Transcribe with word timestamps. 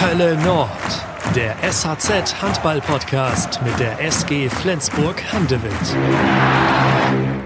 Hölle 0.00 0.36
Nord, 0.42 0.68
der 1.36 1.54
SHZ 1.62 2.42
Handball 2.42 2.80
Podcast 2.80 3.60
mit 3.64 3.78
der 3.78 4.04
SG 4.04 4.48
Flensburg 4.48 5.22
Handewitt. 5.32 5.72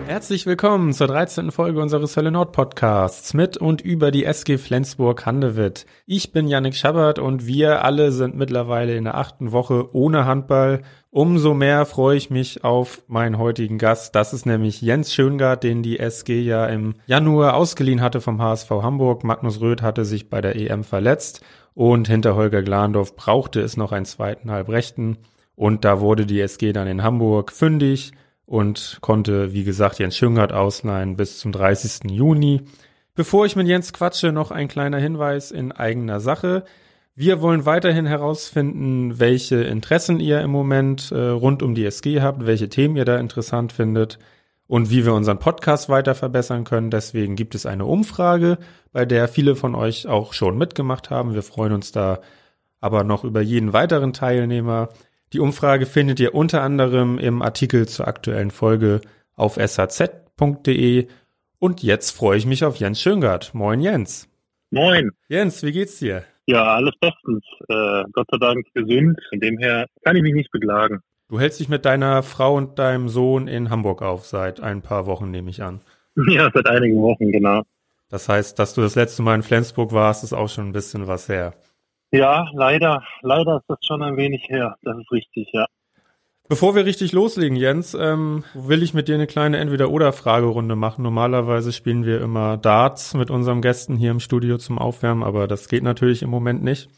Herzlich 0.06 0.46
willkommen 0.46 0.94
zur 0.94 1.08
13. 1.08 1.50
Folge 1.50 1.82
unseres 1.82 2.16
Hölle 2.16 2.30
Nord 2.30 2.52
Podcasts 2.52 3.34
mit 3.34 3.58
und 3.58 3.82
über 3.82 4.10
die 4.10 4.24
SG 4.24 4.56
Flensburg 4.56 5.26
Handewitt. 5.26 5.84
Ich 6.06 6.32
bin 6.32 6.48
Yannick 6.48 6.74
Schabert 6.74 7.18
und 7.18 7.46
wir 7.46 7.84
alle 7.84 8.12
sind 8.12 8.34
mittlerweile 8.34 8.96
in 8.96 9.04
der 9.04 9.18
achten 9.18 9.52
Woche 9.52 9.94
ohne 9.94 10.24
Handball. 10.24 10.80
Umso 11.18 11.52
mehr 11.52 11.84
freue 11.84 12.16
ich 12.16 12.30
mich 12.30 12.62
auf 12.62 13.02
meinen 13.08 13.38
heutigen 13.38 13.76
Gast. 13.76 14.14
Das 14.14 14.32
ist 14.32 14.46
nämlich 14.46 14.80
Jens 14.82 15.12
Schöngard, 15.12 15.64
den 15.64 15.82
die 15.82 15.98
SG 15.98 16.40
ja 16.42 16.66
im 16.66 16.94
Januar 17.06 17.54
ausgeliehen 17.54 18.00
hatte 18.00 18.20
vom 18.20 18.40
HSV 18.40 18.70
Hamburg. 18.70 19.24
Magnus 19.24 19.60
Röth 19.60 19.82
hatte 19.82 20.04
sich 20.04 20.30
bei 20.30 20.40
der 20.40 20.54
EM 20.54 20.84
verletzt 20.84 21.44
und 21.74 22.06
hinter 22.06 22.36
Holger 22.36 22.62
Glandorf 22.62 23.16
brauchte 23.16 23.60
es 23.60 23.76
noch 23.76 23.90
einen 23.90 24.04
zweiten 24.04 24.52
Halbrechten. 24.52 25.18
Und 25.56 25.84
da 25.84 25.98
wurde 25.98 26.24
die 26.24 26.40
SG 26.40 26.72
dann 26.72 26.86
in 26.86 27.02
Hamburg 27.02 27.50
fündig 27.50 28.12
und 28.46 28.98
konnte, 29.00 29.52
wie 29.52 29.64
gesagt, 29.64 29.98
Jens 29.98 30.16
Schüngert 30.16 30.52
ausleihen 30.52 31.16
bis 31.16 31.40
zum 31.40 31.50
30. 31.50 32.12
Juni. 32.12 32.62
Bevor 33.16 33.44
ich 33.44 33.56
mit 33.56 33.66
Jens 33.66 33.92
quatsche, 33.92 34.30
noch 34.30 34.52
ein 34.52 34.68
kleiner 34.68 34.98
Hinweis 34.98 35.50
in 35.50 35.72
eigener 35.72 36.20
Sache. 36.20 36.62
Wir 37.20 37.40
wollen 37.40 37.66
weiterhin 37.66 38.06
herausfinden, 38.06 39.18
welche 39.18 39.56
Interessen 39.56 40.20
ihr 40.20 40.40
im 40.40 40.52
Moment 40.52 41.10
äh, 41.10 41.18
rund 41.18 41.64
um 41.64 41.74
die 41.74 41.84
SG 41.84 42.20
habt, 42.20 42.46
welche 42.46 42.68
Themen 42.68 42.94
ihr 42.94 43.04
da 43.04 43.18
interessant 43.18 43.72
findet 43.72 44.20
und 44.68 44.90
wie 44.92 45.04
wir 45.04 45.14
unseren 45.14 45.40
Podcast 45.40 45.88
weiter 45.88 46.14
verbessern 46.14 46.62
können. 46.62 46.92
Deswegen 46.92 47.34
gibt 47.34 47.56
es 47.56 47.66
eine 47.66 47.86
Umfrage, 47.86 48.58
bei 48.92 49.04
der 49.04 49.26
viele 49.26 49.56
von 49.56 49.74
euch 49.74 50.06
auch 50.06 50.32
schon 50.32 50.56
mitgemacht 50.56 51.10
haben. 51.10 51.34
Wir 51.34 51.42
freuen 51.42 51.72
uns 51.72 51.90
da 51.90 52.20
aber 52.80 53.02
noch 53.02 53.24
über 53.24 53.40
jeden 53.40 53.72
weiteren 53.72 54.12
Teilnehmer. 54.12 54.90
Die 55.32 55.40
Umfrage 55.40 55.86
findet 55.86 56.20
ihr 56.20 56.36
unter 56.36 56.62
anderem 56.62 57.18
im 57.18 57.42
Artikel 57.42 57.88
zur 57.88 58.06
aktuellen 58.06 58.52
Folge 58.52 59.00
auf 59.34 59.56
shz.de. 59.56 61.08
Und 61.58 61.82
jetzt 61.82 62.12
freue 62.12 62.38
ich 62.38 62.46
mich 62.46 62.64
auf 62.64 62.76
Jens 62.76 63.02
Schöngard. 63.02 63.54
Moin 63.54 63.80
Jens. 63.80 64.28
Moin. 64.70 65.10
Jens, 65.28 65.64
wie 65.64 65.72
geht's 65.72 65.98
dir? 65.98 66.22
Ja, 66.48 66.76
alles 66.76 66.94
bestens. 66.98 67.44
Äh, 67.68 68.04
Gott 68.12 68.26
sei 68.30 68.38
Dank 68.38 68.66
gesund. 68.72 69.20
Von 69.28 69.38
dem 69.38 69.58
her 69.58 69.86
kann 70.02 70.16
ich 70.16 70.22
mich 70.22 70.32
nicht 70.32 70.50
beklagen. 70.50 71.00
Du 71.28 71.38
hältst 71.38 71.60
dich 71.60 71.68
mit 71.68 71.84
deiner 71.84 72.22
Frau 72.22 72.54
und 72.54 72.78
deinem 72.78 73.10
Sohn 73.10 73.48
in 73.48 73.68
Hamburg 73.68 74.00
auf 74.00 74.24
seit 74.24 74.58
ein 74.58 74.80
paar 74.80 75.04
Wochen, 75.04 75.30
nehme 75.30 75.50
ich 75.50 75.62
an. 75.62 75.80
Ja, 76.28 76.50
seit 76.52 76.66
einigen 76.66 77.00
Wochen, 77.00 77.30
genau. 77.30 77.62
Das 78.08 78.28
heißt, 78.28 78.58
dass 78.58 78.74
du 78.74 78.80
das 78.80 78.96
letzte 78.96 79.22
Mal 79.22 79.36
in 79.36 79.42
Flensburg 79.42 79.92
warst, 79.92 80.24
ist 80.24 80.32
auch 80.32 80.48
schon 80.48 80.68
ein 80.68 80.72
bisschen 80.72 81.06
was 81.06 81.28
her. 81.28 81.52
Ja, 82.10 82.48
leider, 82.54 83.04
leider 83.20 83.58
ist 83.58 83.68
das 83.68 83.78
schon 83.86 84.02
ein 84.02 84.16
wenig 84.16 84.48
her. 84.48 84.76
Das 84.82 84.96
ist 84.96 85.12
richtig, 85.12 85.50
ja. 85.52 85.66
Bevor 86.48 86.74
wir 86.74 86.86
richtig 86.86 87.12
loslegen, 87.12 87.56
Jens, 87.56 87.92
ähm, 87.92 88.42
will 88.54 88.82
ich 88.82 88.94
mit 88.94 89.06
dir 89.06 89.16
eine 89.16 89.26
kleine 89.26 89.58
Entweder-Oder-Fragerunde 89.58 90.76
machen. 90.76 91.02
Normalerweise 91.02 91.72
spielen 91.72 92.06
wir 92.06 92.22
immer 92.22 92.56
Darts 92.56 93.12
mit 93.12 93.30
unseren 93.30 93.60
Gästen 93.60 93.96
hier 93.96 94.10
im 94.10 94.20
Studio 94.20 94.56
zum 94.56 94.78
Aufwärmen, 94.78 95.22
aber 95.22 95.46
das 95.46 95.68
geht 95.68 95.82
natürlich 95.82 96.22
im 96.22 96.30
Moment 96.30 96.62
nicht. 96.62 96.88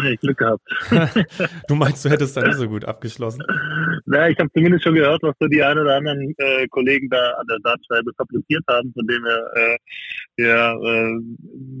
Hey, 0.00 0.16
Glück 0.16 0.38
gehabt. 0.38 0.62
du 1.68 1.74
meinst, 1.76 2.04
du 2.04 2.10
hättest 2.10 2.36
da 2.36 2.42
nicht 2.42 2.58
so 2.58 2.68
gut 2.68 2.84
abgeschlossen? 2.84 3.42
Na, 4.06 4.28
ich 4.28 4.38
habe 4.38 4.50
zumindest 4.52 4.82
schon 4.82 4.96
gehört, 4.96 5.22
was 5.22 5.34
so 5.38 5.46
die 5.46 5.62
ein 5.62 5.78
oder 5.78 5.96
anderen 5.96 6.34
äh, 6.36 6.66
Kollegen 6.68 7.08
da 7.08 7.30
an 7.38 7.46
der 7.48 7.58
Dartscheibe 7.62 8.10
fabriziert 8.16 8.64
haben, 8.68 8.92
von 8.92 9.06
dem 9.06 9.24
her, 9.24 9.50
äh, 9.54 10.42
ja, 10.42 10.72
äh, 10.72 11.20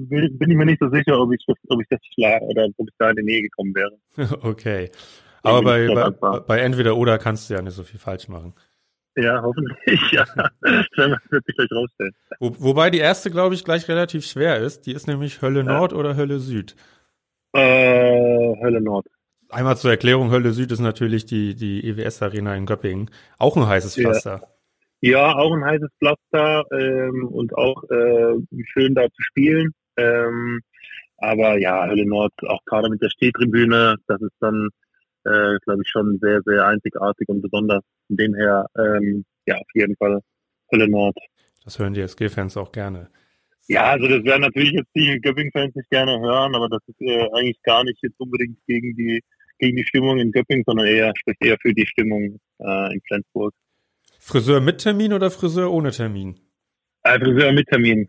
bin 0.08 0.50
ich 0.50 0.56
mir 0.56 0.64
nicht 0.64 0.80
so 0.80 0.88
sicher, 0.90 1.20
ob 1.20 1.32
ich, 1.34 1.44
ob 1.68 1.82
ich 1.82 1.88
das 1.90 1.98
schlage 2.14 2.44
oder 2.44 2.68
ob 2.76 2.88
ich 2.88 2.94
da 2.98 3.10
in 3.10 3.16
die 3.16 3.24
Nähe 3.24 3.42
gekommen 3.42 3.74
wäre. 3.74 3.98
okay. 4.42 4.90
Aber 5.46 5.62
bei, 5.62 6.10
bei, 6.10 6.40
bei 6.40 6.58
entweder 6.58 6.96
oder 6.96 7.18
kannst 7.18 7.48
du 7.48 7.54
ja 7.54 7.62
nicht 7.62 7.74
so 7.74 7.82
viel 7.82 8.00
falsch 8.00 8.28
machen. 8.28 8.54
Ja, 9.16 9.40
hoffentlich, 9.42 9.76
ja. 10.12 10.24
Das 10.34 11.10
wird 11.30 11.46
sich 11.46 11.56
gleich 11.56 11.72
rausstellen. 11.72 12.12
Wo, 12.38 12.54
wobei 12.58 12.90
die 12.90 12.98
erste, 12.98 13.30
glaube 13.30 13.54
ich, 13.54 13.64
gleich 13.64 13.88
relativ 13.88 14.26
schwer 14.26 14.58
ist. 14.58 14.82
Die 14.86 14.92
ist 14.92 15.06
nämlich 15.06 15.40
Hölle 15.40 15.64
Nord 15.64 15.92
ja. 15.92 15.98
oder 15.98 16.16
Hölle 16.16 16.38
Süd? 16.38 16.76
Äh, 17.52 18.54
Hölle 18.60 18.80
Nord. 18.82 19.06
Einmal 19.48 19.76
zur 19.76 19.90
Erklärung, 19.90 20.30
Hölle 20.30 20.52
Süd 20.52 20.70
ist 20.72 20.80
natürlich 20.80 21.24
die, 21.24 21.54
die 21.54 21.88
EWS 21.88 22.20
Arena 22.20 22.54
in 22.56 22.66
Göppingen. 22.66 23.10
Auch 23.38 23.56
ein 23.56 23.66
heißes 23.66 23.94
Pflaster. 23.94 24.42
Ja, 25.00 25.10
ja 25.10 25.34
auch 25.36 25.52
ein 25.52 25.64
heißes 25.64 25.88
Pflaster 25.98 26.64
ähm, 26.72 27.28
und 27.28 27.56
auch 27.56 27.82
äh, 27.84 28.34
schön 28.72 28.94
da 28.94 29.04
zu 29.04 29.22
spielen. 29.22 29.72
Ähm, 29.96 30.60
aber 31.18 31.58
ja, 31.58 31.86
Hölle 31.86 32.06
Nord, 32.06 32.32
auch 32.46 32.62
gerade 32.66 32.90
mit 32.90 33.00
der 33.00 33.08
Stehtribüne, 33.08 33.96
das 34.08 34.20
ist 34.20 34.34
dann, 34.40 34.68
äh, 35.26 35.58
glaube 35.64 35.82
ich, 35.82 35.88
schon 35.88 36.18
sehr, 36.20 36.40
sehr 36.44 36.66
einzigartig 36.66 37.28
und 37.28 37.42
besonders. 37.42 37.82
Von 38.06 38.16
dem 38.16 38.34
her, 38.34 38.66
ähm, 38.78 39.24
ja, 39.46 39.56
auf 39.56 39.68
jeden 39.74 39.96
Fall 39.96 40.20
Hölle 40.72 40.88
Nord. 40.88 41.16
Das 41.64 41.78
hören 41.78 41.94
die 41.94 42.00
SG-Fans 42.00 42.56
auch 42.56 42.72
gerne. 42.72 43.08
Ja, 43.68 43.90
also 43.90 44.06
das 44.06 44.24
werden 44.24 44.42
natürlich 44.42 44.72
jetzt 44.72 44.90
die 44.94 45.20
Göpping-Fans 45.20 45.74
nicht 45.74 45.90
gerne 45.90 46.20
hören, 46.20 46.54
aber 46.54 46.68
das 46.68 46.80
ist 46.86 47.00
äh, 47.00 47.28
eigentlich 47.32 47.60
gar 47.62 47.82
nicht 47.82 47.98
jetzt 48.02 48.18
unbedingt 48.18 48.58
gegen 48.66 48.94
die 48.94 49.20
gegen 49.58 49.76
die 49.76 49.84
Stimmung 49.84 50.18
in 50.18 50.32
Göpping, 50.32 50.62
sondern 50.66 50.86
eher 50.86 51.12
spricht 51.16 51.42
eher 51.42 51.56
für 51.60 51.72
die 51.72 51.86
Stimmung 51.86 52.38
äh, 52.58 52.94
in 52.94 53.00
Flensburg. 53.06 53.54
Friseur 54.18 54.60
mit 54.60 54.78
Termin 54.78 55.12
oder 55.12 55.30
Friseur 55.30 55.72
ohne 55.72 55.90
Termin? 55.90 56.38
Äh, 57.02 57.18
Friseur 57.18 57.52
mit 57.52 57.66
Termin. 57.68 58.08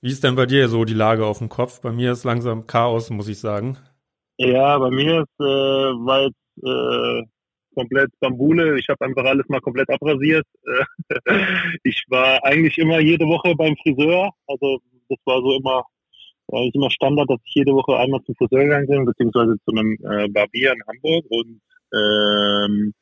Wie 0.00 0.10
ist 0.10 0.24
denn 0.24 0.36
bei 0.36 0.46
dir 0.46 0.68
so 0.68 0.84
die 0.84 0.94
Lage 0.94 1.26
auf 1.26 1.38
dem 1.38 1.48
Kopf? 1.48 1.80
Bei 1.80 1.92
mir 1.92 2.12
ist 2.12 2.24
langsam 2.24 2.66
Chaos, 2.66 3.10
muss 3.10 3.28
ich 3.28 3.38
sagen. 3.38 3.78
Ja, 4.38 4.78
bei 4.78 4.90
mir 4.90 5.22
ist, 5.22 5.40
äh, 5.40 5.44
war 5.44 6.24
jetzt 6.24 6.36
äh, 6.62 7.22
komplett 7.74 8.10
Bambule. 8.20 8.78
Ich 8.78 8.88
habe 8.88 9.04
einfach 9.04 9.24
alles 9.24 9.48
mal 9.48 9.60
komplett 9.60 9.90
abrasiert. 9.90 10.46
ich 11.84 12.04
war 12.08 12.42
eigentlich 12.44 12.78
immer 12.78 13.00
jede 13.00 13.26
Woche 13.26 13.54
beim 13.54 13.76
Friseur. 13.82 14.30
Also 14.46 14.78
das 15.08 15.18
war 15.24 15.40
so 15.40 15.56
immer, 15.56 15.84
äh, 16.52 16.70
immer 16.72 16.90
Standard, 16.90 17.28
dass 17.30 17.40
ich 17.44 17.54
jede 17.54 17.72
Woche 17.72 17.96
einmal 17.96 18.22
zum 18.24 18.34
Friseur 18.36 18.64
gegangen 18.64 18.86
bin, 18.86 19.04
beziehungsweise 19.04 19.56
zu 19.64 19.70
einem 19.72 19.92
äh, 20.02 20.28
Barbier 20.28 20.72
in 20.72 20.82
Hamburg 20.88 21.24
und 21.28 21.60
ähm, 21.94 22.94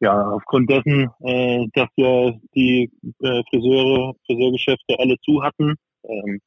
ja, 0.00 0.30
aufgrund 0.30 0.70
dessen, 0.70 1.10
äh, 1.20 1.66
dass 1.74 1.88
ja 1.96 2.30
die 2.54 2.90
äh, 3.20 3.42
Friseure, 3.50 4.14
Friseurgeschäfte 4.26 4.98
alle 4.98 5.16
zu 5.24 5.42
hatten, 5.42 5.74
ähm, 6.04 6.40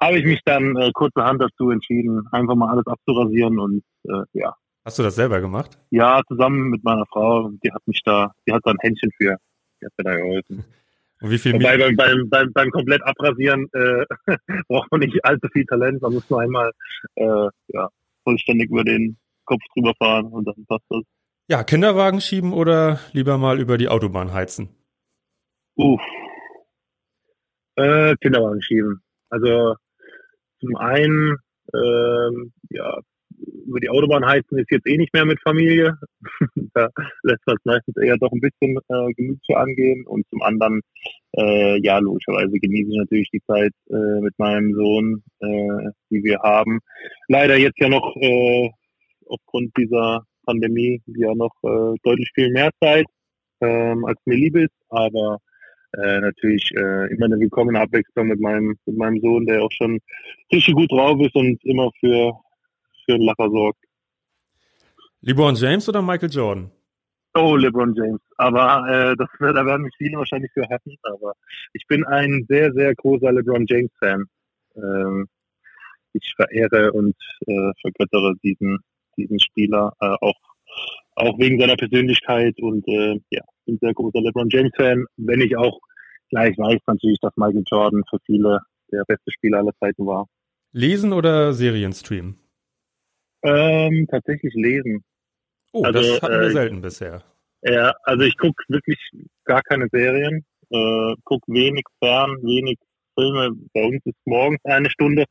habe 0.00 0.18
ich 0.18 0.24
mich 0.24 0.40
dann 0.44 0.76
äh, 0.76 0.90
kurzerhand 0.92 1.40
dazu 1.40 1.70
entschieden, 1.70 2.26
einfach 2.32 2.54
mal 2.56 2.70
alles 2.70 2.86
abzurasieren 2.86 3.58
und 3.58 3.82
äh, 4.08 4.22
ja. 4.32 4.54
Hast 4.86 5.00
du 5.00 5.02
das 5.02 5.16
selber 5.16 5.40
gemacht? 5.40 5.76
Ja, 5.90 6.22
zusammen 6.28 6.70
mit 6.70 6.84
meiner 6.84 7.04
Frau. 7.06 7.50
Die 7.64 7.72
hat 7.72 7.82
mich 7.86 8.00
da, 8.04 8.30
die 8.46 8.52
hat 8.52 8.60
da 8.64 8.70
ein 8.70 8.76
Händchen 8.78 9.10
für. 9.16 9.36
Die 9.80 9.84
hat 9.84 9.92
mir 9.98 10.04
da 10.04 10.14
geholfen. 10.14 10.64
Und 11.20 11.30
wie 11.30 11.38
viel 11.38 11.54
Wobei 11.54 11.76
beim, 11.76 11.96
beim, 11.96 12.30
beim, 12.30 12.52
beim 12.52 12.70
komplett 12.70 13.02
abrasieren 13.02 13.66
äh, 13.72 14.04
braucht 14.68 14.92
man 14.92 15.00
nicht 15.00 15.24
allzu 15.24 15.48
viel 15.52 15.64
Talent. 15.64 16.02
Man 16.02 16.12
muss 16.12 16.30
nur 16.30 16.40
einmal 16.40 16.70
äh, 17.16 17.48
ja, 17.66 17.88
vollständig 18.22 18.70
über 18.70 18.84
den 18.84 19.18
Kopf 19.44 19.60
drüber 19.74 19.92
fahren 19.98 20.26
und 20.26 20.44
dann 20.44 20.64
passt 20.68 20.84
das. 20.88 21.02
Ja, 21.48 21.64
Kinderwagen 21.64 22.20
schieben 22.20 22.52
oder 22.52 23.00
lieber 23.10 23.38
mal 23.38 23.58
über 23.58 23.78
die 23.78 23.88
Autobahn 23.88 24.32
heizen? 24.32 24.68
Uff. 25.74 26.00
Äh, 27.74 28.14
Kinderwagen 28.20 28.62
schieben. 28.62 29.02
Also 29.30 29.74
zum 30.60 30.76
einen, 30.76 31.38
äh, 31.74 32.30
ja, 32.70 33.00
über 33.66 33.80
die 33.80 33.90
Autobahn 33.90 34.24
heizen 34.24 34.58
ist 34.58 34.70
jetzt 34.70 34.86
eh 34.86 34.96
nicht 34.96 35.12
mehr 35.12 35.24
mit 35.24 35.40
Familie. 35.42 35.98
da 36.74 36.88
lässt 37.22 37.46
man 37.46 37.56
es 37.56 37.64
meistens 37.64 37.96
eher 37.96 38.16
doch 38.18 38.32
ein 38.32 38.40
bisschen 38.40 38.78
äh, 38.88 39.12
gemütlicher 39.14 39.60
angehen. 39.60 40.06
Und 40.06 40.26
zum 40.30 40.42
anderen, 40.42 40.80
äh, 41.36 41.80
ja, 41.82 41.98
logischerweise 41.98 42.58
genieße 42.58 42.90
ich 42.90 42.98
natürlich 42.98 43.30
die 43.32 43.42
Zeit 43.46 43.72
äh, 43.90 44.20
mit 44.20 44.38
meinem 44.38 44.74
Sohn, 44.74 45.22
äh, 45.40 45.90
die 46.10 46.22
wir 46.24 46.38
haben. 46.40 46.80
Leider 47.28 47.56
jetzt 47.56 47.78
ja 47.80 47.88
noch 47.88 48.14
äh, 48.16 48.70
aufgrund 49.26 49.76
dieser 49.76 50.22
Pandemie 50.46 51.02
ja 51.06 51.34
noch 51.34 51.52
äh, 51.64 51.98
deutlich 52.02 52.30
viel 52.34 52.50
mehr 52.52 52.70
Zeit 52.80 53.06
ähm, 53.60 54.04
als 54.04 54.18
mir 54.24 54.36
lieb 54.36 54.56
ist, 54.56 54.74
aber 54.88 55.38
äh, 55.92 56.20
natürlich 56.20 56.70
äh, 56.76 57.12
immer 57.12 57.26
eine 57.26 57.40
willkommene 57.40 57.80
Abwechslung 57.80 58.28
mit 58.28 58.40
meinem 58.40 58.76
mit 58.86 58.96
meinem 58.96 59.20
Sohn, 59.20 59.46
der 59.46 59.62
auch 59.62 59.72
schon 59.72 59.98
richtig 60.52 60.74
gut 60.74 60.92
drauf 60.92 61.20
ist 61.20 61.34
und 61.34 61.62
immer 61.64 61.90
für 62.00 62.32
für 63.06 63.14
einen 63.14 63.24
Lacher 63.24 63.50
sorgt. 63.50 63.78
LeBron 65.22 65.54
James 65.54 65.88
oder 65.88 66.02
Michael 66.02 66.30
Jordan? 66.30 66.70
Oh, 67.34 67.56
LeBron 67.56 67.94
James. 67.94 68.20
Aber 68.36 68.86
äh, 68.88 69.16
das, 69.16 69.28
da 69.40 69.66
werden 69.66 69.82
mich 69.82 69.94
viele 69.98 70.18
wahrscheinlich 70.18 70.50
für 70.52 70.68
hassen. 70.68 70.96
Aber 71.02 71.34
ich 71.72 71.86
bin 71.86 72.04
ein 72.04 72.46
sehr, 72.48 72.72
sehr 72.72 72.94
großer 72.94 73.32
LeBron 73.32 73.66
James-Fan. 73.66 74.24
Ähm, 74.76 75.26
ich 76.12 76.32
verehre 76.36 76.92
und 76.92 77.16
äh, 77.46 77.72
vergöttere 77.80 78.34
diesen, 78.42 78.78
diesen 79.16 79.38
Spieler 79.38 79.92
äh, 80.00 80.16
auch, 80.20 80.40
auch 81.16 81.38
wegen 81.38 81.60
seiner 81.60 81.76
Persönlichkeit 81.76 82.54
und 82.60 82.86
äh, 82.88 83.20
ja, 83.30 83.42
bin 83.66 83.74
ein 83.74 83.78
sehr 83.80 83.94
großer 83.94 84.20
LeBron 84.20 84.48
James-Fan. 84.50 85.04
Wenn 85.16 85.40
ich 85.40 85.56
auch 85.56 85.78
gleich 86.30 86.56
weiß 86.56 86.80
natürlich, 86.86 87.18
dass 87.20 87.36
Michael 87.36 87.64
Jordan 87.70 88.02
für 88.08 88.18
viele 88.24 88.60
der 88.92 89.04
beste 89.06 89.30
Spieler 89.30 89.58
aller 89.58 89.74
Zeiten 89.80 90.06
war. 90.06 90.26
Lesen 90.72 91.12
oder 91.12 91.52
Serien 91.52 91.92
streamen? 91.92 92.38
Ähm, 93.46 94.06
tatsächlich 94.10 94.54
lesen. 94.54 95.04
Oh, 95.72 95.82
also, 95.84 96.00
das 96.00 96.22
hatten 96.22 96.40
wir 96.40 96.48
äh, 96.48 96.50
selten 96.50 96.80
bisher. 96.80 97.22
Ja, 97.62 97.94
also 98.04 98.24
ich 98.24 98.36
gucke 98.36 98.62
wirklich 98.68 98.98
gar 99.44 99.62
keine 99.62 99.88
Serien, 99.90 100.44
äh, 100.70 101.14
gucke 101.24 101.52
wenig 101.52 101.84
fern, 102.02 102.36
wenig 102.42 102.78
Filme. 103.18 103.50
Bei 103.72 103.84
uns 103.84 104.00
ist 104.04 104.16
morgens 104.24 104.64
eine 104.64 104.90
Stunde 104.90 105.24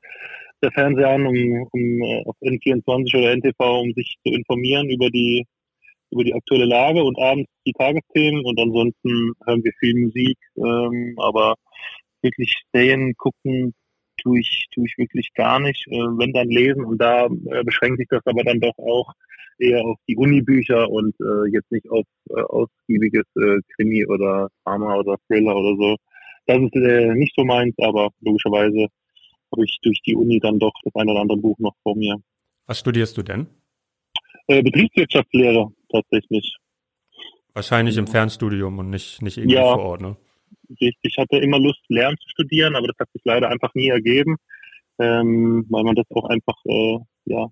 der 0.62 0.72
Fernseher 0.72 1.10
an, 1.10 1.26
um, 1.26 1.68
um 1.72 2.02
äh, 2.02 2.24
auf 2.26 2.36
N24 2.42 3.18
oder 3.18 3.36
NTV, 3.36 3.82
um 3.82 3.94
sich 3.94 4.16
zu 4.26 4.34
informieren 4.34 4.90
über 4.90 5.10
die 5.10 5.46
über 6.12 6.24
die 6.24 6.34
aktuelle 6.34 6.66
Lage 6.66 7.04
und 7.04 7.20
abends 7.20 7.50
die 7.66 7.74
Tagesthemen 7.74 8.46
und 8.46 8.60
ansonsten 8.60 9.34
hören 9.46 9.64
wir 9.64 9.74
viel 9.80 9.96
Musik, 9.96 10.38
ähm, 10.56 11.16
aber 11.18 11.56
wirklich 12.22 12.54
Serien 12.72 13.16
gucken 13.18 13.74
tue 14.26 14.40
ich, 14.40 14.66
tue 14.74 14.86
ich 14.86 14.98
wirklich 14.98 15.34
gar 15.36 15.60
nicht. 15.60 15.88
Äh, 15.88 15.98
wenn 16.18 16.34
dann 16.34 16.50
lesen 16.50 16.84
und 16.84 16.98
da 16.98 17.26
äh, 17.26 17.64
beschränkt 17.64 18.00
sich 18.00 18.08
das 18.10 18.22
aber 18.26 18.44
dann 18.44 18.60
doch 18.60 18.78
auch 18.78 19.14
eher 19.58 19.86
auf 19.86 19.98
die 20.08 20.18
Unibücher 20.18 20.90
und 20.90 21.16
äh, 21.22 21.50
jetzt 21.52 21.72
nicht 21.72 21.90
auf 21.90 22.06
ausgiebiges 22.28 23.24
Krimi 23.76 24.06
oder 24.06 24.50
Drama 24.66 24.96
oder 24.96 25.16
Thriller 25.28 25.56
oder 25.56 25.76
so. 25.78 25.96
Das 26.46 26.58
ist 26.58 26.76
nicht 26.76 27.34
so 27.38 27.46
meins, 27.46 27.74
aber 27.78 28.10
logischerweise 28.20 28.88
habe 29.52 29.64
ich 29.64 29.78
durch 29.82 30.02
die 30.02 30.16
Uni 30.16 30.40
dann 30.40 30.60
doch 30.60 30.74
das 30.84 30.94
eine 30.96 31.12
oder 31.12 31.22
andere 31.22 31.38
Buch 31.38 31.58
noch 31.60 31.74
vor 31.84 31.96
mir. 31.96 32.18
Was 32.66 32.80
studierst 32.80 33.16
du 33.18 33.24
denn? 33.24 33.48
Betriebswirtschaftslehre 34.48 35.70
tatsächlich. 35.90 36.58
Wahrscheinlich 37.54 37.96
im 37.96 38.08
Fernstudium 38.08 38.78
und 38.80 38.90
nicht, 38.90 39.22
nicht 39.22 39.38
irgendwie 39.38 39.56
ja, 39.56 39.74
vor 39.74 39.86
Ort, 39.86 40.02
ne? 40.02 40.18
Ich 40.80 41.18
hatte 41.18 41.38
immer 41.38 41.60
Lust, 41.60 41.82
Lernen 41.90 42.18
zu 42.20 42.30
studieren, 42.30 42.76
aber 42.76 42.88
das 42.88 42.98
hat 43.00 43.12
sich 43.14 43.22
leider 43.24 43.50
einfach 43.50 43.74
nie 43.76 43.90
ergeben, 43.90 44.38
ähm, 45.00 45.66
weil 45.70 45.84
man 45.84 45.96
das 45.96 46.06
auch 46.12 46.26
einfach, 46.26 46.56
äh, 46.66 47.00
ja, 47.26 47.48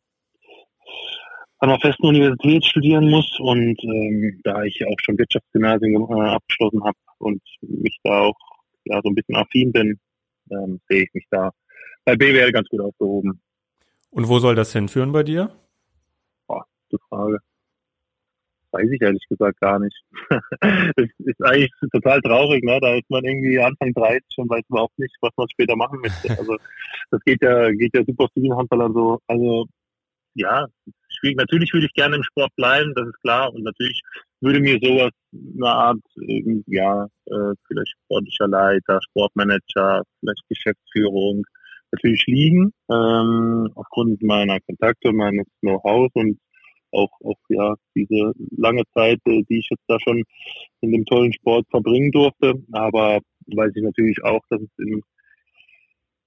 an 1.59 1.69
einer 1.69 1.79
festen 1.79 2.07
Universität 2.07 2.65
studieren 2.65 3.09
muss 3.09 3.39
und 3.39 3.81
ähm, 3.83 4.41
da 4.43 4.63
ich 4.63 4.85
auch 4.85 4.97
schon 5.05 5.17
Wirtschaftsgymnasium 5.17 6.11
äh, 6.11 6.29
abgeschlossen 6.29 6.83
habe 6.83 6.97
und 7.19 7.41
mich 7.61 7.97
da 8.03 8.19
auch 8.19 8.37
ja 8.83 8.99
so 9.01 9.09
ein 9.09 9.15
bisschen 9.15 9.37
affin 9.37 9.71
bin, 9.71 9.97
ähm, 10.51 10.81
sehe 10.89 11.03
ich 11.03 11.13
mich 11.13 11.25
da 11.29 11.51
bei 12.03 12.17
BWL 12.17 12.51
ganz 12.51 12.67
gut 12.67 12.81
aufgehoben. 12.81 13.41
Und 14.09 14.27
wo 14.27 14.39
soll 14.39 14.55
das 14.55 14.73
hinführen 14.73 15.13
bei 15.13 15.23
dir? 15.23 15.55
Boah, 16.47 16.65
gute 16.89 17.01
Frage. 17.07 17.39
Weiß 18.73 18.89
ich 18.91 19.01
ehrlich 19.01 19.23
gesagt 19.29 19.61
gar 19.61 19.77
nicht. 19.77 19.95
das 20.61 21.07
ist 21.19 21.43
eigentlich 21.43 21.71
total 21.91 22.19
traurig, 22.21 22.63
ne? 22.63 22.79
Da 22.81 22.95
ist 22.95 23.09
man 23.09 23.23
irgendwie 23.23 23.59
Anfang 23.59 23.93
30 23.93 24.23
und 24.37 24.49
weiß 24.49 24.63
überhaupt 24.67 24.97
nicht, 24.97 25.15
was 25.21 25.31
man 25.37 25.47
später 25.49 25.75
machen 25.75 25.99
möchte. 26.01 26.27
Also 26.43 26.57
das 27.11 27.21
geht 27.23 27.41
ja, 27.43 27.69
geht 27.71 27.95
ja 27.95 28.03
super 28.03 28.27
vielen 28.33 28.57
Handballern 28.57 28.93
so. 28.93 29.19
Also 29.27 29.67
ja, 30.33 30.65
schwierig. 31.09 31.37
Natürlich 31.37 31.71
würde 31.71 31.85
ich 31.85 31.93
gerne 31.93 32.15
im 32.15 32.23
Sport 32.23 32.51
bleiben, 32.55 32.93
das 32.95 33.07
ist 33.07 33.21
klar. 33.21 33.53
Und 33.53 33.63
natürlich 33.63 34.01
würde 34.41 34.59
mir 34.59 34.79
sowas, 34.81 35.11
eine 35.31 35.67
Art, 35.67 35.99
ja, 36.65 37.05
äh, 37.27 37.53
vielleicht 37.67 37.93
sportlicher 38.05 38.47
Leiter, 38.47 38.99
Sportmanager, 39.09 40.01
vielleicht 40.19 40.41
Geschäftsführung, 40.49 41.43
natürlich 41.91 42.25
liegen, 42.25 42.73
ähm, 42.91 43.69
aufgrund 43.75 44.21
meiner 44.23 44.59
Kontakte, 44.61 45.11
meines 45.11 45.45
Know-hows 45.61 46.09
und 46.15 46.39
auch, 46.93 47.11
auch 47.23 47.37
ja 47.49 47.75
diese 47.95 48.33
lange 48.55 48.83
Zeit, 48.93 49.19
äh, 49.25 49.43
die 49.49 49.59
ich 49.59 49.67
jetzt 49.69 49.83
da 49.87 49.97
schon 49.99 50.23
in 50.81 50.91
dem 50.91 51.05
tollen 51.05 51.33
Sport 51.33 51.65
verbringen 51.69 52.11
durfte. 52.11 52.53
Aber 52.71 53.19
weiß 53.47 53.71
ich 53.75 53.83
natürlich 53.83 54.23
auch, 54.23 54.41
dass 54.49 54.61
es 54.61 54.69
in 54.77 55.01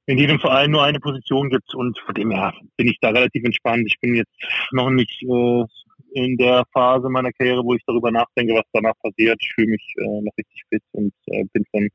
in 0.06 0.18
jedem 0.18 0.38
Verein 0.38 0.70
nur 0.70 0.84
eine 0.84 1.00
Position 1.00 1.50
gibt 1.50 1.74
und 1.74 1.98
von 1.98 2.14
dem 2.14 2.30
her 2.30 2.54
bin 2.76 2.86
ich 2.86 2.98
da 3.00 3.10
relativ 3.10 3.44
entspannt. 3.44 3.84
Ich 3.86 3.98
bin 4.00 4.14
jetzt 4.14 4.30
noch 4.70 4.88
nicht 4.90 5.22
äh, 5.22 5.64
in 6.12 6.36
der 6.36 6.64
Phase 6.72 7.08
meiner 7.08 7.32
Karriere, 7.32 7.64
wo 7.64 7.74
ich 7.74 7.82
darüber 7.86 8.10
nachdenke, 8.10 8.54
was 8.54 8.64
danach 8.72 8.94
passiert. 9.02 9.36
Ich 9.40 9.52
fühle 9.54 9.68
mich 9.68 9.94
äh, 9.98 10.20
noch 10.22 10.32
richtig 10.38 10.62
fit 10.68 10.82
und 10.92 11.12
äh, 11.26 11.44
bin 11.52 11.64
von 11.70 11.88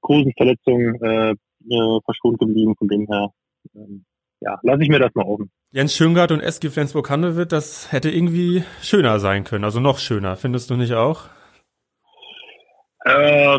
großen 0.00 0.32
Verletzungen 0.36 0.94
äh, 1.02 1.30
äh, 1.32 2.00
verschont 2.04 2.38
geblieben. 2.38 2.74
Von 2.78 2.88
dem 2.88 3.06
her, 3.06 3.28
ähm, 3.74 4.04
ja, 4.40 4.58
lasse 4.62 4.82
ich 4.82 4.88
mir 4.88 4.98
das 4.98 5.14
mal 5.14 5.24
offen. 5.24 5.50
Jens 5.70 5.94
Schöngard 5.94 6.32
und 6.32 6.40
SG 6.40 6.70
Flensburg-Handewitt, 6.70 7.52
das 7.52 7.92
hätte 7.92 8.10
irgendwie 8.10 8.64
schöner 8.82 9.20
sein 9.20 9.44
können, 9.44 9.64
also 9.64 9.80
noch 9.80 9.98
schöner. 9.98 10.36
Findest 10.36 10.70
du 10.70 10.76
nicht 10.76 10.94
auch? 10.94 11.28
Äh, 13.04 13.58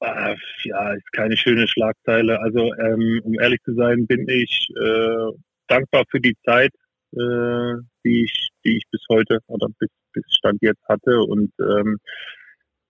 äh, 0.00 0.36
ja, 0.64 0.92
ist 0.92 1.12
keine 1.12 1.36
schöne 1.36 1.66
Schlagzeile. 1.66 2.40
Also, 2.40 2.72
ähm, 2.74 3.20
um 3.24 3.34
ehrlich 3.40 3.60
zu 3.64 3.74
sein, 3.74 4.06
bin 4.06 4.28
ich 4.28 4.68
äh, 4.76 5.32
dankbar 5.66 6.04
für 6.10 6.20
die 6.20 6.36
Zeit, 6.44 6.72
äh, 7.12 7.74
die 8.04 8.24
ich, 8.24 8.48
die 8.64 8.76
ich 8.76 8.84
bis 8.90 9.02
heute 9.08 9.40
oder 9.46 9.68
bis, 9.78 9.90
bis 10.12 10.24
Stand 10.30 10.58
jetzt 10.62 10.82
hatte. 10.88 11.20
Und 11.22 11.50
ähm, 11.60 11.98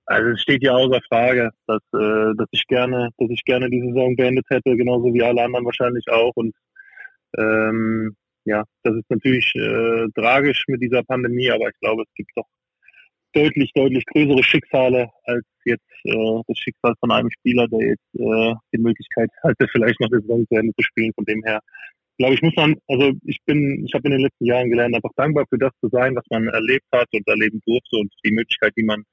also 0.06 0.30
es 0.30 0.40
steht 0.40 0.62
ja 0.62 0.72
außer 0.72 1.00
Frage, 1.08 1.50
dass, 1.66 1.82
äh, 1.94 2.34
dass 2.36 2.48
ich 2.50 2.66
gerne, 2.66 3.10
dass 3.18 3.30
ich 3.30 3.44
gerne 3.44 3.68
die 3.70 3.80
Saison 3.80 4.16
beendet 4.16 4.46
hätte, 4.48 4.76
genauso 4.76 5.12
wie 5.12 5.22
alle 5.22 5.42
anderen 5.42 5.64
wahrscheinlich 5.64 6.08
auch. 6.08 6.32
Und 6.34 6.54
ähm, 7.36 8.16
ja, 8.44 8.64
das 8.82 8.96
ist 8.96 9.10
natürlich 9.10 9.52
äh, 9.56 10.06
tragisch 10.14 10.64
mit 10.68 10.80
dieser 10.82 11.02
Pandemie, 11.02 11.50
aber 11.50 11.68
ich 11.68 11.78
glaube, 11.80 12.02
es 12.02 12.14
gibt 12.14 12.30
doch 12.34 12.46
deutlich, 13.34 13.70
deutlich 13.74 14.04
größere 14.06 14.42
Schicksale 14.42 15.10
als 15.24 15.44
jetzt 15.64 15.84
äh, 16.04 16.40
das 16.46 16.58
Schicksal 16.58 16.94
von 17.00 17.10
einem 17.10 17.30
Spieler, 17.30 17.68
der 17.68 17.88
jetzt 17.88 18.14
äh, 18.14 18.54
die 18.72 18.80
Möglichkeit 18.80 19.30
hatte, 19.42 19.68
vielleicht 19.70 20.00
noch 20.00 20.10
eine 20.10 20.20
Saison 20.20 20.46
zu 20.48 20.54
Ende 20.54 20.72
zu 20.74 20.82
spielen. 20.82 21.12
Von 21.14 21.24
dem 21.24 21.42
her, 21.44 21.60
glaube 22.16 22.34
ich, 22.34 22.42
muss 22.42 22.56
man, 22.56 22.74
also 22.88 23.12
ich 23.24 23.38
bin, 23.44 23.84
ich 23.84 23.92
habe 23.94 24.08
in 24.08 24.12
den 24.12 24.22
letzten 24.22 24.44
Jahren 24.46 24.70
gelernt, 24.70 24.94
einfach 24.94 25.12
dankbar 25.16 25.44
für 25.48 25.58
das 25.58 25.72
zu 25.80 25.88
sein, 25.90 26.16
was 26.16 26.24
man 26.30 26.48
erlebt 26.48 26.86
hat 26.92 27.08
und 27.12 27.26
erleben 27.28 27.60
durfte 27.66 27.96
und 27.96 28.12
die 28.24 28.32
Möglichkeit, 28.32 28.72
die 28.76 28.84
man, 28.84 29.04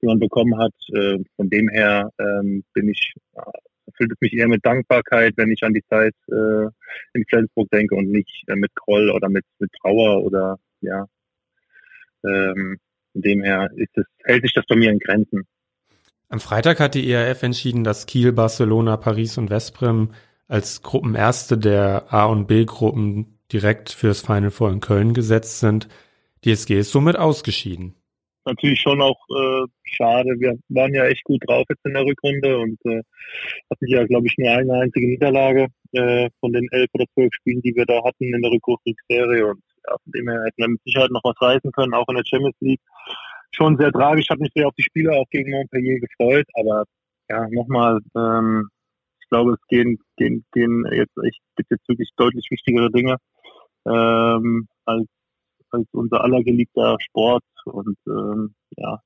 die 0.00 0.06
man 0.06 0.18
bekommen 0.18 0.58
hat. 0.58 0.74
Äh, 0.94 1.18
von 1.36 1.50
dem 1.50 1.68
her 1.68 2.10
ähm, 2.18 2.64
bin 2.72 2.88
ich, 2.88 3.12
erfüllt 3.88 4.12
es 4.12 4.20
mich 4.20 4.32
eher 4.34 4.48
mit 4.48 4.64
Dankbarkeit, 4.64 5.34
wenn 5.36 5.50
ich 5.50 5.62
an 5.62 5.74
die 5.74 5.84
Zeit 5.88 6.14
äh, 6.28 6.66
in 7.14 7.24
Flensburg 7.28 7.68
denke 7.70 7.94
und 7.94 8.10
nicht 8.10 8.44
äh, 8.46 8.54
mit 8.54 8.74
Groll 8.74 9.10
oder 9.10 9.28
mit, 9.28 9.44
mit 9.58 9.70
Trauer 9.80 10.22
oder 10.22 10.58
ja. 10.80 11.06
Ähm, 12.24 12.78
von 13.12 13.22
dem 13.22 13.42
her 13.42 13.70
ist 13.76 13.96
es, 13.96 14.04
hält 14.24 14.42
sich 14.42 14.52
das 14.52 14.66
bei 14.66 14.76
mir 14.76 14.90
in 14.90 14.98
Grenzen. 14.98 15.46
Am 16.28 16.40
Freitag 16.40 16.78
hat 16.78 16.94
die 16.94 17.10
ERF 17.10 17.42
entschieden, 17.42 17.84
dass 17.84 18.06
Kiel, 18.06 18.32
Barcelona, 18.32 18.96
Paris 18.96 19.38
und 19.38 19.48
Veszprem 19.48 20.12
als 20.46 20.82
Gruppenerste 20.82 21.56
der 21.56 22.12
A- 22.12 22.26
und 22.26 22.46
B-Gruppen 22.46 23.38
direkt 23.50 23.90
fürs 23.90 24.20
Final 24.20 24.50
Four 24.50 24.70
in 24.70 24.80
Köln 24.80 25.14
gesetzt 25.14 25.60
sind. 25.60 25.88
Die 26.44 26.52
SG 26.52 26.80
ist 26.80 26.92
somit 26.92 27.16
ausgeschieden. 27.16 27.94
Natürlich 28.48 28.80
schon 28.80 29.02
auch 29.02 29.18
äh, 29.28 29.66
schade. 29.84 30.30
Wir 30.38 30.56
waren 30.70 30.94
ja 30.94 31.04
echt 31.04 31.22
gut 31.24 31.42
drauf 31.46 31.66
jetzt 31.68 31.84
in 31.84 31.92
der 31.92 32.04
Rückrunde 32.04 32.58
und 32.58 32.78
äh, 32.86 33.02
hatten 33.70 33.86
ja, 33.86 34.04
glaube 34.06 34.26
ich, 34.26 34.34
nur 34.38 34.50
eine 34.50 34.72
einzige 34.72 35.06
Niederlage 35.06 35.66
äh, 35.92 36.30
von 36.40 36.52
den 36.54 36.66
elf 36.70 36.88
oder 36.94 37.04
zwölf 37.12 37.30
Spielen, 37.34 37.60
die 37.60 37.74
wir 37.76 37.84
da 37.84 38.02
hatten 38.02 38.32
in 38.32 38.40
der 38.40 38.50
Rückrundenserie. 38.50 39.46
Und 39.46 39.62
ja, 39.86 39.96
von 40.02 40.12
dem 40.12 40.28
her 40.28 40.42
hätten 40.46 40.62
wir 40.62 40.68
mit 40.68 40.82
Sicherheit 40.82 41.10
noch 41.10 41.24
was 41.24 41.40
reißen 41.42 41.70
können, 41.72 41.92
auch 41.92 42.08
in 42.08 42.16
der 42.16 42.24
Champions 42.24 42.56
League. 42.60 42.80
Schon 43.50 43.76
sehr 43.76 43.92
tragisch, 43.92 44.28
hat 44.30 44.40
mich 44.40 44.52
sehr 44.54 44.66
auf 44.66 44.74
die 44.78 44.82
Spieler 44.82 45.12
auch 45.12 45.28
gegen 45.30 45.50
Montpellier 45.50 46.00
gefreut, 46.00 46.46
aber 46.54 46.84
ja, 47.28 47.46
nochmal, 47.50 47.98
ähm, 48.16 48.68
ich 49.20 49.28
glaube, 49.28 49.52
es 49.52 49.66
gehen, 49.68 49.98
gehen, 50.16 50.44
gehen 50.52 50.86
jetzt 50.90 51.16
echt 51.22 51.40
jetzt 51.58 51.88
wirklich 51.88 52.10
deutlich 52.16 52.46
wichtigere 52.50 52.90
Dinge 52.90 53.16
ähm, 53.86 54.68
als, 54.86 55.06
als 55.70 55.86
unser 55.92 56.22
aller 56.22 56.42
geliebter 56.42 56.96
Sport 57.00 57.44
und 57.64 57.96
ähm, 58.06 58.54
ja, 58.76 59.00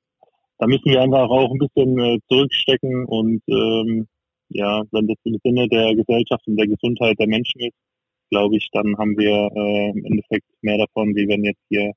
da 0.58 0.66
müssen 0.66 0.90
wir 0.90 1.00
einfach 1.00 1.28
auch 1.28 1.50
ein 1.50 1.58
bisschen 1.58 1.98
äh, 1.98 2.18
zurückstecken 2.28 3.04
und 3.06 3.42
ähm, 3.48 4.06
ja, 4.48 4.82
wenn 4.90 5.06
das 5.06 5.16
im 5.24 5.38
Sinne 5.42 5.68
der 5.68 5.94
Gesellschaft 5.94 6.46
und 6.46 6.56
der 6.56 6.68
Gesundheit 6.68 7.18
der 7.18 7.26
Menschen 7.26 7.60
ist, 7.62 7.76
glaube 8.30 8.56
ich, 8.56 8.68
dann 8.72 8.96
haben 8.98 9.16
wir 9.16 9.50
äh, 9.54 9.90
im 9.90 10.04
Endeffekt 10.04 10.46
mehr 10.62 10.78
davon, 10.78 11.14
wie 11.16 11.28
wenn 11.28 11.44
jetzt 11.44 11.62
hier 11.68 11.92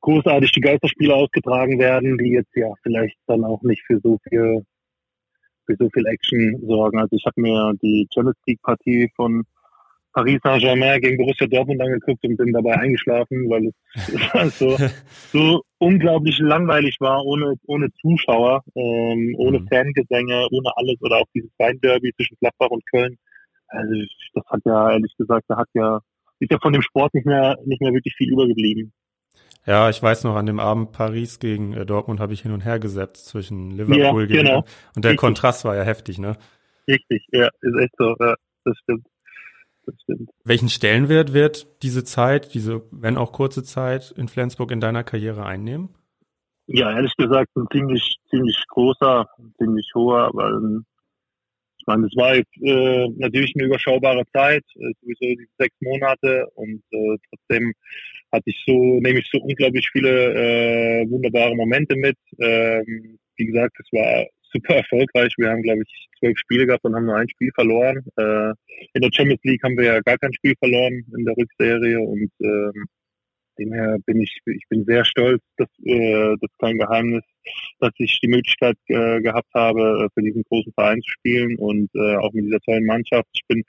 großartig 0.00 0.52
die 0.52 0.60
Geisterspiele 0.60 1.14
ausgetragen 1.14 1.78
werden, 1.78 2.18
die 2.18 2.30
jetzt 2.30 2.54
ja 2.54 2.72
vielleicht 2.82 3.16
dann 3.26 3.44
auch 3.44 3.62
nicht 3.62 3.82
für 3.86 4.00
so 4.02 4.18
viel 4.28 4.64
für 5.66 5.76
so 5.78 5.88
viel 5.92 6.06
Action 6.06 6.60
sorgen. 6.64 6.98
Also 6.98 7.16
ich 7.16 7.24
habe 7.26 7.40
mir 7.40 7.72
die 7.82 8.06
Champions 8.14 8.38
League 8.46 8.62
Partie 8.62 9.10
von 9.16 9.42
Paris 10.16 10.40
Saint-Germain 10.42 10.98
gegen 11.02 11.18
Borussia 11.18 11.46
Dortmund 11.46 11.78
angeguckt 11.82 12.24
und 12.24 12.38
bin 12.38 12.50
dabei 12.50 12.74
eingeschlafen, 12.74 13.50
weil 13.50 13.70
es 14.46 14.58
so, 14.58 14.78
so 15.30 15.62
unglaublich 15.76 16.38
langweilig 16.38 16.96
war, 17.00 17.22
ohne, 17.22 17.52
ohne 17.66 17.92
Zuschauer, 18.00 18.62
ähm, 18.74 19.34
ohne 19.36 19.60
mhm. 19.60 19.68
Fangesänge, 19.68 20.48
ohne 20.50 20.70
alles 20.76 20.96
oder 21.02 21.16
auch 21.18 21.26
dieses 21.34 21.50
Weinderby 21.58 22.14
zwischen 22.16 22.38
Gladbach 22.40 22.70
und 22.70 22.82
Köln. 22.90 23.18
Also 23.68 23.92
das 24.32 24.44
hat 24.46 24.60
ja 24.64 24.92
ehrlich 24.92 25.12
gesagt, 25.18 25.44
da 25.48 25.58
hat 25.58 25.68
ja 25.74 26.00
ist 26.38 26.50
ja 26.50 26.58
von 26.62 26.72
dem 26.72 26.82
Sport 26.82 27.12
nicht 27.12 27.26
mehr 27.26 27.58
nicht 27.66 27.82
mehr 27.82 27.92
wirklich 27.92 28.14
viel 28.16 28.32
übergeblieben. 28.32 28.94
Ja, 29.66 29.90
ich 29.90 30.02
weiß 30.02 30.24
noch, 30.24 30.36
an 30.36 30.46
dem 30.46 30.60
Abend 30.60 30.92
Paris 30.92 31.40
gegen 31.40 31.74
äh, 31.74 31.84
Dortmund 31.84 32.20
habe 32.20 32.32
ich 32.32 32.40
hin 32.40 32.52
und 32.52 32.64
her 32.64 32.78
gesetzt 32.78 33.26
zwischen 33.26 33.72
Liverpool 33.72 34.22
ja, 34.22 34.26
gegen 34.28 34.46
genau. 34.46 34.64
und 34.94 35.04
der 35.04 35.10
Richtig. 35.10 35.20
Kontrast 35.20 35.66
war 35.66 35.76
ja 35.76 35.82
heftig, 35.82 36.18
ne? 36.18 36.38
Richtig, 36.88 37.26
ja, 37.32 37.48
ist 37.60 37.78
echt 37.78 37.94
so, 37.98 38.14
ja, 38.18 38.34
das 38.64 38.78
stimmt. 38.78 39.06
Das 39.86 39.94
stimmt. 40.02 40.30
Welchen 40.44 40.68
Stellenwert 40.68 41.32
wird 41.32 41.82
diese 41.82 42.04
Zeit, 42.04 42.54
diese, 42.54 42.82
wenn 42.90 43.16
auch 43.16 43.32
kurze 43.32 43.62
Zeit 43.62 44.12
in 44.16 44.28
Flensburg 44.28 44.70
in 44.70 44.80
deiner 44.80 45.04
Karriere 45.04 45.46
einnehmen? 45.46 45.90
Ja, 46.66 46.94
ehrlich 46.94 47.14
gesagt, 47.16 47.56
ein 47.56 47.66
ziemlich, 47.70 48.16
ziemlich 48.28 48.62
großer, 48.68 49.28
ziemlich 49.58 49.88
hoher, 49.94 50.26
aber 50.26 50.48
ähm, 50.50 50.84
ich 51.78 51.86
meine, 51.86 52.06
es 52.06 52.16
war 52.16 52.34
jetzt 52.34 52.56
äh, 52.60 53.08
natürlich 53.16 53.52
eine 53.54 53.66
überschaubare 53.66 54.24
Zeit, 54.32 54.64
äh, 54.74 54.92
sowieso 55.00 55.36
die 55.36 55.48
sechs 55.58 55.76
Monate 55.80 56.48
und 56.56 56.82
äh, 56.90 57.16
trotzdem 57.30 57.72
hatte 58.32 58.50
ich 58.50 58.60
so, 58.66 58.72
nehme 58.72 59.20
ich 59.20 59.28
so 59.32 59.38
unglaublich 59.40 59.88
viele 59.92 60.34
äh, 60.34 61.08
wunderbare 61.08 61.54
Momente 61.54 61.94
mit. 61.94 62.16
Ähm, 62.40 63.18
wie 63.36 63.46
gesagt, 63.46 63.76
es 63.78 63.86
war 63.92 64.26
super 64.56 64.76
erfolgreich. 64.76 65.32
Wir 65.36 65.50
haben, 65.50 65.62
glaube 65.62 65.82
ich, 65.82 66.08
zwölf 66.18 66.38
Spiele 66.38 66.66
gehabt 66.66 66.84
und 66.84 66.94
haben 66.94 67.06
nur 67.06 67.16
ein 67.16 67.28
Spiel 67.28 67.50
verloren. 67.54 68.04
Äh, 68.16 68.52
in 68.94 69.02
der 69.02 69.10
Champions 69.12 69.42
League 69.44 69.62
haben 69.62 69.76
wir 69.76 69.84
ja 69.84 70.00
gar 70.00 70.18
kein 70.18 70.32
Spiel 70.34 70.54
verloren 70.58 71.04
in 71.16 71.24
der 71.24 71.36
Rückserie 71.36 72.00
und 72.00 72.30
ähm, 72.42 72.86
Demher 73.58 73.96
bin 74.04 74.20
ich, 74.20 74.38
ich 74.44 74.64
bin 74.68 74.84
sehr 74.84 75.04
stolz, 75.04 75.42
dass, 75.56 75.68
äh, 75.84 76.36
das 76.40 76.50
ist 76.50 76.58
kein 76.58 76.78
Geheimnis, 76.78 77.24
dass 77.80 77.92
ich 77.98 78.18
die 78.20 78.28
Möglichkeit 78.28 78.76
äh, 78.88 79.20
gehabt 79.20 79.52
habe, 79.54 80.04
äh, 80.04 80.08
für 80.14 80.22
diesen 80.22 80.42
großen 80.44 80.72
Verein 80.74 81.00
zu 81.00 81.10
spielen 81.10 81.56
und 81.56 81.90
äh, 81.94 82.16
auch 82.16 82.32
mit 82.32 82.44
dieser 82.44 82.60
tollen 82.60 82.84
Mannschaft. 82.84 83.28
Ich 83.32 83.42
bin 83.48 83.62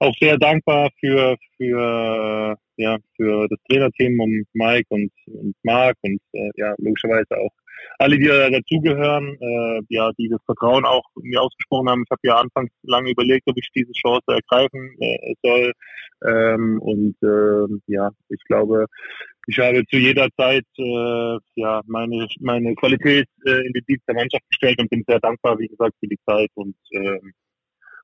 auch 0.00 0.14
sehr 0.20 0.38
dankbar 0.38 0.90
für, 0.98 1.36
für, 1.56 2.56
ja, 2.76 2.98
für 3.16 3.46
das 3.48 3.58
Trainerteam 3.68 4.18
um 4.18 4.44
Mike 4.54 4.86
und, 4.88 5.12
und 5.26 5.54
Marc 5.62 5.96
und 6.00 6.20
äh, 6.32 6.50
ja, 6.56 6.74
logischerweise 6.78 7.36
auch 7.38 7.52
alle, 7.98 8.18
die 8.18 8.26
da 8.26 8.50
dazugehören, 8.50 9.36
äh, 9.40 9.80
ja, 9.88 10.10
die 10.18 10.28
das 10.28 10.40
Vertrauen 10.46 10.84
auch 10.84 11.04
mir 11.22 11.42
ausgesprochen 11.42 11.88
haben. 11.88 12.02
Ich 12.04 12.10
habe 12.10 12.20
ja 12.24 12.36
anfangs 12.36 12.70
lange 12.82 13.10
überlegt, 13.10 13.48
ob 13.48 13.56
ich 13.58 13.68
diese 13.74 13.92
Chance 13.92 14.24
ergreifen 14.26 14.96
äh, 15.00 15.34
soll. 15.42 15.72
Ähm, 16.26 16.80
und 16.80 17.16
äh, 17.22 17.92
ja, 17.92 18.10
ich 18.28 18.42
glaube, 18.44 18.86
ich 19.46 19.58
habe 19.58 19.84
zu 19.86 19.96
jeder 19.96 20.28
Zeit 20.36 20.64
äh, 20.78 21.38
ja 21.54 21.80
meine 21.86 22.26
meine 22.40 22.74
Qualität 22.74 23.26
äh, 23.46 23.66
in 23.66 23.72
den 23.72 23.84
Dienst 23.88 24.06
der 24.06 24.14
Mannschaft 24.14 24.44
gestellt 24.50 24.78
und 24.80 24.90
bin 24.90 25.04
sehr 25.06 25.20
dankbar, 25.20 25.58
wie 25.58 25.68
gesagt, 25.68 25.94
für 25.98 26.08
die 26.08 26.18
Zeit. 26.26 26.50
Und 26.54 26.76
äh, 26.92 27.18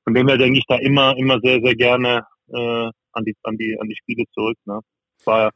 von 0.04 0.14
dem 0.14 0.28
her 0.28 0.38
denke 0.38 0.58
ich 0.58 0.66
da 0.66 0.76
immer 0.76 1.16
immer 1.16 1.38
sehr 1.40 1.60
sehr 1.62 1.74
gerne 1.74 2.26
äh, 2.48 2.90
an 3.12 3.24
die 3.24 3.34
an 3.42 3.56
die 3.56 3.78
an 3.78 3.88
die 3.88 3.96
Spiele 3.96 4.24
zurück. 4.32 4.58
Ne? 4.64 4.80
War 5.24 5.50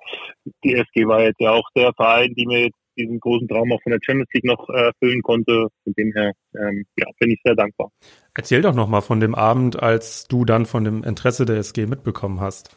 die 0.64 0.74
SG 0.74 1.06
war 1.06 1.22
jetzt 1.22 1.40
ja 1.40 1.52
auch 1.52 1.68
der 1.74 1.92
Verein, 1.94 2.34
die 2.34 2.46
mir 2.46 2.64
jetzt 2.64 2.79
diesen 2.97 3.20
großen 3.20 3.49
Traum 3.49 3.73
auch 3.73 3.82
von 3.82 3.92
der 3.92 4.00
Champions 4.02 4.30
League 4.32 4.44
noch 4.44 4.68
erfüllen 4.68 5.23
konnte. 5.23 5.68
Von 5.85 5.92
dem 5.94 6.12
her 6.12 6.32
ähm, 6.54 6.85
ja, 6.97 7.06
bin 7.18 7.30
ich 7.30 7.40
sehr 7.44 7.54
dankbar. 7.54 7.90
Erzähl 8.35 8.62
doch 8.62 8.75
nochmal 8.75 9.02
von 9.02 9.20
dem 9.20 9.35
Abend, 9.35 9.82
als 9.82 10.26
du 10.28 10.44
dann 10.44 10.66
von 10.66 10.85
dem 10.85 11.02
Interesse 11.04 11.44
der 11.44 11.56
SG 11.56 11.87
mitbekommen 11.87 12.40
hast. 12.40 12.76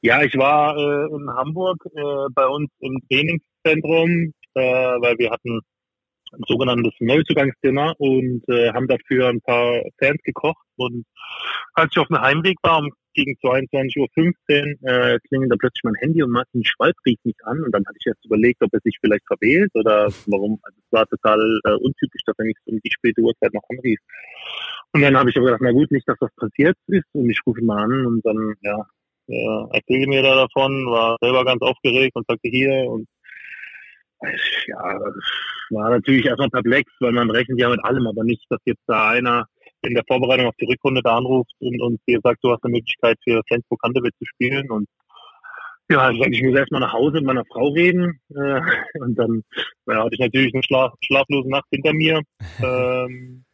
Ja, 0.00 0.22
ich 0.22 0.36
war 0.36 0.76
äh, 0.76 1.14
in 1.14 1.30
Hamburg 1.30 1.78
äh, 1.86 2.00
bei 2.34 2.46
uns 2.46 2.70
im 2.80 2.98
Trainingszentrum, 3.08 4.34
äh, 4.54 4.60
weil 4.60 5.16
wir 5.18 5.30
hatten 5.30 5.60
ein 6.32 6.42
sogenanntes 6.46 6.92
Neuzugangsdinner 7.00 7.94
und 7.98 8.42
äh, 8.48 8.72
haben 8.72 8.88
dafür 8.88 9.28
ein 9.28 9.40
paar 9.40 9.82
Fans 9.98 10.20
gekocht. 10.22 10.66
Und 10.76 11.06
als 11.72 11.90
ich 11.92 11.98
auf 11.98 12.08
dem 12.08 12.20
Heimweg 12.20 12.56
war, 12.62 12.80
um 12.80 12.90
gegen 13.14 13.32
22.15 13.34 13.98
Uhr 13.98 14.88
äh, 14.88 15.18
klingelt 15.28 15.52
da 15.52 15.56
plötzlich 15.56 15.84
mein 15.84 15.94
Handy 16.00 16.22
und 16.22 16.30
Martin 16.30 16.64
Schwalb 16.64 16.96
rief 17.06 17.18
mich 17.24 17.36
an 17.44 17.62
und 17.62 17.72
dann 17.74 17.84
hatte 17.86 17.96
ich 17.98 18.06
erst 18.06 18.24
überlegt, 18.24 18.62
ob 18.62 18.72
er 18.72 18.80
sich 18.80 18.98
vielleicht 19.00 19.26
verwählt 19.26 19.70
oder 19.74 20.08
warum. 20.26 20.58
Also 20.62 20.78
es 20.78 20.92
war 20.92 21.06
total 21.06 21.60
äh, 21.64 21.74
untypisch, 21.74 22.22
dass 22.26 22.38
er 22.38 22.44
mich 22.44 22.56
um 22.66 22.80
die 22.80 22.90
späte 22.92 23.20
Uhrzeit 23.22 23.54
noch 23.54 23.62
anrief. 23.70 23.98
Und 24.92 25.02
dann 25.02 25.16
habe 25.16 25.30
ich 25.30 25.36
aber 25.36 25.46
gedacht, 25.46 25.62
na 25.62 25.72
gut, 25.72 25.90
nicht, 25.90 26.08
dass 26.08 26.18
das 26.20 26.30
passiert 26.36 26.76
ist 26.88 27.08
und 27.12 27.30
ich 27.30 27.40
rufe 27.46 27.60
ihn 27.60 27.66
mal 27.66 27.84
an 27.84 28.06
und 28.06 28.24
dann, 28.24 28.54
ja, 28.62 28.86
äh, 29.28 29.76
erzählte 29.76 30.08
mir 30.08 30.22
da 30.22 30.34
davon, 30.34 30.86
war 30.86 31.16
selber 31.20 31.44
ganz 31.44 31.62
aufgeregt 31.62 32.14
und 32.14 32.26
sagte 32.28 32.48
hier 32.48 32.84
und 32.88 33.06
ja, 34.66 35.00
war 35.70 35.90
natürlich 35.90 36.24
erstmal 36.24 36.50
perplex, 36.50 36.90
weil 37.00 37.12
man 37.12 37.30
rechnet 37.30 37.58
ja 37.58 37.68
mit 37.68 37.84
allem, 37.84 38.06
aber 38.06 38.24
nicht, 38.24 38.44
dass 38.48 38.60
jetzt 38.64 38.82
da 38.86 39.10
einer 39.10 39.46
in 39.84 39.94
der 39.94 40.04
Vorbereitung 40.06 40.46
auf 40.46 40.56
die 40.60 40.66
Rückrunde 40.66 41.02
da 41.02 41.16
anruft 41.16 41.52
und, 41.60 41.80
und 41.80 42.00
dir 42.06 42.20
sagt, 42.22 42.42
du 42.42 42.52
hast 42.52 42.64
eine 42.64 42.72
Möglichkeit 42.72 43.18
für 43.24 43.42
Flensburg 43.46 43.80
Handewitt 43.82 44.14
zu 44.18 44.24
spielen 44.26 44.70
und 44.70 44.88
ja, 45.90 46.10
ich, 46.10 46.18
ich 46.18 46.42
muss 46.42 46.56
erstmal 46.56 46.80
nach 46.80 46.94
Hause 46.94 47.16
mit 47.16 47.24
meiner 47.24 47.44
Frau 47.44 47.68
reden 47.68 48.18
äh, 48.30 48.60
und 49.00 49.18
dann 49.18 49.42
ja, 49.86 50.04
hatte 50.04 50.14
ich 50.14 50.20
natürlich 50.20 50.54
eine 50.54 50.62
Schlaf 50.62 50.94
schlaflose 51.04 51.50
Nacht 51.50 51.66
hinter 51.70 51.92
mir. 51.92 52.22
Ähm, 52.62 53.44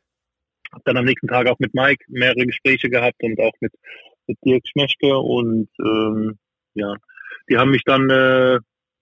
hab 0.73 0.85
dann 0.85 0.99
am 0.99 1.05
nächsten 1.05 1.27
Tag 1.27 1.49
auch 1.49 1.59
mit 1.59 1.75
Mike 1.75 2.05
mehrere 2.09 2.47
Gespräche 2.47 2.91
gehabt 2.91 3.21
und 3.23 3.41
auch 3.41 3.53
mit, 3.61 3.73
mit 4.27 4.39
Dirk 4.45 4.63
Schmeschke 4.69 5.17
und 5.17 5.69
ähm, 5.81 6.39
ja, 6.75 6.95
die 7.49 7.57
haben 7.57 7.71
mich 7.71 7.83
dann 7.85 8.09
äh, 8.11 8.59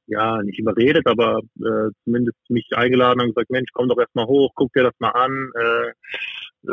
ja, 0.06 0.42
nicht 0.42 0.58
überredet, 0.58 1.06
aber 1.06 1.40
äh, 1.60 1.90
zumindest 2.04 2.38
mich 2.48 2.66
eingeladen 2.74 3.20
und 3.20 3.34
gesagt, 3.34 3.50
Mensch, 3.50 3.70
komm 3.72 3.88
doch 3.88 3.98
erstmal 3.98 4.26
hoch, 4.26 4.52
guck 4.54 4.72
dir 4.72 4.84
das 4.84 4.94
mal 4.98 5.10
an. 5.10 5.50
Äh, 5.54 5.92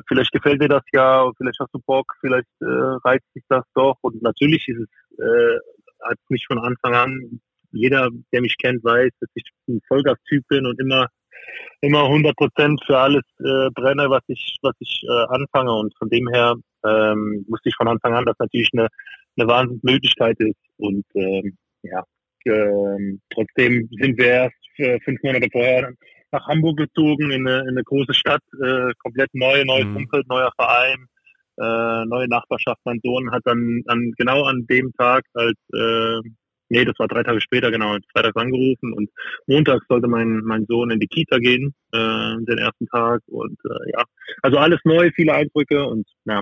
vielleicht 0.07 0.31
gefällt 0.31 0.61
dir 0.61 0.69
das 0.69 0.83
ja, 0.91 1.29
vielleicht 1.37 1.59
hast 1.59 1.73
du 1.73 1.79
Bock, 1.85 2.05
vielleicht 2.21 2.47
äh, 2.61 2.65
reizt 3.03 3.31
sich 3.33 3.43
das 3.49 3.63
doch. 3.73 3.97
Und 4.01 4.21
natürlich 4.21 4.67
ist 4.67 4.79
es, 4.79 5.19
äh, 5.19 5.57
hat 6.03 6.17
mich 6.29 6.45
von 6.47 6.59
Anfang 6.59 6.95
an, 6.95 7.39
jeder, 7.71 8.09
der 8.31 8.41
mich 8.41 8.57
kennt, 8.57 8.83
weiß, 8.83 9.11
dass 9.19 9.29
ich 9.35 9.43
ein 9.67 9.81
Vollgas-Typ 9.87 10.47
bin 10.47 10.65
und 10.65 10.79
immer 10.79 11.07
immer 11.81 12.05
100 12.05 12.35
Prozent 12.35 12.81
für 12.85 12.97
alles 12.97 13.23
äh, 13.39 13.69
brenne, 13.73 14.09
was 14.09 14.23
ich 14.27 14.57
was 14.61 14.73
ich 14.79 15.03
äh, 15.03 15.25
anfange 15.33 15.73
und 15.73 15.93
von 15.97 16.09
dem 16.09 16.27
her 16.33 16.55
ähm, 16.85 17.45
wusste 17.47 17.69
ich 17.69 17.75
von 17.75 17.87
Anfang 17.87 18.13
an, 18.13 18.25
dass 18.25 18.37
natürlich 18.39 18.69
eine 18.73 18.87
eine 19.37 19.47
Wahnsinnsmöglichkeit 19.47 20.39
ist 20.39 20.59
und 20.77 21.05
ähm, 21.15 21.57
ja 21.83 22.03
ähm, 22.45 23.21
trotzdem 23.31 23.87
sind 23.99 24.17
wir 24.17 24.25
erst 24.25 24.55
äh, 24.77 24.99
fünf 25.01 25.21
Monate 25.23 25.47
vorher 25.51 25.93
nach 26.35 26.47
Hamburg 26.47 26.77
gezogen, 26.77 27.31
in 27.31 27.47
eine, 27.47 27.61
in 27.61 27.69
eine 27.69 27.83
große 27.83 28.13
Stadt, 28.13 28.41
äh, 28.61 28.91
komplett 28.99 29.33
neu, 29.33 29.63
neues 29.65 29.85
mhm. 29.85 29.97
Umfeld, 29.97 30.27
neuer 30.27 30.51
Verein, 30.55 31.07
äh, 31.57 32.05
neue 32.05 32.27
Nachbarschaft. 32.27 32.81
Mein 32.83 32.99
Sohn 33.03 33.31
hat 33.31 33.41
dann 33.45 33.81
an, 33.87 34.13
genau 34.17 34.43
an 34.43 34.65
dem 34.69 34.91
Tag, 34.93 35.23
als 35.33 35.57
äh, 35.73 36.21
nee, 36.69 36.85
das 36.85 36.97
war 36.99 37.07
drei 37.07 37.23
Tage 37.23 37.41
später, 37.41 37.71
genau, 37.71 37.97
Freitag 38.13 38.35
angerufen 38.35 38.93
und 38.93 39.09
Montag 39.47 39.81
sollte 39.87 40.07
mein 40.07 40.41
mein 40.43 40.65
Sohn 40.67 40.91
in 40.91 40.99
die 40.99 41.07
Kita 41.07 41.37
gehen, 41.37 41.73
äh, 41.93 42.35
den 42.49 42.57
ersten 42.57 42.87
Tag 42.87 43.21
und 43.27 43.57
äh, 43.65 43.91
ja, 43.93 44.03
also 44.41 44.57
alles 44.57 44.79
neu, 44.83 45.11
viele 45.15 45.33
Eindrücke 45.33 45.85
und 45.85 46.07
ja, 46.25 46.41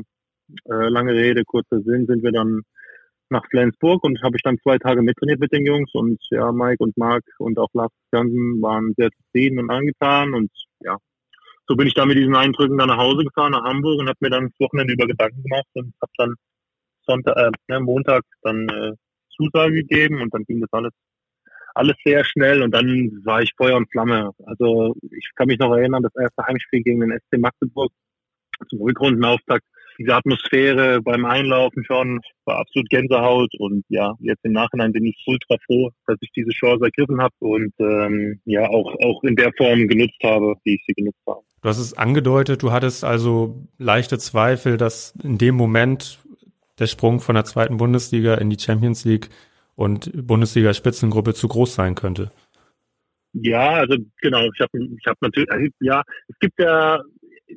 äh, 0.66 0.90
lange 0.90 1.14
Rede, 1.14 1.44
kurzer 1.46 1.82
Sinn, 1.82 2.08
sind 2.08 2.24
wir 2.24 2.32
dann 2.32 2.62
nach 3.34 3.46
Flensburg 3.50 4.04
und 4.04 4.22
habe 4.24 4.38
ich 4.38 4.44
dann 4.44 4.58
zwei 4.60 4.78
Tage 4.78 5.02
mittrainiert 5.02 5.40
mit 5.40 5.52
den 5.52 5.66
Jungs. 5.66 5.94
Und 5.94 6.20
ja, 6.32 6.52
Mike 6.52 6.84
und 6.84 6.98
Marc 6.98 7.24
und 7.40 7.60
auch 7.60 7.70
Lars 7.74 7.92
Gansen 8.12 8.62
waren 8.62 8.94
sehr 8.98 9.10
zufrieden 9.12 9.60
und 9.60 9.70
angetan. 9.70 10.34
Und 10.34 10.52
ja, 10.80 10.98
so 11.68 11.76
bin 11.76 11.88
ich 11.88 11.94
dann 11.94 12.08
mit 12.08 12.18
diesen 12.18 12.36
Eindrücken 12.36 12.78
dann 12.78 12.88
nach 12.88 12.98
Hause 12.98 13.24
gefahren, 13.26 13.52
nach 13.52 13.64
Hamburg 13.64 14.00
und 14.00 14.08
habe 14.08 14.18
mir 14.22 14.30
dann 14.30 14.50
das 14.50 14.60
Wochenende 14.60 14.94
über 14.94 15.08
Gedanken 15.08 15.44
gemacht 15.44 15.68
und 15.74 15.94
habe 16.02 16.12
dann 16.18 16.36
Sonntag, 17.06 17.36
äh, 17.38 17.52
ne, 17.68 17.80
Montag 17.82 18.24
dann 18.42 18.70
äh, 18.70 18.94
Zusage 19.36 19.74
gegeben 19.74 20.22
und 20.22 20.34
dann 20.34 20.46
ging 20.46 20.62
das 20.62 20.72
alles 20.72 20.94
alles 21.76 21.96
sehr 22.06 22.24
schnell 22.24 22.62
und 22.62 22.72
dann 22.72 22.86
war 23.24 23.42
ich 23.42 23.52
Feuer 23.58 23.78
und 23.78 23.90
Flamme. 23.92 24.32
Also 24.46 24.96
ich 25.12 25.30
kann 25.36 25.48
mich 25.48 25.58
noch 25.58 25.74
erinnern, 25.74 26.04
das 26.04 26.16
erste 26.16 26.46
Heimspiel 26.46 26.84
gegen 26.84 27.00
den 27.02 27.18
SC 27.20 27.40
Magdeburg 27.40 27.92
zum 28.70 28.82
Rückrundenauftakt 28.82 29.66
diese 29.98 30.16
Atmosphäre 30.16 31.02
beim 31.02 31.26
Einlaufen 31.26 31.84
schon 31.86 32.20
war 32.46 32.60
absolut 32.60 32.90
Gänsehaut 32.90 33.52
und 33.60 33.84
ja, 33.90 34.14
jetzt 34.20 34.44
im 34.44 34.54
Nachhinein 34.54 34.92
bin 34.92 35.06
ich 35.06 35.16
ultra 35.26 35.58
froh, 35.66 35.90
dass 36.08 36.18
ich 36.22 36.32
diese 36.36 36.52
Chance 36.52 36.86
ergriffen 36.86 37.22
habe 37.22 37.34
und 37.40 37.74
ähm, 37.80 38.40
ja 38.46 38.68
auch 38.68 38.94
auch 39.04 39.24
in 39.24 39.36
der 39.36 39.52
Form 39.58 39.88
genutzt 39.88 40.20
habe, 40.24 40.56
wie 40.64 40.76
ich 40.76 40.84
sie 40.88 40.94
genutzt 40.94 41.22
habe. 41.28 41.42
Du 41.62 41.70
hast 41.70 41.80
es 41.80 41.98
angedeutet, 41.98 42.62
du 42.62 42.72
hattest 42.72 43.04
also 43.04 43.68
leichte 43.78 44.18
Zweifel, 44.18 44.78
dass 44.78 45.14
in 45.24 45.38
dem 45.38 45.56
Moment 45.56 46.20
der 46.80 46.88
Sprung 46.88 47.20
von 47.20 47.36
der 47.36 47.46
zweiten 47.46 47.78
Bundesliga 47.78 48.36
in 48.36 48.50
die 48.50 48.60
Champions 48.60 49.06
League 49.06 49.30
und 49.76 50.12
Bundesliga 50.28 50.74
Spitzengruppe 50.74 51.34
zu 51.34 51.48
groß 51.48 51.76
sein 51.76 51.96
könnte. 51.96 52.32
Ja, 53.34 53.72
also 53.72 53.98
genau, 54.22 54.48
ich 54.54 54.62
habe 54.62 54.78
ich 54.78 55.06
hab 55.08 55.20
natürlich, 55.22 55.72
ja, 55.80 56.04
es 56.28 56.38
gibt 56.40 56.60
ja 56.60 57.02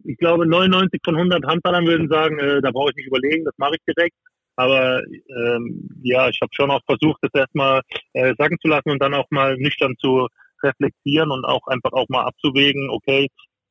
ich 0.04 0.16
glaube, 0.18 0.46
99 0.46 1.00
von 1.04 1.16
100 1.16 1.44
Handballern 1.46 1.86
würden 1.86 2.08
sagen, 2.08 2.38
äh, 2.38 2.60
da 2.60 2.70
brauche 2.70 2.90
ich 2.90 2.96
nicht 2.96 3.08
überlegen, 3.08 3.44
das 3.44 3.54
mache 3.58 3.76
ich 3.76 3.94
direkt. 3.94 4.16
Aber 4.56 5.02
ähm, 5.28 5.88
ja, 6.02 6.28
ich 6.28 6.40
habe 6.40 6.50
schon 6.54 6.70
auch 6.70 6.80
versucht, 6.86 7.18
das 7.22 7.30
erstmal 7.34 7.82
äh, 8.14 8.34
sagen 8.38 8.56
zu 8.60 8.68
lassen 8.68 8.90
und 8.90 9.02
dann 9.02 9.14
auch 9.14 9.26
mal 9.30 9.56
nüchtern 9.56 9.94
zu 9.98 10.28
reflektieren 10.62 11.30
und 11.30 11.44
auch 11.44 11.66
einfach 11.66 11.92
auch 11.92 12.08
mal 12.08 12.24
abzuwägen, 12.24 12.88
okay, 12.90 13.28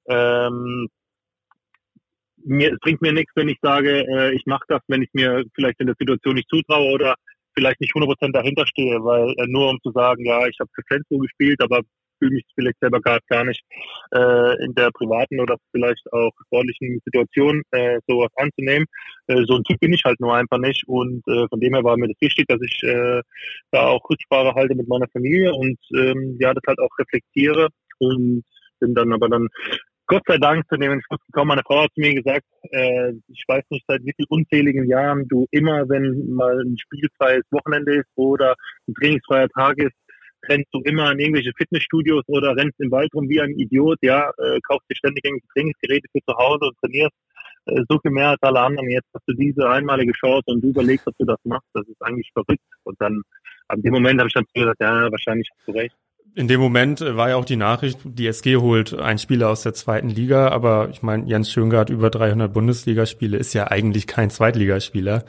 ähm, 0.07 0.87
mir, 2.45 2.73
es 2.73 2.79
bringt 2.79 3.01
mir 3.01 3.13
nichts, 3.13 3.31
wenn 3.35 3.49
ich 3.49 3.57
sage, 3.61 4.05
äh, 4.07 4.35
ich 4.35 4.45
mache 4.45 4.65
das, 4.67 4.81
wenn 4.87 5.01
ich 5.01 5.09
mir 5.13 5.43
vielleicht 5.55 5.79
in 5.79 5.87
der 5.87 5.95
Situation 5.99 6.35
nicht 6.35 6.49
zutraue 6.49 6.91
oder 6.91 7.15
vielleicht 7.55 7.81
nicht 7.81 7.93
100% 7.93 8.31
dahinter 8.31 8.67
stehe, 8.67 9.03
weil 9.03 9.29
äh, 9.37 9.47
nur 9.47 9.69
um 9.69 9.79
zu 9.81 9.91
sagen, 9.91 10.25
ja, 10.25 10.45
ich 10.45 10.57
habe 10.59 10.69
für 10.75 10.83
Flensburg 10.87 11.23
gespielt, 11.23 11.61
aber 11.61 11.81
fühle 12.19 12.35
mich 12.35 12.45
vielleicht 12.55 12.79
selber 12.79 13.01
gerade 13.01 13.23
gar 13.27 13.43
nicht 13.43 13.63
äh, 14.11 14.63
in 14.63 14.73
der 14.75 14.91
privaten 14.91 15.39
oder 15.39 15.57
vielleicht 15.71 16.01
auch 16.11 16.31
sportlichen 16.45 16.99
Situation 17.05 17.61
äh, 17.71 17.99
sowas 18.07 18.29
anzunehmen. 18.35 18.85
Äh, 19.27 19.43
so 19.45 19.55
ein 19.55 19.63
Typ 19.63 19.79
bin 19.79 19.93
ich 19.93 20.03
halt 20.03 20.19
nur 20.19 20.35
einfach 20.35 20.59
nicht 20.59 20.87
und 20.87 21.23
äh, 21.27 21.47
von 21.49 21.59
dem 21.59 21.73
her 21.73 21.83
war 21.83 21.97
mir 21.97 22.07
das 22.07 22.21
wichtig, 22.21 22.45
dass 22.47 22.61
ich 22.61 22.83
äh, 22.83 23.21
da 23.71 23.87
auch 23.87 24.09
Rücksprache 24.09 24.53
halte 24.55 24.75
mit 24.75 24.87
meiner 24.87 25.07
Familie 25.11 25.53
und 25.53 25.77
ähm, 25.95 26.37
ja, 26.39 26.53
das 26.53 26.63
halt 26.67 26.79
auch 26.79 26.99
reflektiere 26.99 27.69
und 27.99 28.43
bin 28.79 28.93
dann 28.93 29.13
aber 29.13 29.29
dann 29.29 29.47
Gott 30.07 30.21
sei 30.27 30.37
Dank 30.37 30.67
zu 30.69 30.77
dem 30.77 30.91
Entschluss 30.91 31.19
gekommen. 31.25 31.49
Meine 31.49 31.63
Frau 31.65 31.83
hat 31.83 31.91
zu 31.95 32.01
mir 32.01 32.13
gesagt, 32.13 32.45
äh, 32.71 33.13
ich 33.27 33.43
weiß 33.47 33.63
nicht 33.69 33.85
seit 33.87 34.03
wie 34.03 34.13
vielen 34.15 34.27
unzähligen 34.29 34.87
Jahren 34.87 35.27
du 35.27 35.47
immer, 35.49 35.89
wenn 35.89 36.31
mal 36.31 36.61
ein 36.61 36.77
spielfreies 36.77 37.43
Wochenende 37.49 37.95
ist 37.95 38.09
oder 38.15 38.55
ein 38.87 38.93
trainingsfreier 38.93 39.49
Tag 39.49 39.79
ist, 39.79 39.95
rennst 40.49 40.73
du 40.73 40.81
immer 40.81 41.11
in 41.11 41.19
irgendwelche 41.19 41.51
Fitnessstudios 41.57 42.23
oder 42.27 42.55
rennst 42.55 42.79
im 42.79 42.91
Wald 42.91 43.13
rum 43.13 43.29
wie 43.29 43.41
ein 43.41 43.51
Idiot, 43.51 43.97
ja, 44.01 44.29
äh, 44.37 44.59
kaufst 44.67 44.89
dir 44.89 44.95
ständig 44.95 45.25
irgendwelche 45.25 45.47
Trainingsgeräte 45.53 46.07
für 46.11 46.19
zu 46.25 46.37
Hause 46.37 46.65
und 46.65 46.77
trainierst 46.79 47.15
äh, 47.65 47.81
so 47.89 47.99
viel 47.99 48.11
mehr 48.11 48.29
als 48.29 48.41
alle 48.41 48.59
anderen. 48.59 48.89
Jetzt 48.89 49.07
hast 49.13 49.23
du 49.27 49.33
diese 49.33 49.69
einmalige 49.69 50.13
Chance 50.13 50.43
und 50.47 50.61
du 50.61 50.69
überlegst, 50.69 51.07
ob 51.07 51.15
du 51.17 51.25
das 51.25 51.39
machst. 51.43 51.67
Das 51.73 51.87
ist 51.87 52.01
eigentlich 52.01 52.29
verrückt. 52.33 52.63
Und 52.83 52.99
dann, 52.99 53.21
ab 53.67 53.77
dem 53.81 53.93
Moment 53.93 54.19
habe 54.19 54.27
ich 54.27 54.33
dann 54.33 54.45
gesagt, 54.53 54.79
ja, 54.79 55.11
wahrscheinlich 55.11 55.49
hast 55.51 55.67
du 55.67 55.71
recht. 55.71 55.95
In 56.35 56.47
dem 56.49 56.59
Moment 56.59 57.01
äh, 57.01 57.15
war 57.15 57.29
ja 57.29 57.37
auch 57.37 57.45
die 57.45 57.55
Nachricht, 57.55 57.99
die 58.03 58.27
SG 58.27 58.57
holt 58.57 58.93
einen 58.93 59.19
Spieler 59.19 59.49
aus 59.49 59.63
der 59.63 59.73
zweiten 59.73 60.09
Liga, 60.09 60.49
aber 60.49 60.89
ich 60.91 61.01
meine, 61.01 61.25
Jens 61.27 61.51
Schöngard 61.51 61.89
über 61.89 62.09
300 62.09 62.53
Bundesligaspiele 62.53 63.37
ist 63.37 63.53
ja 63.53 63.71
eigentlich 63.71 64.05
kein 64.05 64.29
Zweitligaspieler. 64.29 65.23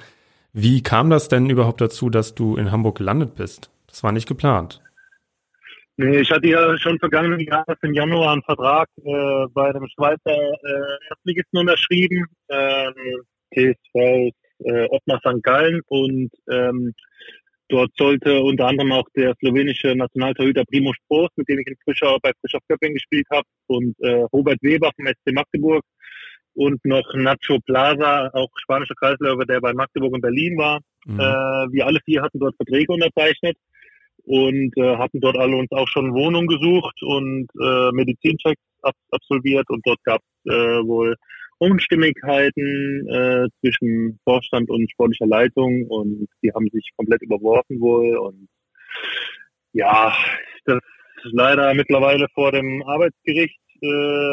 Wie 0.52 0.82
kam 0.82 1.11
das 1.11 1.28
denn 1.28 1.49
überhaupt 1.49 1.80
dazu, 1.80 2.11
dass 2.11 2.35
du 2.35 2.56
in 2.56 2.73
Hamburg 2.73 2.99
gelandet 2.99 3.35
bist? 3.37 3.70
Das 3.87 4.02
war 4.02 4.11
nicht 4.12 4.26
geplant. 4.26 4.80
Nee, 5.99 6.21
ich 6.21 6.31
hatte 6.31 6.49
ja 6.49 6.76
schon 6.79 6.99
vergangenen 6.99 7.41
Jahres 7.41 7.79
im 7.83 7.95
Januar 7.95 8.35
einen 8.35 8.43
Vertrag 8.43 8.88
äh, 8.99 9.47
bei 9.55 9.71
einem 9.71 9.87
Schweizer 9.88 10.19
äh, 10.26 11.09
Erstligisten 11.09 11.59
unterschrieben, 11.59 12.26
ähm, 12.50 13.23
TSV 13.55 14.35
äh, 14.59 14.87
Ottmar 14.91 15.21
St. 15.21 15.43
Gallen 15.43 15.81
und 15.87 16.31
ähm, 16.50 16.93
dort 17.69 17.91
sollte 17.97 18.43
unter 18.43 18.67
anderem 18.67 18.93
auch 18.93 19.07
der 19.17 19.35
slowenische 19.41 19.95
Nationaltorhüter 19.95 20.65
Primo 20.65 20.93
Sproß, 20.93 21.31
mit 21.37 21.49
dem 21.49 21.61
ich 21.61 21.67
in 21.67 21.76
Frischer, 21.83 22.19
bei 22.23 22.33
Frischer 22.41 22.59
Köpping 22.69 22.93
gespielt 22.93 23.26
habe, 23.31 23.47
und 23.67 23.97
äh, 24.00 24.23
Robert 24.33 24.62
Weber 24.62 24.91
vom 24.97 25.07
SC 25.07 25.33
Magdeburg 25.33 25.83
und 26.55 26.85
noch 26.85 27.07
Nacho 27.15 27.59
Plaza, 27.65 28.31
auch 28.35 28.50
spanischer 28.57 28.95
Kreisläufer, 28.95 29.47
der 29.47 29.61
bei 29.61 29.73
Magdeburg 29.73 30.12
und 30.12 30.21
Berlin 30.21 30.59
war. 30.59 30.81
Mhm. 31.07 31.21
Äh, 31.21 31.73
wir 31.73 31.87
alle 31.87 32.00
vier 32.05 32.23
hatten 32.23 32.38
dort 32.38 32.55
Verträge 32.57 32.93
unterzeichnet 32.93 33.57
und 34.26 34.76
äh, 34.76 34.97
hatten 34.97 35.21
dort 35.21 35.38
alle 35.38 35.56
uns 35.56 35.71
auch 35.71 35.88
schon 35.88 36.12
Wohnung 36.12 36.47
gesucht 36.47 37.00
und 37.02 37.49
äh, 37.61 37.92
Medizinchecks 37.92 38.61
ab 38.83 38.95
absolviert 39.11 39.68
und 39.71 39.87
dort 39.87 40.02
gab 40.04 40.21
es 40.21 40.52
äh, 40.52 40.83
wohl 40.85 41.16
Unstimmigkeiten 41.59 43.09
äh, 43.09 43.49
zwischen 43.61 44.18
Vorstand 44.25 44.68
und 44.68 44.90
sportlicher 44.90 45.26
Leitung 45.26 45.87
und 45.87 46.28
die 46.42 46.52
haben 46.52 46.68
sich 46.71 46.90
komplett 46.97 47.23
überworfen 47.23 47.80
wohl 47.80 48.16
und 48.16 48.49
ja, 49.73 50.12
das 50.64 50.78
ist 51.25 51.33
leider 51.33 51.73
mittlerweile 51.75 52.26
vor 52.35 52.52
dem 52.52 52.83
Arbeitsgericht 52.83 53.59
äh, 53.83 53.87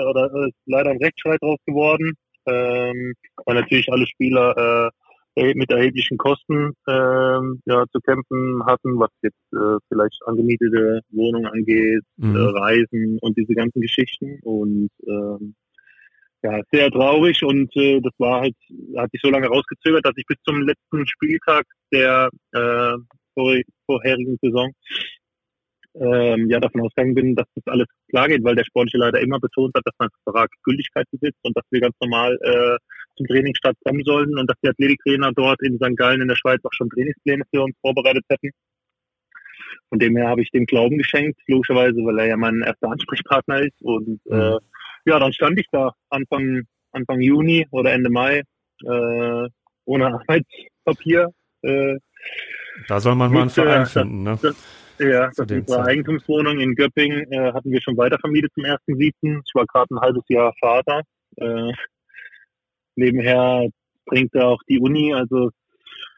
oder 0.10 0.32
ist 0.48 0.58
leider 0.66 0.92
ein 0.92 1.02
Rechtsstreit 1.02 1.42
draus 1.42 1.60
geworden, 1.66 2.14
ähm, 2.48 3.14
weil 3.46 3.56
natürlich 3.56 3.92
alle 3.92 4.08
Spieler 4.08 4.58
äh, 4.58 5.03
mit 5.36 5.72
erheblichen 5.72 6.18
Kosten 6.18 6.74
ähm, 6.88 7.62
ja, 7.66 7.86
zu 7.92 8.00
kämpfen 8.02 8.64
hatten, 8.66 9.00
was 9.00 9.10
jetzt 9.22 9.54
äh, 9.54 9.78
vielleicht 9.88 10.20
angemietete 10.26 11.02
Wohnungen 11.10 11.48
angeht, 11.48 12.04
mhm. 12.18 12.36
äh, 12.36 12.40
Reisen 12.40 13.18
und 13.22 13.38
diese 13.38 13.54
ganzen 13.54 13.82
Geschichten. 13.82 14.40
Und 14.44 14.90
ähm, 15.08 15.56
ja, 16.44 16.60
sehr 16.72 16.92
traurig 16.92 17.42
und 17.44 17.74
äh, 17.78 18.02
das 18.02 18.12
war 18.18 18.42
halt, 18.42 18.56
hat 18.98 19.10
sich 19.12 19.22
so 19.24 19.30
lange 19.30 19.48
rausgezögert, 19.48 20.06
dass 20.06 20.14
ich 20.18 20.26
bis 20.26 20.38
zum 20.44 20.62
letzten 20.62 21.08
Spieltag 21.08 21.66
der 21.92 22.30
äh, 22.52 22.98
vor, 23.34 23.56
vorherigen 23.86 24.38
Saison 24.42 24.72
ähm, 25.96 26.50
ja 26.50 26.60
davon 26.60 26.82
ausgegangen 26.82 27.16
bin, 27.16 27.36
dass 27.36 27.48
das 27.56 27.64
alles 27.68 27.88
klar 28.10 28.28
geht, 28.28 28.44
weil 28.44 28.56
der 28.56 28.66
sportliche 28.66 28.98
Leiter 28.98 29.22
immer 29.22 29.40
betont 29.40 29.74
hat, 29.76 29.84
dass 29.86 29.96
mein 30.00 30.10
Vertrag 30.24 30.50
Gültigkeit 30.64 31.06
besitzt 31.12 31.40
und 31.44 31.56
dass 31.56 31.66
wir 31.72 31.82
ganz 31.82 31.96
normal 32.02 32.38
äh, 32.42 32.78
zum 33.16 33.28
Trainingsstart 33.28 33.78
kommen 33.86 34.04
sollten 34.04 34.38
und 34.38 34.50
dass 34.50 34.58
die 34.64 34.70
Athletiktrainer 34.70 35.32
dort 35.34 35.62
in 35.62 35.78
St. 35.78 35.96
Gallen 35.96 36.22
in 36.22 36.28
der 36.28 36.36
Schweiz 36.36 36.60
auch 36.64 36.74
schon 36.74 36.90
Trainingspläne 36.90 37.44
für 37.54 37.64
uns 37.64 37.76
vorbereitet 37.82 38.24
hätten. 38.30 38.52
Von 39.90 40.00
dem 40.00 40.18
her 40.18 40.28
habe 40.28 40.42
ich 40.42 40.50
dem 40.52 40.66
Glauben 40.66 40.98
geschenkt, 40.98 41.40
logischerweise, 41.48 41.98
weil 41.98 42.20
er 42.20 42.28
ja 42.28 42.38
mein 42.38 42.62
erster 42.62 42.90
Ansprechpartner 42.90 43.62
ist. 43.62 43.80
Und 43.82 44.20
äh, 44.30 44.52
mhm. 44.54 44.60
ja, 45.06 45.20
dann 45.20 45.34
stand 45.34 45.60
ich 45.60 45.68
da 45.72 45.92
Anfang, 46.10 46.64
Anfang 46.92 47.22
Juni 47.22 47.68
oder 47.72 47.94
Ende 47.94 48.10
Mai 48.10 48.44
äh, 48.84 49.50
ohne 49.86 50.08
Arbeitspapier. 50.08 51.30
Äh, 51.62 51.98
da 52.88 53.00
soll 53.00 53.16
man 53.16 53.32
mal 53.32 53.42
einen 53.42 53.50
Verein 53.50 53.86
finden, 53.86 54.24
ne? 54.24 54.40
Das, 54.42 54.56
ja, 55.00 55.30
das 55.36 55.52
unsere 55.52 55.86
Eigentumswohnung 55.86 56.60
in 56.60 56.76
Göppingen 56.76 57.32
äh, 57.32 57.52
hatten 57.52 57.72
wir 57.72 57.82
schon 57.82 57.98
weitervermietet 57.98 58.52
zum 58.54 58.64
1.7. 58.64 59.42
Ich 59.46 59.56
war 59.56 59.66
gerade 59.66 59.94
ein 59.94 60.00
halbes 60.00 60.24
Jahr 60.28 60.54
Vater. 60.60 61.02
Äh, 61.38 61.72
nebenher 62.96 63.68
bringt 64.06 64.34
er 64.36 64.48
auch 64.48 64.62
die 64.68 64.80
Uni, 64.80 65.14
also 65.14 65.50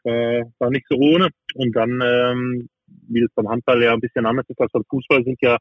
äh, 0.04 0.44
war 0.58 0.70
nicht 0.70 0.86
so 0.88 0.96
ohne. 0.96 1.28
Und 1.54 1.74
dann, 1.74 2.00
ähm, 2.02 2.68
wie 3.08 3.20
das 3.20 3.30
beim 3.34 3.48
Handball 3.48 3.82
ja 3.82 3.92
ein 3.92 4.00
bisschen 4.00 4.26
anders 4.26 4.46
ist 4.48 4.60
als 4.60 4.72
beim 4.72 4.84
Fußball, 4.88 5.24
sind 5.24 5.38
ja 5.40 5.56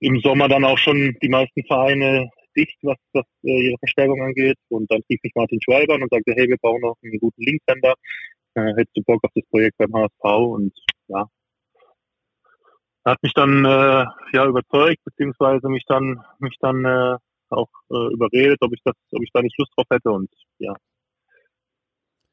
im 0.00 0.20
Sommer 0.20 0.48
dann 0.48 0.64
auch 0.64 0.78
schon 0.78 1.16
die 1.22 1.28
meisten 1.28 1.64
Vereine 1.64 2.28
dicht, 2.56 2.76
was, 2.82 2.96
was 3.12 3.24
äh, 3.44 3.68
ihre 3.68 3.78
Verstärkung 3.78 4.22
angeht. 4.22 4.56
Und 4.68 4.90
dann 4.90 5.02
rief 5.10 5.20
mich 5.22 5.32
Martin 5.34 5.60
Schweiber 5.62 5.94
und 5.94 6.10
sagte, 6.10 6.32
hey, 6.34 6.48
wir 6.48 6.56
brauchen 6.58 6.80
noch 6.80 6.96
einen 7.02 7.18
guten 7.18 7.42
Linkshänder. 7.42 7.94
Äh, 8.54 8.72
hättest 8.76 8.96
du 8.96 9.02
Bock 9.02 9.22
auf 9.22 9.30
das 9.34 9.44
Projekt 9.50 9.76
beim 9.78 9.94
HSV? 9.94 10.24
Und 10.24 10.72
ja, 11.08 11.28
hat 13.04 13.22
mich 13.22 13.32
dann 13.34 13.64
äh, 13.64 14.04
ja 14.32 14.46
überzeugt, 14.46 15.02
beziehungsweise 15.04 15.68
mich 15.68 15.84
dann 15.86 16.20
mich 16.40 16.56
dann 16.60 16.84
äh, 16.84 17.16
auch 17.50 17.68
äh, 17.90 18.12
überredet, 18.12 18.58
ob 18.60 18.72
ich 18.72 18.80
das, 18.84 18.94
ob 19.12 19.22
ich 19.22 19.30
da 19.32 19.42
nicht 19.42 19.58
Lust 19.58 19.72
drauf 19.76 19.86
hätte 19.90 20.10
und 20.10 20.30
ja. 20.58 20.74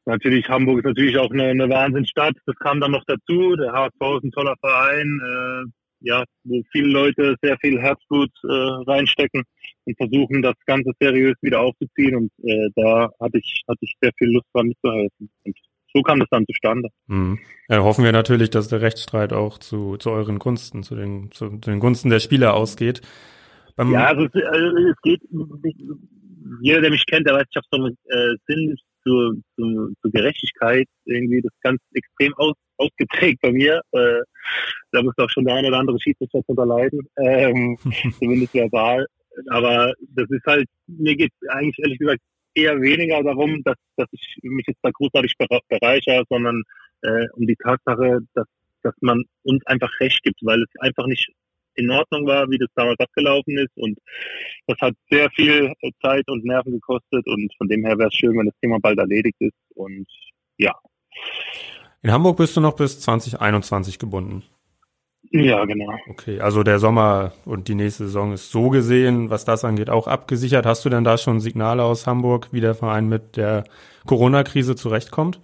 Natürlich, 0.05 0.49
Hamburg 0.49 0.79
ist 0.79 0.85
natürlich 0.85 1.17
auch 1.17 1.31
eine, 1.31 1.45
eine 1.45 1.69
Wahnsinnsstadt. 1.69 2.35
Das 2.45 2.57
kam 2.57 2.81
dann 2.81 2.91
noch 2.91 3.05
dazu. 3.07 3.55
Der 3.55 3.71
HSV 3.71 4.17
ist 4.17 4.23
ein 4.25 4.31
toller 4.31 4.55
Verein, 4.59 5.21
äh, 5.23 5.71
ja, 6.01 6.23
wo 6.43 6.61
viele 6.73 6.89
Leute 6.89 7.35
sehr 7.41 7.57
viel 7.61 7.79
Herzblut 7.81 8.31
äh, 8.43 8.47
reinstecken 8.51 9.43
und 9.85 9.97
versuchen, 9.97 10.41
das 10.41 10.55
Ganze 10.65 10.91
seriös 10.99 11.35
wieder 11.41 11.61
aufzuziehen. 11.61 12.17
Und 12.17 12.31
äh, 12.43 12.69
da 12.75 13.09
hatte 13.21 13.37
ich, 13.37 13.63
hatte 13.67 13.79
ich 13.81 13.93
sehr 14.01 14.11
viel 14.17 14.33
Lust 14.33 14.47
dran 14.53 14.67
mitzuhelfen. 14.67 15.29
Und 15.45 15.57
so 15.93 16.01
kam 16.01 16.19
das 16.19 16.29
dann 16.29 16.45
zustande. 16.47 16.89
Mhm. 17.07 17.39
Ja, 17.69 17.83
hoffen 17.83 18.03
wir 18.03 18.11
natürlich, 18.11 18.49
dass 18.49 18.67
der 18.67 18.81
Rechtsstreit 18.81 19.31
auch 19.31 19.57
zu, 19.57 19.97
zu 19.97 20.11
euren 20.11 20.39
Gunsten, 20.39 20.83
zu 20.83 20.95
den, 20.95 21.31
zu, 21.31 21.49
zu 21.59 21.69
den 21.69 21.79
Gunsten 21.79 22.09
der 22.09 22.19
Spieler 22.19 22.55
ausgeht. 22.55 23.01
Ja, 23.77 24.07
also 24.07 24.25
es, 24.25 24.43
also 24.43 24.77
es, 24.77 25.01
geht, 25.01 25.21
jeder, 26.61 26.81
der 26.81 26.91
mich 26.91 27.05
kennt, 27.05 27.27
der 27.27 27.35
weiß, 27.35 27.45
ich 27.49 27.55
habe 27.55 27.67
so 27.71 27.83
einen 27.83 27.97
äh, 28.05 28.35
Sinn 28.47 28.75
zur, 29.03 29.35
zur, 29.55 29.91
zur 30.01 30.11
Gerechtigkeit 30.11 30.87
irgendwie 31.05 31.41
das 31.41 31.51
ganz 31.61 31.81
extrem 31.93 32.33
aus, 32.35 32.53
ausgeprägt 32.77 33.41
bei 33.41 33.51
mir. 33.51 33.81
Äh, 33.91 34.21
da 34.91 35.01
muss 35.01 35.17
auch 35.17 35.29
schon 35.29 35.45
der 35.45 35.55
eine 35.55 35.67
oder 35.69 35.79
andere 35.79 35.99
Schiedsrichter 35.99 36.41
drunter 36.43 36.65
leiden, 36.65 37.07
ähm, 37.17 37.77
zumindest 38.19 38.53
verbal. 38.53 39.05
Aber 39.49 39.93
das 40.15 40.29
ist 40.29 40.45
halt, 40.45 40.67
mir 40.87 41.15
geht 41.15 41.33
eigentlich 41.49 41.79
ehrlich 41.79 41.99
gesagt 41.99 42.21
eher 42.53 42.79
weniger 42.79 43.23
darum, 43.23 43.63
dass, 43.63 43.77
dass 43.97 44.07
ich 44.11 44.37
mich 44.43 44.65
jetzt 44.67 44.79
da 44.83 44.91
großartig 44.91 45.33
bereichere, 45.69 46.23
sondern 46.29 46.61
äh, 47.01 47.27
um 47.33 47.47
die 47.47 47.55
Tatsache, 47.55 48.19
dass, 48.35 48.47
dass 48.83 48.93
man 49.01 49.23
uns 49.43 49.65
einfach 49.65 49.89
Recht 49.99 50.21
gibt, 50.23 50.39
weil 50.43 50.61
es 50.61 50.79
einfach 50.79 51.07
nicht 51.07 51.31
in 51.75 51.89
Ordnung 51.89 52.25
war, 52.27 52.49
wie 52.49 52.57
das 52.57 52.69
damals 52.75 52.99
abgelaufen 52.99 53.57
ist. 53.57 53.75
Und 53.75 53.97
das 54.67 54.77
hat 54.79 54.93
sehr 55.09 55.29
viel 55.31 55.73
Zeit 56.01 56.27
und 56.27 56.45
Nerven 56.45 56.73
gekostet. 56.73 57.25
Und 57.27 57.51
von 57.57 57.67
dem 57.67 57.85
her 57.85 57.97
wäre 57.97 58.09
es 58.09 58.15
schön, 58.15 58.37
wenn 58.37 58.45
das 58.45 58.59
Thema 58.61 58.79
bald 58.79 58.99
erledigt 58.99 59.37
ist. 59.39 59.57
Und 59.75 60.07
ja. 60.57 60.73
In 62.01 62.11
Hamburg 62.11 62.37
bist 62.37 62.55
du 62.57 62.61
noch 62.61 62.75
bis 62.75 62.99
2021 62.99 63.99
gebunden. 63.99 64.43
Ja, 65.31 65.65
genau. 65.65 65.89
Okay, 66.09 66.41
also 66.41 66.61
der 66.61 66.77
Sommer 66.77 67.33
und 67.45 67.67
die 67.67 67.73
nächste 67.73 68.05
Saison 68.05 68.33
ist 68.33 68.51
so 68.51 68.69
gesehen, 68.69 69.31
was 69.31 69.45
das 69.45 69.65
angeht, 69.65 69.89
auch 69.89 70.05
abgesichert. 70.05 70.65
Hast 70.65 70.85
du 70.85 70.89
denn 70.89 71.03
da 71.03 71.17
schon 71.17 71.39
Signale 71.39 71.83
aus 71.83 72.05
Hamburg, 72.05 72.49
wie 72.51 72.61
der 72.61 72.75
Verein 72.75 73.09
mit 73.09 73.35
der 73.37 73.63
Corona-Krise 74.05 74.75
zurechtkommt? 74.75 75.39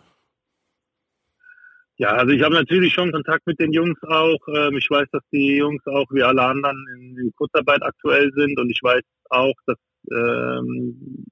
Ja, 1.99 2.13
also 2.13 2.31
ich 2.33 2.41
habe 2.41 2.55
natürlich 2.55 2.93
schon 2.93 3.11
Kontakt 3.11 3.45
mit 3.45 3.59
den 3.59 3.73
Jungs 3.73 3.99
auch. 4.03 4.39
Ähm, 4.55 4.77
ich 4.77 4.89
weiß, 4.89 5.05
dass 5.11 5.21
die 5.33 5.57
Jungs 5.57 5.85
auch 5.85 6.07
wie 6.11 6.23
alle 6.23 6.43
anderen 6.43 6.77
in, 6.95 7.29
Kurzarbeit 7.35 7.83
aktuell 7.83 8.31
sind 8.37 8.57
und 8.57 8.69
ich 8.69 8.79
weiß 8.81 9.01
auch, 9.29 9.53
dass 9.65 9.75
ähm, 10.15 11.25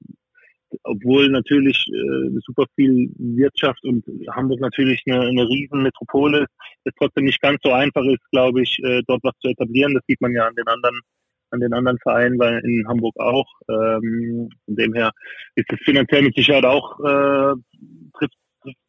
obwohl 0.84 1.30
natürlich 1.30 1.86
äh, 1.88 2.40
super 2.46 2.66
viel 2.76 3.10
Wirtschaft 3.18 3.82
und 3.86 4.04
Hamburg 4.30 4.60
natürlich 4.60 5.02
eine, 5.08 5.22
eine 5.22 5.48
riesen 5.48 5.84
Metropole 5.84 6.42
ist, 6.42 6.52
es 6.84 6.94
trotzdem 7.00 7.24
nicht 7.24 7.42
ganz 7.42 7.60
so 7.64 7.72
einfach 7.72 8.04
ist, 8.04 8.30
glaube 8.32 8.62
ich, 8.62 8.78
äh, 8.84 9.02
dort 9.08 9.24
was 9.24 9.40
zu 9.40 9.48
etablieren. 9.48 9.94
Das 9.94 10.04
sieht 10.06 10.20
man 10.20 10.34
ja 10.34 10.48
an 10.48 10.56
den 10.56 10.68
anderen 10.68 11.00
an 11.50 11.62
den 11.62 11.74
anderen 11.74 11.98
Vereinen, 12.00 12.38
weil 12.40 12.60
in 12.66 12.86
Hamburg 12.90 13.16
auch. 13.20 13.48
Ähm, 13.70 14.50
von 14.66 14.76
dem 14.76 14.94
her 14.94 15.12
ist 15.56 15.72
es 15.72 15.80
finanziell 15.86 16.24
mit 16.24 16.36
Sicherheit 16.36 16.66
auch 16.66 17.00
äh, 17.00 17.54
trifft, 18.18 18.36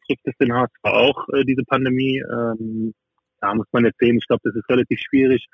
trifft 0.09 0.25
es 0.25 0.37
den 0.41 0.53
HSV 0.53 0.83
auch 0.83 1.27
äh, 1.29 1.45
diese 1.45 1.63
Pandemie. 1.63 2.19
Ähm, 2.19 2.93
da 3.41 3.55
muss 3.55 3.67
man 3.71 3.85
jetzt 3.85 3.99
sehen. 3.99 4.17
Ich 4.17 4.27
glaube, 4.27 4.41
das 4.43 4.55
ist 4.55 4.69
relativ 4.69 4.99
schwierig 4.99 5.47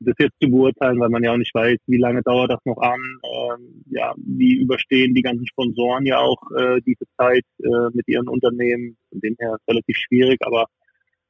das 0.00 0.14
jetzt 0.18 0.36
zu 0.40 0.48
beurteilen, 0.48 1.00
weil 1.00 1.08
man 1.08 1.22
ja 1.22 1.32
auch 1.32 1.36
nicht 1.36 1.54
weiß, 1.54 1.78
wie 1.86 1.98
lange 1.98 2.22
dauert 2.22 2.50
das 2.50 2.60
noch 2.64 2.78
an. 2.78 3.00
Ähm, 3.24 3.82
ja, 3.90 4.14
wie 4.16 4.54
überstehen 4.54 5.14
die 5.14 5.22
ganzen 5.22 5.46
Sponsoren 5.46 6.06
ja 6.06 6.18
auch 6.18 6.40
äh, 6.56 6.80
diese 6.86 7.04
Zeit 7.16 7.44
äh, 7.62 7.90
mit 7.92 8.06
ihren 8.06 8.28
Unternehmen. 8.28 8.96
Von 9.10 9.20
dem 9.20 9.36
her 9.38 9.54
ist 9.54 9.68
relativ 9.68 9.96
schwierig, 9.96 10.38
aber 10.42 10.66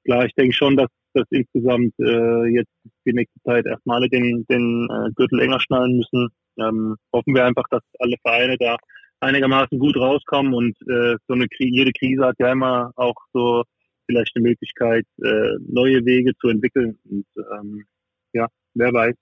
klar, 0.05 0.27
ich 0.27 0.35
denke 0.35 0.55
schon, 0.55 0.77
dass 0.77 0.89
dass 1.15 1.27
insgesamt 1.31 1.95
äh, 1.99 2.45
jetzt 2.55 2.71
die 3.07 3.15
nächste 3.15 3.41
Zeit 3.43 3.65
erstmal 3.65 3.97
alle 3.97 4.11
den, 4.11 4.45
den 4.51 4.87
äh, 4.91 5.11
Gürtel 5.17 5.41
enger 5.41 5.59
schnallen 5.59 5.97
müssen. 5.97 6.29
Ähm, 6.59 6.97
hoffen 7.13 7.35
wir 7.35 7.47
einfach, 7.47 7.65
dass 7.71 7.81
alle 7.99 8.17
Vereine 8.23 8.57
da 8.59 8.77
einigermaßen 9.21 9.79
gut 9.79 9.97
rauskommen 9.97 10.55
und 10.55 10.77
äh, 10.89 11.17
so 11.27 11.35
eine 11.35 11.47
jede 11.59 11.93
Krise 11.93 12.25
hat 12.25 12.37
ja 12.39 12.53
immer 12.53 12.93
auch 12.97 13.17
so 13.33 13.65
vielleicht 14.07 14.35
eine 14.37 14.49
Möglichkeit, 14.49 15.05
äh, 15.23 15.57
neue 15.67 16.05
Wege 16.05 16.33
zu 16.41 16.49
entwickeln. 16.49 16.99
Und 17.11 17.27
ähm, 17.37 17.85
ja, 18.33 18.47
wer 18.75 18.93
weiß, 18.93 19.15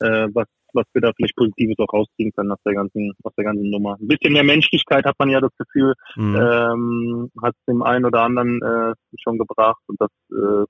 äh, 0.00 0.28
was, 0.34 0.46
was 0.72 0.84
wir 0.92 1.00
da 1.00 1.12
vielleicht 1.16 1.36
Positives 1.36 1.78
auch 1.78 1.92
rausziehen 1.92 2.32
können 2.32 2.52
aus 2.52 2.62
der 2.66 2.74
ganzen, 2.74 3.12
aus 3.22 3.32
der 3.36 3.44
ganzen 3.44 3.70
Nummer. 3.70 3.96
Ein 4.00 4.08
bisschen 4.08 4.32
mehr 4.32 4.44
Menschlichkeit 4.44 5.04
hat 5.04 5.18
man 5.18 5.30
ja 5.30 5.40
das 5.40 5.56
Gefühl, 5.56 5.94
mhm. 6.16 6.36
ähm, 6.36 7.30
hat 7.42 7.54
dem 7.68 7.82
einen 7.82 8.04
oder 8.04 8.22
anderen 8.22 8.60
äh, 8.62 8.94
schon 9.22 9.38
gebracht 9.38 9.82
und 9.86 10.00
das 10.00 10.10
äh, 10.30 10.66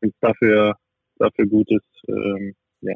es 0.00 0.12
dafür, 0.20 0.74
dafür 1.18 1.46
gut 1.46 1.70
ist, 1.70 2.08
ähm, 2.08 2.54
ja, 2.82 2.94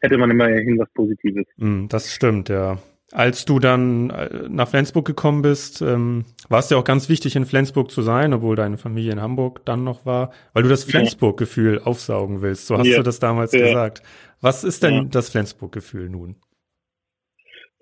hätte 0.00 0.16
man 0.16 0.30
immerhin 0.30 0.78
was 0.78 0.90
Positives. 0.94 1.46
Mhm, 1.56 1.88
das 1.88 2.12
stimmt, 2.12 2.48
ja. 2.48 2.78
Als 3.12 3.46
du 3.46 3.58
dann 3.58 4.10
äh, 4.10 4.48
nach 4.48 4.68
Flensburg 4.68 5.06
gekommen 5.06 5.40
bist, 5.40 5.80
ähm, 5.80 6.26
war 6.50 6.58
es 6.58 6.68
ja 6.68 6.76
auch 6.76 6.84
ganz 6.84 7.08
wichtig, 7.08 7.36
in 7.36 7.46
Flensburg 7.46 7.90
zu 7.90 8.02
sein, 8.02 8.34
obwohl 8.34 8.54
deine 8.54 8.76
Familie 8.76 9.12
in 9.12 9.22
Hamburg 9.22 9.64
dann 9.64 9.82
noch 9.82 10.04
war, 10.04 10.30
weil 10.52 10.62
du 10.62 10.68
das 10.68 10.84
Flensburg-Gefühl 10.84 11.80
aufsaugen 11.82 12.42
willst. 12.42 12.66
So 12.66 12.76
hast 12.76 12.86
ja. 12.86 12.98
du 12.98 13.02
das 13.02 13.18
damals 13.18 13.52
ja. 13.52 13.66
gesagt. 13.66 14.02
Was 14.42 14.62
ist 14.62 14.82
denn 14.82 14.94
ja. 14.94 15.04
das 15.04 15.30
Flensburg-Gefühl 15.30 16.10
nun? 16.10 16.36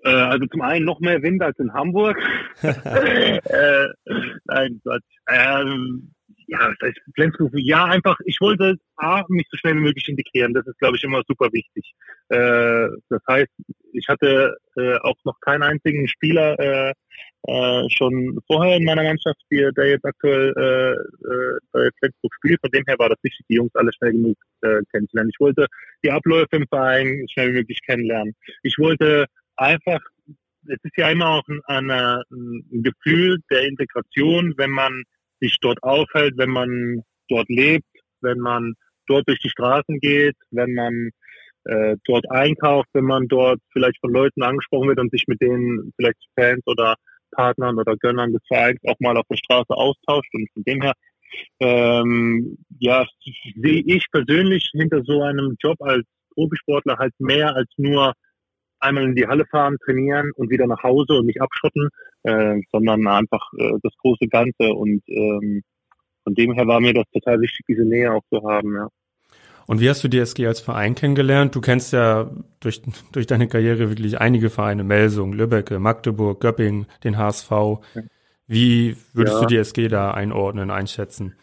Äh, 0.03 0.11
also 0.11 0.45
zum 0.45 0.61
einen 0.61 0.85
noch 0.85 1.01
mehr 1.01 1.21
Wind 1.21 1.41
als 1.41 1.59
in 1.59 1.73
Hamburg. 1.73 2.17
äh, 2.61 3.87
nein, 4.45 4.81
Gott. 4.85 5.01
Ähm, 5.29 6.13
ja, 6.47 6.69
das 6.69 6.89
heißt 6.89 7.01
Flensburg, 7.13 7.51
ja, 7.55 7.85
einfach, 7.85 8.17
ich 8.25 8.37
wollte 8.39 8.77
A, 8.95 9.23
mich 9.27 9.45
so 9.51 9.57
schnell 9.57 9.75
wie 9.75 9.81
möglich 9.81 10.07
integrieren. 10.07 10.53
Das 10.53 10.65
ist, 10.65 10.79
glaube 10.79 10.95
ich, 10.95 11.03
immer 11.03 11.21
super 11.27 11.51
wichtig. 11.51 11.93
Äh, 12.29 12.87
das 13.09 13.21
heißt, 13.27 13.51
ich 13.91 14.07
hatte 14.07 14.55
äh, 14.77 14.95
auch 14.99 15.17
noch 15.25 15.37
keinen 15.41 15.63
einzigen 15.63 16.07
Spieler 16.07 16.57
äh, 16.57 16.93
äh, 17.47 17.89
schon 17.89 18.39
vorher 18.47 18.77
in 18.77 18.85
meiner 18.85 19.03
Mannschaft, 19.03 19.39
die, 19.51 19.69
der 19.75 19.89
jetzt 19.89 20.05
aktuell 20.05 20.53
äh, 20.55 20.91
äh, 21.27 21.59
bei 21.73 21.89
Flensburg 21.99 22.33
spielt. 22.35 22.61
Von 22.61 22.71
dem 22.71 22.83
her 22.87 22.95
war 22.97 23.09
das 23.09 23.19
wichtig, 23.23 23.45
die 23.49 23.55
Jungs 23.55 23.75
alle 23.75 23.91
schnell 23.93 24.13
genug 24.13 24.37
äh, 24.61 24.81
kennenzulernen. 24.91 25.31
Ich 25.33 25.39
wollte 25.41 25.67
die 26.03 26.11
Abläufe 26.11 26.55
im 26.55 26.67
Verein 26.69 27.25
schnell 27.29 27.49
wie 27.49 27.57
möglich 27.57 27.79
kennenlernen. 27.85 28.33
Ich 28.63 28.77
wollte 28.77 29.25
einfach 29.57 29.99
es 30.69 30.79
ist 30.83 30.97
ja 30.97 31.09
immer 31.09 31.29
auch 31.29 31.47
ein, 31.47 31.61
ein, 31.89 31.89
ein 31.89 32.83
Gefühl 32.83 33.39
der 33.49 33.63
Integration, 33.63 34.53
wenn 34.57 34.71
man 34.71 35.03
sich 35.39 35.57
dort 35.61 35.81
aufhält, 35.83 36.35
wenn 36.37 36.49
man 36.49 37.03
dort 37.29 37.49
lebt, 37.49 37.85
wenn 38.21 38.39
man 38.39 38.73
dort 39.07 39.27
durch 39.27 39.39
die 39.39 39.49
Straßen 39.49 39.99
geht, 39.99 40.35
wenn 40.51 40.73
man 40.73 41.09
äh, 41.65 41.97
dort 42.05 42.29
einkauft, 42.29 42.87
wenn 42.93 43.05
man 43.05 43.27
dort 43.27 43.59
vielleicht 43.71 43.99
von 43.99 44.11
Leuten 44.11 44.43
angesprochen 44.43 44.89
wird 44.89 44.99
und 44.99 45.11
sich 45.11 45.25
mit 45.27 45.41
denen 45.41 45.91
vielleicht 45.95 46.19
Fans 46.35 46.61
oder 46.65 46.95
Partnern 47.31 47.77
oder 47.77 47.95
Gönnern 47.97 48.31
des 48.31 48.41
Vereins 48.47 48.79
auch 48.85 48.95
mal 48.99 49.17
auf 49.17 49.25
der 49.29 49.37
Straße 49.37 49.73
austauscht. 49.73 50.33
Und 50.33 50.49
von 50.53 50.63
dem 50.63 50.81
her, 50.81 50.93
ähm, 51.59 52.57
ja, 52.79 53.05
sehe 53.55 53.83
ich 53.85 54.05
persönlich 54.11 54.69
hinter 54.73 55.03
so 55.03 55.21
einem 55.21 55.55
Job 55.61 55.75
als 55.81 56.05
Profisportler 56.33 56.97
halt 56.97 57.13
mehr 57.19 57.55
als 57.55 57.69
nur 57.77 58.13
einmal 58.79 59.05
in 59.05 59.15
die 59.15 59.27
Halle 59.27 59.45
fahren, 59.45 59.77
trainieren 59.83 60.31
und 60.35 60.49
wieder 60.49 60.67
nach 60.67 60.83
Hause 60.83 61.13
und 61.13 61.25
nicht 61.25 61.41
abschotten, 61.41 61.89
äh, 62.23 62.61
sondern 62.71 63.07
einfach 63.07 63.51
äh, 63.57 63.73
das 63.81 63.93
große 64.01 64.27
Ganze. 64.27 64.73
Und 64.73 65.01
ähm, 65.07 65.63
von 66.23 66.35
dem 66.35 66.53
her 66.53 66.67
war 66.67 66.79
mir 66.79 66.93
das 66.93 67.05
total 67.13 67.39
wichtig, 67.41 67.65
diese 67.67 67.83
Nähe 67.83 68.13
auch 68.13 68.23
zu 68.29 68.43
haben. 68.43 68.75
Ja. 68.75 68.89
Und 69.67 69.81
wie 69.81 69.89
hast 69.89 70.03
du 70.03 70.07
die 70.07 70.19
SG 70.19 70.47
als 70.47 70.61
Verein 70.61 70.95
kennengelernt? 70.95 71.53
Du 71.53 71.61
kennst 71.61 71.91
ja 71.91 72.31
durch, 72.61 72.81
durch 73.11 73.27
deine 73.27 73.47
Karriere 73.47 73.89
wirklich 73.89 74.19
einige 74.19 74.49
Vereine, 74.49 74.85
Melsung, 74.85 75.33
Lübbecke, 75.33 75.79
Magdeburg, 75.79 76.39
Göppingen, 76.39 76.87
den 77.03 77.17
HSV. 77.17 77.51
Wie 78.47 78.95
würdest 79.13 79.35
ja. 79.35 79.41
du 79.41 79.47
die 79.47 79.57
SG 79.57 79.89
da 79.89 80.11
einordnen, 80.11 80.71
einschätzen? 80.71 81.35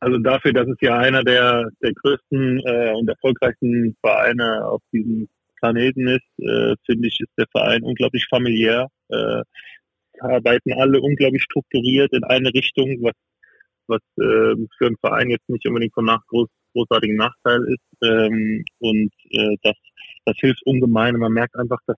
Also 0.00 0.16
dafür, 0.16 0.54
dass 0.54 0.66
es 0.66 0.78
ja 0.80 0.96
einer 0.96 1.22
der, 1.22 1.68
der 1.82 1.92
größten 1.92 2.60
äh, 2.64 2.92
und 2.94 3.08
erfolgreichsten 3.08 3.94
Vereine 4.00 4.64
auf 4.66 4.80
diesem 4.90 5.28
Planeten 5.60 6.08
ist, 6.08 6.38
äh, 6.38 6.74
finde 6.86 7.08
ich, 7.08 7.20
ist 7.20 7.32
der 7.38 7.46
Verein 7.50 7.82
unglaublich 7.82 8.26
familiär. 8.28 8.88
Äh, 9.08 9.42
arbeiten 10.20 10.72
alle 10.74 11.00
unglaublich 11.00 11.42
strukturiert 11.42 12.12
in 12.12 12.24
eine 12.24 12.52
Richtung, 12.52 12.98
was, 13.02 13.14
was 13.86 14.00
äh, 14.18 14.54
für 14.76 14.86
einen 14.86 14.98
Verein 15.00 15.30
jetzt 15.30 15.48
nicht 15.48 15.66
unbedingt 15.66 15.94
von 15.94 16.04
nach 16.04 16.24
groß, 16.26 16.48
großartigen 16.74 17.16
Nachteil 17.16 17.64
ist. 17.64 18.04
Ähm, 18.04 18.64
und 18.78 19.12
äh, 19.30 19.56
das, 19.62 19.76
das 20.26 20.36
hilft 20.38 20.64
ungemein. 20.66 21.14
Und 21.14 21.20
man 21.20 21.32
merkt 21.32 21.56
einfach, 21.56 21.78
dass 21.86 21.96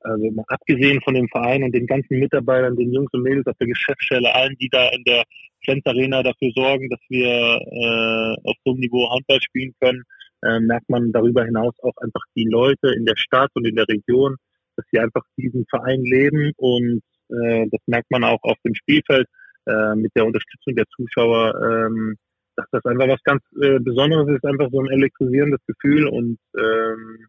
also 0.00 0.30
mal 0.30 0.44
abgesehen 0.48 1.00
von 1.02 1.14
dem 1.14 1.28
Verein 1.28 1.64
und 1.64 1.74
den 1.74 1.86
ganzen 1.86 2.18
Mitarbeitern, 2.18 2.76
den 2.76 2.92
Jungs 2.92 3.12
und 3.12 3.22
Mädels 3.22 3.46
auf 3.46 3.56
der 3.58 3.66
Geschäftsstelle, 3.66 4.32
allen, 4.34 4.56
die 4.60 4.68
da 4.68 4.88
in 4.90 5.02
der 5.04 5.24
Flens 5.64 5.84
Arena 5.84 6.22
dafür 6.22 6.50
sorgen, 6.54 6.88
dass 6.90 7.00
wir 7.08 7.26
äh, 7.26 8.48
auf 8.48 8.56
so 8.64 8.70
einem 8.70 8.80
Niveau 8.80 9.10
Handball 9.10 9.40
spielen 9.42 9.74
können, 9.80 10.04
äh, 10.46 10.60
merkt 10.60 10.88
man 10.88 11.12
darüber 11.12 11.44
hinaus 11.44 11.74
auch 11.82 11.96
einfach 11.98 12.22
die 12.34 12.44
Leute 12.44 12.92
in 12.94 13.04
der 13.04 13.16
Stadt 13.16 13.50
und 13.54 13.66
in 13.66 13.76
der 13.76 13.88
Region, 13.88 14.36
dass 14.76 14.86
sie 14.90 14.98
einfach 14.98 15.22
diesen 15.36 15.64
Verein 15.68 16.02
leben 16.02 16.52
und 16.56 17.02
äh, 17.30 17.66
das 17.70 17.80
merkt 17.86 18.10
man 18.10 18.24
auch 18.24 18.42
auf 18.42 18.56
dem 18.64 18.74
Spielfeld 18.74 19.26
äh, 19.66 19.94
mit 19.94 20.12
der 20.14 20.26
Unterstützung 20.26 20.74
der 20.76 20.86
Zuschauer, 20.94 21.54
ähm, 21.62 22.16
dass 22.56 22.66
das 22.70 22.84
einfach 22.84 23.08
was 23.08 23.22
ganz 23.24 23.42
äh, 23.60 23.78
Besonderes 23.80 24.28
ist, 24.28 24.44
einfach 24.44 24.68
so 24.70 24.80
ein 24.80 24.90
elektrisierendes 24.90 25.60
Gefühl 25.66 26.06
und 26.06 26.38
ähm, 26.56 27.26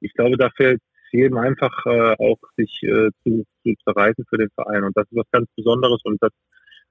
ich 0.00 0.12
glaube, 0.14 0.36
da 0.36 0.50
fällt 0.56 0.80
jedem 1.10 1.38
einfach 1.38 1.72
äh, 1.86 2.14
auch 2.18 2.38
sich 2.56 2.82
äh, 2.82 3.10
zu, 3.22 3.44
zu 3.62 3.74
zerreißen 3.84 4.24
für 4.28 4.38
den 4.38 4.50
Verein 4.54 4.84
und 4.84 4.96
das 4.96 5.06
ist 5.10 5.16
was 5.16 5.30
ganz 5.32 5.48
Besonderes 5.56 6.00
und 6.04 6.22
das 6.22 6.32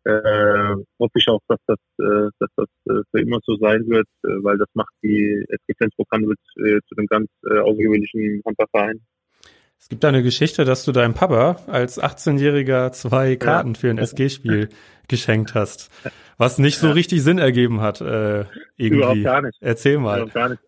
äh, 0.08 0.76
hoffe 1.00 1.12
ich 1.16 1.28
auch, 1.28 1.42
dass 1.48 1.60
das, 1.68 1.80
äh, 2.00 2.30
dass 2.40 2.50
das 2.56 2.68
äh, 2.90 3.02
für 3.12 3.22
immer 3.22 3.40
so 3.44 3.58
sein 3.58 3.88
wird, 3.88 4.08
äh, 4.24 4.30
weil 4.42 4.58
das 4.58 4.70
macht 4.74 4.94
die 5.04 5.46
SG 5.50 5.74
Flensburg 5.78 6.08
Handewitt 6.12 6.40
äh, 6.58 6.80
zu 6.88 6.96
einem 6.98 7.08
ganz 7.08 7.30
äh, 7.50 7.60
außergewöhnlichen 7.60 8.42
Handballverein. 8.46 9.02
Es 9.80 9.90
gibt 9.90 10.04
eine 10.06 10.24
Geschichte, 10.24 10.66
dass 10.66 10.86
du 10.86 10.92
deinem 10.92 11.14
Papa 11.14 11.58
als 11.68 12.02
18-Jähriger 12.02 12.92
zwei 12.94 13.36
Karten 13.36 13.74
ja. 13.74 13.80
für 13.80 13.90
ein 13.90 14.00
SG-Spiel 14.00 14.70
geschenkt 15.08 15.54
hast, 15.54 15.92
was 16.38 16.58
nicht 16.58 16.80
so 16.80 16.90
richtig 16.92 17.22
Sinn 17.22 17.38
ergeben 17.38 17.82
hat. 17.82 18.02
Äh, 18.02 18.46
irgendwie. 18.76 18.98
Überhaupt 18.98 19.24
gar 19.24 19.42
nicht. 19.42 19.58
Erzähl 19.62 20.00
mal. 20.00 20.18
Überhaupt 20.18 20.34
gar 20.34 20.50
nicht. 20.50 20.62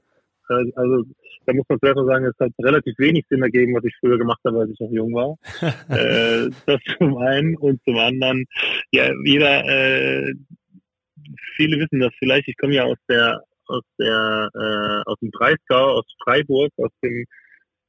Also 0.75 1.03
da 1.49 1.55
muss 1.55 1.65
man 1.67 1.79
zuerst 1.79 1.95
mal 1.95 2.05
sagen, 2.05 2.25
es 2.25 2.39
hat 2.39 2.51
relativ 2.59 2.93
wenig 2.99 3.25
Sinn 3.27 3.41
ergeben, 3.41 3.73
was 3.75 3.83
ich 3.83 3.95
früher 3.99 4.19
gemacht 4.19 4.39
habe, 4.45 4.59
als 4.59 4.69
ich 4.69 4.79
noch 4.79 4.91
jung 4.91 5.13
war. 5.13 5.35
äh, 5.89 6.49
das 6.67 6.79
zum 6.97 7.17
einen 7.17 7.57
und 7.57 7.81
zum 7.83 7.97
anderen, 7.97 8.45
ja, 8.91 9.11
jeder, 9.25 9.65
äh, 9.65 10.33
viele 11.55 11.79
wissen 11.79 11.99
das 11.99 12.13
vielleicht, 12.19 12.47
ich 12.47 12.57
komme 12.57 12.75
ja 12.75 12.83
aus 12.83 12.97
der, 13.09 13.41
aus 13.65 13.83
der, 13.97 14.49
äh, 14.53 15.09
aus 15.09 15.17
dem 15.19 15.31
Breisgau, 15.31 15.97
aus 15.97 16.05
Freiburg, 16.23 16.71
aus 16.77 16.91
dem 17.03 17.25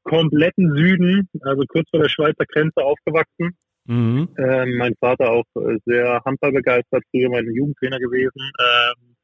kompletten 0.04 0.74
Süden, 0.74 1.28
also 1.42 1.64
kurz 1.68 1.88
vor 1.90 2.00
der 2.00 2.08
Schweizer 2.08 2.46
Grenze 2.46 2.82
aufgewachsen. 2.82 3.56
Mhm. 3.84 4.28
Ähm, 4.38 4.76
mein 4.78 4.94
Vater 5.00 5.30
auch 5.30 5.44
äh, 5.56 5.76
sehr 5.84 6.22
handballbegeistert, 6.24 7.02
früher 7.10 7.28
mein 7.28 7.44
Jugendtrainer 7.52 7.98
gewesen. 7.98 8.40
Ähm, 8.58 9.16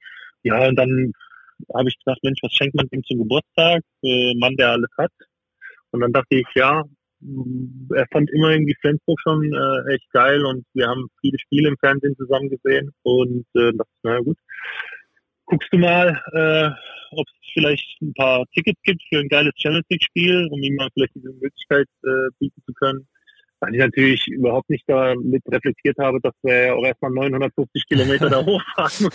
ja, 0.43 0.69
und 0.69 0.77
dann 0.77 1.13
habe 1.75 1.89
ich 1.89 1.99
gedacht, 1.99 2.19
Mensch, 2.23 2.41
was 2.43 2.53
schenkt 2.53 2.75
man 2.75 2.87
ihm 2.91 3.05
zum 3.05 3.19
Geburtstag? 3.19 3.83
Äh, 4.03 4.35
Mann, 4.37 4.57
der 4.57 4.71
alles 4.73 4.91
hat. 4.99 5.13
Und 5.91 6.01
dann 6.01 6.13
dachte 6.13 6.37
ich, 6.37 6.47
ja, 6.55 6.83
er 7.95 8.07
fand 8.13 8.31
immer 8.31 8.51
irgendwie 8.51 8.77
Flensburg 8.81 9.19
schon 9.23 9.43
äh, 9.53 9.95
echt 9.95 10.11
geil 10.13 10.45
und 10.45 10.65
wir 10.75 10.87
haben 10.87 11.09
viele 11.21 11.39
Spiele 11.39 11.69
im 11.69 11.77
Fernsehen 11.79 12.17
zusammen 12.17 12.51
gesehen 12.51 12.93
und 13.03 13.47
äh, 13.55 13.73
dachte, 13.73 13.91
naja 14.03 14.21
gut, 14.21 14.37
guckst 15.47 15.69
du 15.73 15.79
mal, 15.79 16.21
äh, 16.33 16.71
ob 17.13 17.27
es 17.27 17.53
vielleicht 17.55 18.03
ein 18.03 18.13
paar 18.15 18.45
Tickets 18.55 18.81
gibt 18.83 19.03
für 19.09 19.21
ein 19.21 19.29
geiles 19.29 19.55
Challenge 19.55 19.85
League 19.89 20.05
Spiel, 20.05 20.47
um 20.51 20.61
ihm 20.61 20.75
mal 20.77 20.89
vielleicht 20.93 21.15
diese 21.15 21.33
Möglichkeit 21.33 21.87
äh, 22.05 22.29
bieten 22.39 22.63
zu 22.67 22.73
können. 22.75 23.09
weil 23.61 23.75
ich 23.75 23.81
natürlich 23.81 24.27
überhaupt 24.29 24.69
nicht 24.69 24.85
damit 24.87 25.43
reflektiert 25.49 25.97
habe, 25.99 26.21
dass 26.21 26.35
wir 26.43 26.67
ja 26.67 26.75
auch 26.75 26.85
erstmal 26.85 27.13
950 27.13 27.87
Kilometer 27.89 28.29
da 28.29 28.45
hochfahren. 28.47 29.09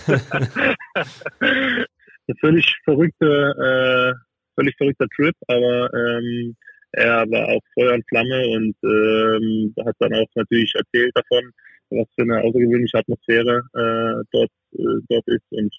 Eine 2.31 2.39
völlig 2.39 2.73
verrückte, 2.85 3.25
äh, 3.27 4.13
völlig 4.55 4.75
verrückter 4.77 5.07
Trip, 5.15 5.35
aber 5.47 5.93
ähm, 5.93 6.55
er 6.93 7.29
war 7.29 7.49
auch 7.49 7.61
Feuer 7.73 7.93
und 7.93 8.07
Flamme 8.07 8.47
und 8.47 8.75
ähm, 8.83 9.73
hat 9.85 9.95
dann 9.99 10.13
auch 10.13 10.27
natürlich 10.35 10.73
erzählt 10.75 11.11
davon, 11.13 11.51
was 11.89 12.07
für 12.15 12.21
eine 12.23 12.41
außergewöhnliche 12.41 12.99
Atmosphäre 12.99 13.61
äh, 13.73 14.23
dort, 14.31 14.51
äh, 14.77 15.01
dort 15.09 15.27
ist. 15.27 15.45
Und 15.51 15.75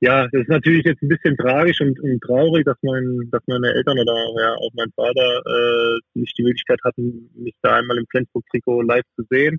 ja, 0.00 0.28
das 0.28 0.42
ist 0.42 0.48
natürlich 0.48 0.84
jetzt 0.84 1.02
ein 1.02 1.08
bisschen 1.08 1.36
tragisch 1.36 1.80
und, 1.80 2.00
und 2.00 2.20
traurig, 2.20 2.64
dass 2.64 2.78
mein, 2.82 3.28
dass 3.30 3.42
meine 3.46 3.68
Eltern 3.72 3.98
oder 3.98 4.14
ja 4.40 4.54
auch 4.54 4.70
mein 4.74 4.90
Vater 4.94 5.42
äh, 5.44 6.00
nicht 6.14 6.36
die 6.38 6.42
Möglichkeit 6.42 6.80
hatten, 6.84 7.30
mich 7.34 7.54
da 7.60 7.76
einmal 7.76 7.98
im 7.98 8.06
Flensburg-Trikot 8.10 8.80
live 8.80 9.04
zu 9.16 9.26
sehen. 9.28 9.58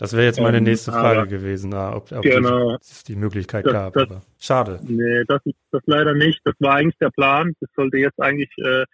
Das 0.00 0.14
wäre 0.14 0.24
jetzt 0.24 0.40
meine 0.40 0.56
ähm, 0.56 0.64
nächste 0.64 0.92
Frage 0.92 1.28
gewesen, 1.28 1.74
ob, 1.74 2.10
ob 2.10 2.22
genau, 2.22 2.74
es 2.80 3.04
die 3.04 3.16
Möglichkeit 3.16 3.66
das, 3.66 3.72
gab. 3.74 3.92
Das, 3.92 4.08
schade. 4.40 4.80
Nee, 4.82 5.24
das, 5.28 5.42
das 5.72 5.82
leider 5.84 6.14
nicht. 6.14 6.40
Das 6.44 6.54
war 6.58 6.76
eigentlich 6.76 6.96
der 6.96 7.10
Plan. 7.10 7.52
Das 7.60 7.68
sollte 7.76 7.98
jetzt 7.98 8.18
eigentlich 8.18 8.48
äh, 8.64 8.86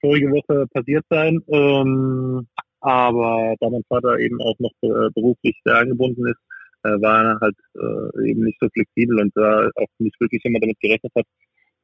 vorige 0.00 0.30
Woche 0.30 0.66
passiert 0.72 1.04
sein. 1.10 1.42
Ähm, 1.48 2.48
aber 2.80 3.56
da 3.60 3.68
mein 3.68 3.84
Vater 3.90 4.18
eben 4.18 4.40
auch 4.40 4.58
noch 4.58 4.72
äh, 4.80 5.10
beruflich 5.14 5.54
sehr 5.66 5.76
angebunden 5.76 6.26
ist, 6.26 6.40
äh, 6.82 6.98
war 7.02 7.24
er 7.24 7.40
halt 7.40 7.56
äh, 7.74 8.30
eben 8.30 8.44
nicht 8.44 8.58
so 8.58 8.68
flexibel 8.70 9.20
und 9.20 9.36
da 9.36 9.68
auch 9.76 9.88
nicht 9.98 10.18
wirklich 10.18 10.42
immer 10.46 10.60
damit 10.60 10.80
gerechnet 10.80 11.12
hat, 11.14 11.26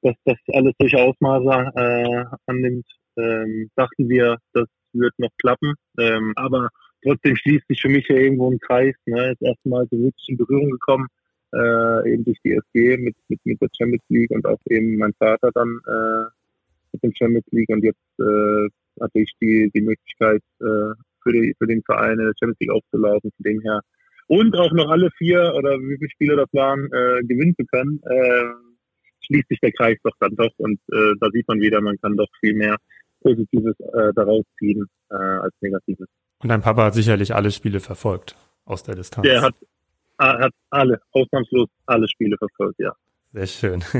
dass 0.01 0.15
das 0.25 0.39
alles 0.55 0.73
durch 0.79 0.97
Ausmaße 0.97 1.71
äh, 1.77 2.25
annimmt. 2.47 2.87
Ähm, 3.19 3.69
dachten 3.77 4.09
wir, 4.09 4.39
das 4.55 4.69
wird 4.95 5.13
noch 5.19 5.31
klappen. 5.39 5.75
Ähm, 5.99 6.33
aber 6.37 6.71
trotzdem 7.05 7.37
schließt 7.37 7.67
sich 7.69 7.81
für 7.81 7.89
mich 7.89 8.09
ja 8.09 8.17
irgendwo 8.17 8.51
ein 8.51 8.59
Kreis. 8.59 8.95
Ne? 9.07 9.35
Das 9.39 9.49
erste 9.49 9.69
Mal 9.69 9.87
so 9.91 9.99
wirklich 9.99 10.29
in 10.29 10.37
Berührung 10.37 10.71
gekommen, 10.71 11.07
äh, 11.53 12.13
eben 12.13 12.25
durch 12.25 12.39
die 12.45 12.53
SG 12.53 12.97
mit, 12.97 13.15
mit, 13.29 13.41
mit 13.45 13.61
der 13.61 13.69
Champions 13.77 14.03
League 14.09 14.31
und 14.31 14.45
auch 14.47 14.59
eben 14.69 14.97
mein 14.97 15.13
Vater 15.19 15.51
dann 15.55 15.81
äh, 15.87 16.31
mit 16.93 17.03
dem 17.03 17.15
Champions 17.15 17.47
League 17.53 17.71
und 17.71 17.85
jetzt 17.85 18.19
äh, 18.19 18.69
hatte 19.01 19.21
ich 19.21 19.33
die, 19.41 19.71
die 19.75 19.83
Möglichkeit, 19.83 20.43
äh, 20.61 20.95
für, 21.23 21.33
die, 21.33 21.55
für 21.59 21.67
den 21.67 21.83
Verein 21.83 22.19
in 22.19 22.27
der 22.27 22.35
Champions 22.39 22.61
League 22.61 22.73
aufzulaufen, 22.73 23.31
von 23.37 23.45
dem 23.45 23.61
her. 23.63 23.81
Und 24.27 24.57
auch 24.57 24.73
noch 24.73 24.91
alle 24.91 25.11
vier 25.19 25.53
oder 25.55 25.79
wie 25.79 25.97
viele 25.99 26.11
Spiele 26.11 26.37
das 26.37 26.49
waren, 26.53 26.87
äh, 26.87 27.23
gewinnen 27.27 27.55
zu 27.59 27.67
können, 27.67 28.01
äh, 28.05 28.45
schließt 29.27 29.49
sich 29.49 29.61
der 29.61 29.73
Kreis 29.73 29.99
doch 30.03 30.15
dann 30.21 30.35
doch 30.37 30.53
und 30.59 30.79
äh, 30.93 31.15
da 31.21 31.29
sieht 31.31 31.49
man 31.49 31.61
wieder, 31.61 31.81
man 31.81 31.99
kann 32.01 32.17
doch 32.17 32.29
viel 32.41 32.55
mehr 32.55 32.77
Positives 33.21 33.75
äh, 33.81 34.13
daraus 34.15 34.45
ziehen 34.59 34.87
äh, 35.11 35.15
als 35.15 35.55
Negatives. 35.61 36.09
Und 36.45 36.51
dein 36.51 36.61
Papa 36.61 36.85
hat 36.85 36.95
sicherlich 36.95 37.35
alle 37.35 37.51
Spiele 37.51 37.81
verfolgt 37.81 38.37
aus 38.67 38.83
der 38.83 38.95
Distanz. 38.95 39.27
Der 39.27 39.41
hat, 39.41 39.55
hat 40.19 40.53
alle, 40.69 41.01
ausnahmslos 41.13 41.71
alle 41.87 42.07
Spiele 42.07 42.37
verfolgt, 42.37 42.79
ja. 42.79 42.95
Sehr 43.33 43.47
schön. 43.47 43.85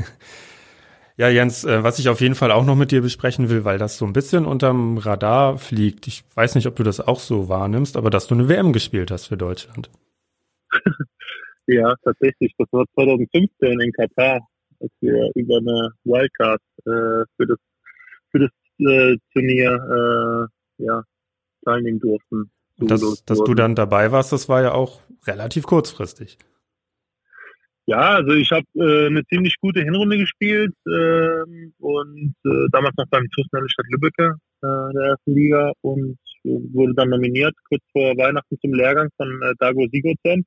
Ja, 1.17 1.29
Jens, 1.29 1.65
äh, 1.65 1.85
was 1.85 2.01
ich 2.01 2.09
auf 2.09 2.21
jeden 2.21 2.35
Fall 2.35 2.51
auch 2.51 2.65
noch 2.65 2.75
mit 2.75 2.91
dir 2.91 3.01
besprechen 3.01 3.49
will, 3.49 3.65
weil 3.65 3.79
das 3.79 3.99
so 3.99 4.05
ein 4.05 4.13
bisschen 4.13 4.47
unterm 4.47 4.99
Radar 4.99 5.59
fliegt. 5.59 6.09
Ich 6.09 6.25
weiß 6.35 6.57
nicht, 6.57 6.67
ob 6.67 6.75
du 6.75 6.83
das 6.83 6.99
auch 6.99 7.21
so 7.21 7.49
wahrnimmst, 7.49 7.97
aber 7.97 8.11
dass 8.11 8.27
du 8.27 8.35
eine 8.35 8.49
WM 8.49 8.73
gespielt 8.73 9.13
hast 9.13 9.29
für 9.29 9.37
Deutschland. 9.37 9.91
ja, 11.69 11.95
tatsächlich. 12.03 12.53
Das 12.59 12.67
war 12.73 12.85
2015 12.95 13.81
in 13.81 13.93
Katar, 13.93 14.41
als 14.81 14.91
wir 15.01 15.31
über 15.37 15.59
eine 15.59 15.91
Wildcard 16.03 16.61
äh, 16.79 17.25
für 17.37 17.47
das 17.47 17.59
für 18.33 18.41
das 18.41 18.51
äh, 18.81 19.17
Turnier 19.33 19.71
äh, 19.71 20.85
ja, 20.85 21.05
teilnehmen 21.65 22.01
durften. 22.01 22.51
Und 22.79 22.91
das, 22.91 23.25
dass 23.25 23.39
du 23.39 23.55
dann 23.55 23.75
dabei 23.75 24.11
warst, 24.13 24.33
das 24.33 24.49
war 24.49 24.63
ja 24.63 24.73
auch 24.73 25.01
relativ 25.27 25.65
kurzfristig. 25.65 26.39
Ja, 27.87 28.15
also 28.17 28.33
ich 28.33 28.51
habe 28.51 28.65
äh, 28.77 29.07
eine 29.07 29.25
ziemlich 29.27 29.57
gute 29.61 29.83
Hinrunde 29.83 30.17
gespielt 30.17 30.73
äh, 30.87 31.43
und 31.79 32.35
äh, 32.47 32.67
damals 32.73 32.97
noch 32.97 33.07
beim 33.11 33.27
TuS 33.31 33.47
Stadt 33.47 33.87
Lübbecke 33.91 34.37
äh, 34.63 34.93
der 34.95 35.03
ersten 35.11 35.35
Liga 35.35 35.71
und 35.83 36.19
wurde 36.45 36.95
dann 36.95 37.11
nominiert 37.11 37.55
kurz 37.69 37.83
vor 37.93 38.17
Weihnachten 38.17 38.59
zum 38.61 38.73
Lehrgang 38.73 39.09
von 39.19 39.29
äh, 39.43 39.55
Dago 39.59 39.87
Sigurdsson 39.93 40.45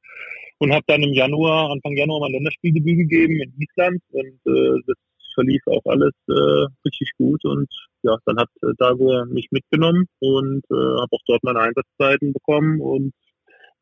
und 0.60 0.72
habe 0.74 0.84
dann 0.88 1.04
im 1.04 1.14
Januar, 1.14 1.72
Anfang 1.72 1.96
Januar 1.96 2.22
mein 2.22 2.32
Länderspieldebüt 2.32 2.98
gegeben 2.98 3.42
in 3.42 3.54
Island 3.60 4.02
und 4.12 4.40
äh, 4.46 4.82
das 4.88 4.98
verlief 5.38 5.62
auch 5.68 5.86
alles 5.86 6.14
äh, 6.28 6.66
richtig 6.86 7.12
gut 7.18 7.46
und 7.46 7.70
ja, 8.02 8.18
dann 8.26 8.38
hat 8.38 8.50
äh, 8.64 8.74
Dago 8.78 9.26
mich 9.28 9.48
mitgenommen 9.52 10.06
und 10.20 10.64
äh, 10.72 10.74
habe 10.76 11.12
auch 11.12 11.22
dort 11.28 11.44
meine 11.44 11.60
Einsatzzeiten 11.60 12.34
bekommen 12.34 12.82
und 12.82 13.14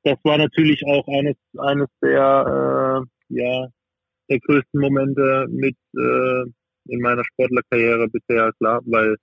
das 0.04 0.18
war 0.24 0.38
natürlich 0.38 0.84
auch 0.86 1.08
eines 1.08 1.36
eines 1.58 1.88
der 2.02 3.06
äh, 3.30 3.36
ja, 3.42 3.68
der 4.30 4.40
größten 4.40 4.80
Momente 4.80 5.48
mit 5.50 5.78
äh, 5.98 6.44
in 6.88 7.02
meiner 7.02 7.24
Sportlerkarriere 7.24 8.08
bisher, 8.10 8.52
klar, 8.60 8.82
weil 8.86 9.16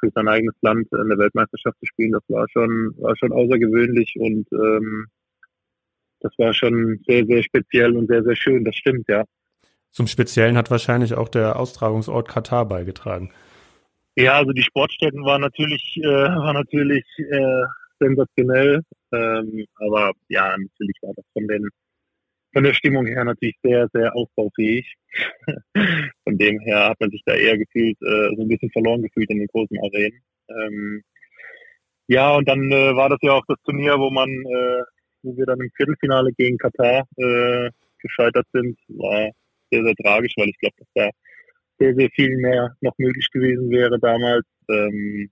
für 0.00 0.10
sein 0.14 0.28
eigenes 0.28 0.54
Land 0.62 0.88
eine 0.92 1.16
Weltmeisterschaft 1.18 1.78
zu 1.78 1.86
spielen, 1.86 2.12
das 2.12 2.22
war 2.28 2.46
schon, 2.50 2.94
war 2.98 3.16
schon 3.16 3.32
außergewöhnlich 3.32 4.14
und 4.18 4.46
ähm, 4.52 5.06
das 6.20 6.32
war 6.38 6.52
schon 6.54 7.00
sehr, 7.06 7.24
sehr 7.26 7.42
speziell 7.42 7.96
und 7.96 8.08
sehr, 8.08 8.22
sehr 8.22 8.36
schön, 8.36 8.64
das 8.64 8.76
stimmt, 8.76 9.08
ja. 9.08 9.24
Zum 9.92 10.06
Speziellen 10.06 10.56
hat 10.56 10.70
wahrscheinlich 10.70 11.14
auch 11.14 11.28
der 11.28 11.56
Austragungsort 11.56 12.26
Katar 12.26 12.66
beigetragen. 12.66 13.30
Ja, 14.16 14.32
also 14.32 14.52
die 14.52 14.62
Sportstätten 14.62 15.24
waren 15.24 15.40
natürlich, 15.40 15.98
äh, 16.02 16.06
war 16.06 16.52
natürlich 16.52 17.04
äh, 17.18 17.64
sensationell, 17.98 18.82
ähm, 19.12 19.66
aber 19.76 20.12
ja, 20.28 20.50
natürlich 20.50 20.96
war 21.02 21.12
das 21.14 21.24
von 21.32 21.46
den 21.46 21.68
von 22.54 22.64
der 22.64 22.74
Stimmung 22.74 23.06
her 23.06 23.24
natürlich 23.24 23.56
sehr, 23.62 23.88
sehr 23.94 24.14
ausbaufähig. 24.14 24.94
von 26.24 26.36
dem 26.36 26.60
her 26.60 26.90
hat 26.90 27.00
man 27.00 27.10
sich 27.10 27.22
da 27.24 27.34
eher 27.34 27.56
gefühlt, 27.56 27.96
äh, 28.02 28.28
so 28.36 28.42
ein 28.42 28.48
bisschen 28.48 28.70
verloren 28.70 29.02
gefühlt 29.02 29.30
in 29.30 29.38
den 29.38 29.48
großen 29.48 29.78
Arenen. 29.78 30.20
Ähm, 30.48 31.02
ja, 32.08 32.34
und 32.36 32.46
dann 32.46 32.70
äh, 32.70 32.94
war 32.94 33.08
das 33.08 33.18
ja 33.22 33.32
auch 33.32 33.44
das 33.48 33.56
Turnier, 33.64 33.98
wo 33.98 34.10
man, 34.10 34.28
äh, 34.28 34.82
wo 35.22 35.34
wir 35.36 35.46
dann 35.46 35.60
im 35.60 35.70
Viertelfinale 35.74 36.32
gegen 36.32 36.58
Katar 36.58 37.06
äh, 37.16 37.70
gescheitert 38.00 38.46
sind, 38.52 38.78
war 38.88 39.30
sehr, 39.72 39.84
sehr 39.84 39.94
tragisch, 39.96 40.32
weil 40.36 40.48
ich 40.48 40.58
glaube, 40.58 40.76
dass 40.78 40.88
da 40.94 41.10
sehr, 41.78 41.94
sehr 41.94 42.10
viel 42.10 42.36
mehr 42.36 42.76
noch 42.80 42.94
möglich 42.98 43.28
gewesen 43.32 43.70
wäre 43.70 43.98
damals. 43.98 44.44
Ähm, 44.68 45.30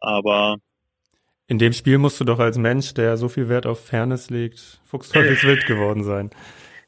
aber 0.00 0.58
in 1.48 1.58
dem 1.58 1.72
Spiel 1.72 1.98
musst 1.98 2.18
du 2.20 2.24
doch 2.24 2.40
als 2.40 2.58
Mensch, 2.58 2.92
der 2.94 3.16
so 3.16 3.28
viel 3.28 3.48
Wert 3.48 3.66
auf 3.66 3.84
Fairness 3.86 4.30
legt, 4.30 4.80
fuchsteufelswild 4.84 5.66
geworden 5.66 6.02
sein. 6.02 6.30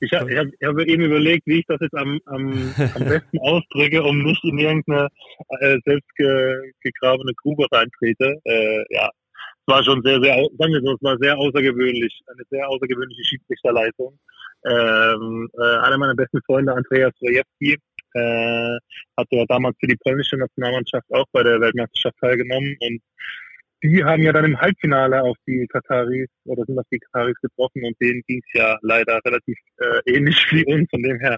Ich 0.00 0.12
habe 0.12 0.36
hab, 0.36 0.46
hab 0.46 0.80
eben 0.80 1.04
überlegt, 1.04 1.46
wie 1.46 1.60
ich 1.60 1.66
das 1.66 1.78
jetzt 1.80 1.94
am, 1.94 2.20
am, 2.26 2.74
am 2.76 3.04
besten 3.04 3.38
ausdrücke, 3.40 4.02
um 4.02 4.22
nicht 4.22 4.42
in 4.44 4.58
irgendeine 4.58 5.08
äh, 5.60 5.78
selbst 5.84 6.14
ge, 6.16 6.72
gegrabene 6.80 7.32
Grube 7.34 7.66
reintrete. 7.70 8.36
Äh, 8.44 8.84
ja, 8.90 9.08
es 9.08 9.66
war 9.66 9.82
schon 9.84 10.02
sehr, 10.02 10.20
sehr, 10.20 10.34
sagen 10.34 10.72
wir 10.72 10.82
so, 10.82 10.94
es 10.94 11.02
war 11.02 11.16
sehr 11.18 11.36
außergewöhnlich, 11.36 12.20
eine 12.26 12.44
sehr 12.50 12.68
außergewöhnliche 12.68 13.24
Schiedsrichterleistung. 13.24 14.18
Ähm, 14.66 15.48
äh, 15.58 15.78
einer 15.78 15.98
meiner 15.98 16.14
besten 16.14 16.40
Freunde, 16.44 16.74
Andreas 16.74 17.12
Rojewski, 17.22 17.78
äh, 18.14 18.78
hatte 19.16 19.36
ja 19.36 19.44
damals 19.48 19.76
für 19.80 19.86
die 19.86 19.96
polnische 19.96 20.36
Nationalmannschaft 20.36 21.06
auch 21.12 21.26
bei 21.32 21.42
der 21.42 21.60
Weltmeisterschaft 21.60 22.16
teilgenommen 22.20 22.76
und 22.80 23.00
die 23.82 24.02
haben 24.02 24.22
ja 24.22 24.32
dann 24.32 24.44
im 24.44 24.60
Halbfinale 24.60 25.22
auf 25.22 25.36
die 25.46 25.66
Kataris 25.68 26.28
oder 26.44 26.64
sind 26.64 26.78
auf 26.78 26.86
die 26.90 26.98
Kataris 26.98 27.36
getroffen 27.40 27.84
und 27.84 27.96
denen 28.00 28.22
ging 28.26 28.42
es 28.44 28.60
ja 28.60 28.76
leider 28.82 29.20
relativ 29.24 29.56
äh, 29.78 30.00
ähnlich 30.12 30.46
wie 30.50 30.64
uns. 30.64 30.88
Von 30.90 31.02
dem 31.02 31.18
her 31.20 31.36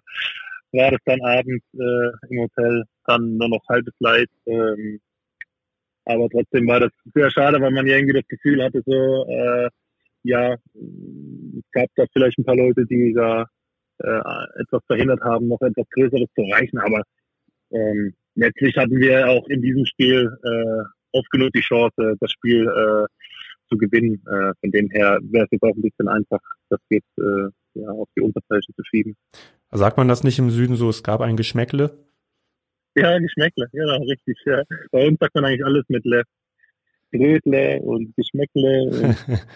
war 0.73 0.91
das 0.91 1.01
dann 1.05 1.21
abends 1.21 1.65
äh, 1.75 2.29
im 2.31 2.41
Hotel 2.41 2.85
dann 3.05 3.37
nur 3.37 3.49
noch 3.49 3.63
halbes 3.69 3.95
Leid. 3.99 4.29
Ähm, 4.47 5.01
aber 6.07 6.29
trotzdem 6.31 6.67
war 6.67 6.81
das 6.81 6.91
sehr 7.15 7.31
schade, 7.31 7.61
weil 7.61 7.73
man 7.73 7.87
ja 7.87 7.97
irgendwie 7.97 8.19
das 8.19 8.29
Gefühl 8.29 8.63
hatte, 8.65 8.83
so, 8.87 9.27
äh, 9.29 9.69
ja, 10.23 10.55
es 10.55 11.71
gab 11.73 11.89
da 11.97 12.05
vielleicht 12.13 12.39
ein 12.39 12.45
paar 12.45 12.57
Leute, 12.57 12.87
die 12.87 13.13
da 13.15 13.47
äh, 13.99 14.61
etwas 14.61 14.83
verhindert 14.87 15.21
haben, 15.23 15.49
noch 15.49 15.61
etwas 15.61 15.87
Größeres 15.91 16.29
zu 16.35 16.43
erreichen. 16.43 16.79
Aber 16.79 17.03
ähm, 17.73 18.15
letztlich 18.35 18.77
hatten 18.77 18.99
wir 18.99 19.29
auch 19.29 19.47
in 19.49 19.63
diesem 19.63 19.85
Spiel 19.87 20.31
äh, 20.43 20.83
oft 21.13 21.31
genug 21.31 21.53
die 21.53 21.61
Chance, 21.61 22.17
das 22.21 22.31
Spiel 22.33 22.67
äh, 22.67 23.07
zu 23.69 23.79
gewinnen. 23.79 24.23
Äh, 24.27 24.53
von 24.61 24.71
dem 24.71 24.91
her 24.91 25.19
wäre 25.23 25.45
es 25.45 25.51
jetzt 25.51 25.63
auch 25.63 25.75
ein 25.75 25.83
bisschen 25.83 26.09
einfach, 26.09 26.41
das 26.69 26.81
jetzt 26.91 27.19
äh, 27.19 27.49
ja, 27.75 27.89
auf 27.91 28.09
die 28.17 28.23
Unterzeichen 28.23 28.75
zu 28.75 28.83
schieben. 28.85 29.17
Sagt 29.71 29.97
man 29.97 30.09
das 30.09 30.25
nicht 30.25 30.39
im 30.39 30.51
Süden 30.51 30.77
so, 30.77 30.89
es 30.89 31.03
gab 31.03 31.21
ein 31.21 31.37
Geschmäckle? 31.37 31.97
Ja, 32.97 33.19
Geschmäckle, 33.19 33.69
genau, 33.73 34.03
richtig. 34.03 34.37
Ja. 34.45 34.65
Bei 34.91 35.07
uns 35.07 35.19
sagt 35.21 35.35
man 35.35 35.45
eigentlich 35.45 35.65
alles 35.65 35.85
mit 35.89 36.05
Le. 36.05 36.25
Brötle 37.13 37.81
und 37.83 38.15
Geschmäckle 38.17 38.83
und 38.85 39.17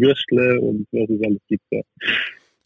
Würstle 0.00 0.60
und 0.60 0.86
was 0.92 1.08
es 1.08 1.22
alles 1.24 1.42
gibt. 1.48 1.64
Ja. 1.70 1.80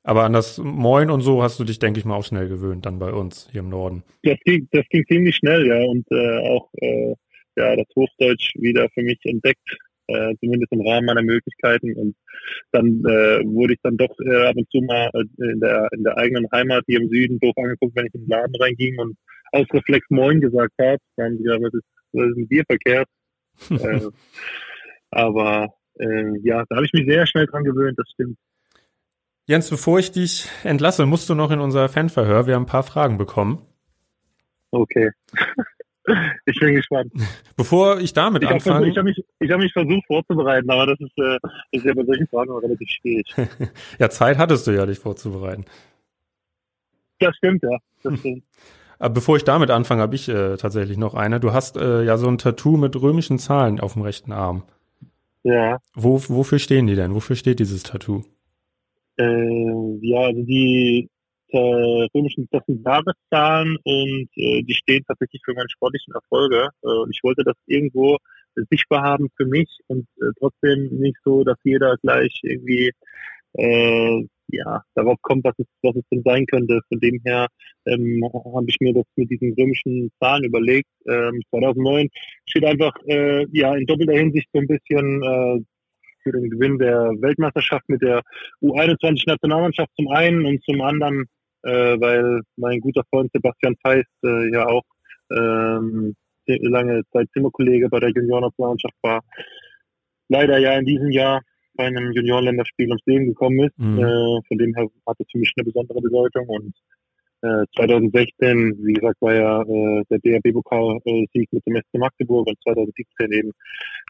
Aber 0.04 0.24
an 0.24 0.32
das 0.32 0.58
Moin 0.58 1.10
und 1.10 1.20
so 1.20 1.42
hast 1.42 1.60
du 1.60 1.64
dich, 1.64 1.78
denke 1.78 2.00
ich 2.00 2.06
mal, 2.06 2.16
auch 2.16 2.24
schnell 2.24 2.48
gewöhnt, 2.48 2.86
dann 2.86 2.98
bei 2.98 3.12
uns 3.12 3.48
hier 3.52 3.60
im 3.60 3.68
Norden. 3.68 4.04
Das 4.22 4.38
ging, 4.44 4.66
das 4.70 4.86
ging 4.88 5.04
ziemlich 5.06 5.36
schnell, 5.36 5.66
ja. 5.66 5.80
Und 5.84 6.06
äh, 6.10 6.38
auch 6.48 6.70
äh, 6.80 7.14
ja, 7.56 7.76
das 7.76 7.86
Hochdeutsch 7.94 8.54
wieder 8.54 8.88
für 8.94 9.02
mich 9.02 9.18
entdeckt. 9.24 9.60
äh, 10.08 10.34
zumindest 10.40 10.72
im 10.72 10.80
Rahmen 10.80 11.06
meiner 11.06 11.22
Möglichkeiten. 11.22 11.94
Und 11.94 12.16
dann 12.72 12.86
äh, 13.04 13.44
wurde 13.44 13.74
ich 13.74 13.80
dann 13.82 13.96
doch 13.96 14.14
äh, 14.24 14.46
ab 14.46 14.56
und 14.56 14.70
zu 14.70 14.80
mal 14.80 15.10
äh, 15.14 15.52
in 15.52 15.60
der 15.60 15.88
in 15.92 16.04
der 16.04 16.16
eigenen 16.16 16.46
Heimat 16.50 16.84
hier 16.86 17.00
im 17.00 17.08
Süden 17.08 17.38
doof 17.40 17.54
angeguckt, 17.56 17.94
wenn 17.94 18.06
ich 18.06 18.14
in 18.14 18.22
den 18.22 18.30
Laden 18.30 18.56
reinging 18.56 18.98
und 18.98 19.16
aus 19.52 19.66
Reflex 19.72 20.06
Moin 20.10 20.40
gesagt 20.40 20.72
habe. 20.80 20.98
Dann 21.16 21.38
ja, 21.42 21.60
was 21.60 21.74
ist, 21.74 21.84
was 22.12 22.30
ist 22.30 22.36
mit 22.36 22.50
dir 22.50 22.64
verkehrt? 22.66 23.08
äh, 23.70 24.08
aber 25.10 25.74
äh, 25.98 26.38
ja, 26.42 26.64
da 26.68 26.76
habe 26.76 26.87
ich 26.87 26.92
mich 26.92 27.06
sehr 27.06 27.26
schnell 27.26 27.46
dran 27.46 27.64
gewöhnt, 27.64 27.98
das 27.98 28.08
stimmt. 28.11 28.38
Jens, 29.46 29.70
bevor 29.70 29.98
ich 29.98 30.12
dich 30.12 30.46
entlasse, 30.62 31.06
musst 31.06 31.28
du 31.30 31.34
noch 31.34 31.50
in 31.50 31.61
unser 31.61 31.88
Fanverhör. 31.88 32.46
Wir 32.46 32.54
haben 32.54 32.64
ein 32.64 32.66
paar 32.66 32.82
Fragen 32.82 33.18
bekommen. 33.18 33.62
Okay. 34.70 35.11
Ich 36.46 36.58
bin 36.58 36.74
gespannt. 36.74 37.12
Bevor 37.54 38.00
ich 38.00 38.14
damit 38.14 38.42
ich 38.42 38.48
anfange. 38.48 38.88
ich 38.88 38.96
habe 38.96 39.11
mich, 39.11 39.22
ich 39.40 39.50
hab 39.50 39.58
mich 39.58 39.74
versucht 39.74 40.06
vorzubereiten, 40.06 40.70
aber 40.70 40.87
das 40.87 41.00
ist, 41.00 41.12
äh, 41.18 41.38
ist 41.72 41.84
ja 41.84 41.92
bei 41.92 42.02
solchen 42.02 42.26
Fragen 42.28 42.50
relativ 42.50 42.88
schwierig. 42.88 43.26
ja, 43.98 44.08
Zeit 44.08 44.38
hattest 44.38 44.66
du 44.66 44.70
ja, 44.70 44.87
dich 44.87 44.98
vorzubereiten. 44.98 45.66
Das 47.18 47.37
stimmt, 47.37 47.62
ja. 47.62 47.76
Das 48.02 48.18
stimmt. 48.18 48.42
Aber 48.98 49.14
bevor 49.14 49.37
ich 49.37 49.44
damit 49.44 49.70
anfange, 49.70 50.02
habe 50.02 50.14
ich 50.16 50.28
äh, 50.28 50.56
tatsächlich 50.56 50.96
noch 50.98 51.14
eine. 51.14 51.38
Du 51.38 51.52
hast 51.52 51.76
äh, 51.76 52.02
ja 52.02 52.16
so 52.16 52.26
ein 52.26 52.38
Tattoo 52.38 52.76
mit 52.76 52.96
römischen 53.00 53.38
Zahlen 53.38 53.78
auf 53.78 53.92
dem 53.92 54.02
rechten 54.02 54.32
Arm. 54.32 54.64
Ja. 55.42 55.79
Wo, 55.94 56.20
wofür 56.29 56.59
stehen 56.59 56.87
die 56.87 56.94
denn? 56.94 57.14
Wofür 57.14 57.37
steht 57.37 57.61
dieses 57.61 57.83
Tattoo? 57.83 58.24
Äh, 59.16 59.98
ja, 60.03 60.20
also 60.20 60.42
die 60.42 61.09
äh, 61.48 61.59
römischen 62.14 62.46
das 62.51 62.62
sind 62.66 62.85
Jahreszahlen 62.85 63.79
und 63.85 64.29
äh, 64.37 64.62
die 64.62 64.74
stehen 64.74 65.05
tatsächlich 65.07 65.40
für 65.44 65.55
meine 65.55 65.68
sportlichen 65.70 66.14
Erfolge. 66.14 66.68
Äh, 66.83 66.88
und 66.88 67.11
ich 67.11 67.20
wollte 67.22 67.42
das 67.44 67.57
irgendwo 67.66 68.18
sichtbar 68.70 69.03
haben 69.03 69.29
für 69.37 69.46
mich 69.46 69.68
und 69.87 70.07
äh, 70.20 70.33
trotzdem 70.38 70.88
nicht 70.98 71.16
so, 71.24 71.44
dass 71.44 71.57
jeder 71.64 71.96
gleich 71.98 72.38
irgendwie 72.42 72.90
äh, 73.55 74.27
ja 74.48 74.82
darauf 74.94 75.16
kommt, 75.22 75.44
was 75.44 75.54
es, 75.58 75.66
was 75.82 75.96
es 75.96 76.04
denn 76.11 76.22
sein 76.24 76.46
könnte. 76.46 76.80
Von 76.88 77.00
dem 77.00 77.20
her 77.24 77.46
ähm, 77.87 78.22
habe 78.32 78.66
ich 78.68 78.76
mir 78.80 78.94
das 78.94 79.04
mit 79.16 79.30
diesen 79.30 79.54
römischen 79.54 80.11
Zahlen 80.20 80.44
überlegt. 80.44 80.88
Ähm, 81.06 81.42
2009 81.50 82.08
steht 82.46 82.64
einfach 82.64 82.94
äh, 83.06 83.46
ja 83.52 83.74
in 83.74 83.87
doppelter 83.87 84.14
Hinsicht 84.14 84.48
so 84.52 84.61
ein 84.61 84.66
bisschen 84.66 85.22
äh, 85.22 85.61
für 86.22 86.32
den 86.32 86.50
Gewinn 86.50 86.78
der 86.78 87.12
Weltmeisterschaft 87.20 87.88
mit 87.88 88.02
der 88.02 88.22
U21-Nationalmannschaft 88.62 89.90
zum 89.96 90.08
einen 90.08 90.44
und 90.44 90.62
zum 90.64 90.80
anderen 90.80 91.26
äh, 91.62 92.00
weil 92.00 92.42
mein 92.56 92.80
guter 92.80 93.02
Freund 93.11 93.30
Sebastian 93.32 93.76
Feist 93.82 94.08
äh, 94.24 94.50
ja 94.52 94.66
auch 94.66 94.84
ähm, 95.30 96.14
lange 96.46 97.02
Zeit 97.12 97.28
Zimmerkollege 97.32 97.88
bei 97.88 98.00
der 98.00 98.11
Juniorennationalmannschaft 98.11 98.94
war. 99.02 99.22
Leider 100.28 100.58
ja 100.58 100.78
in 100.78 100.87
diesem 100.87 101.11
Jahr 101.11 101.42
bei 101.78 101.86
einem 101.86 102.12
Juniorenländerspiel 102.12 102.88
ums 102.88 103.06
Leben 103.06 103.26
gekommen 103.26 103.60
ist. 103.60 103.78
Mhm. 103.78 103.98
Äh, 103.98 104.40
von 104.46 104.58
dem 104.58 104.74
her 104.74 104.86
hat 105.06 105.16
es 105.18 105.26
für 105.32 105.38
mich 105.38 105.52
eine 105.56 105.64
besondere 105.64 106.00
Bedeutung 106.02 106.46
und 106.48 106.74
äh, 107.40 107.64
2016, 107.76 108.84
wie 108.84 108.94
gesagt, 108.94 109.16
war 109.22 109.34
ja 109.34 109.62
äh, 109.62 110.04
der 110.10 110.18
DRB-Pokalsieg 110.18 111.52
mit 111.52 111.66
dem 111.66 111.76
SC 111.76 111.98
Magdeburg 111.98 112.48
und 112.48 112.58
2017 112.64 113.32
eben 113.32 113.52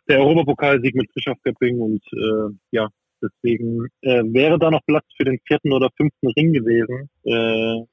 der 0.09 0.21
Europapokalsieg 0.21 0.95
mit 0.95 1.11
Frischhoff 1.13 1.39
Göpping 1.45 1.79
und 1.79 2.03
äh, 2.13 2.55
ja, 2.73 2.89
Deswegen 3.23 3.89
äh, 4.03 4.23
wäre 4.25 4.59
da 4.59 4.71
noch 4.71 4.85
Platz 4.87 5.05
für 5.17 5.25
den 5.25 5.39
vierten 5.47 5.73
oder 5.73 5.89
fünften 5.97 6.29
Ring 6.29 6.53
gewesen 6.53 7.11
äh, 7.25 7.85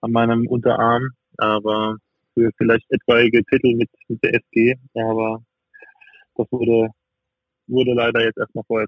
an 0.00 0.12
meinem 0.12 0.46
Unterarm, 0.46 1.10
aber 1.38 1.96
für 2.34 2.50
vielleicht 2.56 2.90
etwaige 2.90 3.44
Titel 3.44 3.74
mit, 3.74 3.90
mit 4.08 4.22
der 4.22 4.34
SG, 4.34 4.74
aber 4.94 5.42
das 6.36 6.46
wurde, 6.50 6.88
wurde 7.66 7.94
leider 7.94 8.24
jetzt 8.24 8.38
erstmal 8.38 8.64
vorher. 8.64 8.86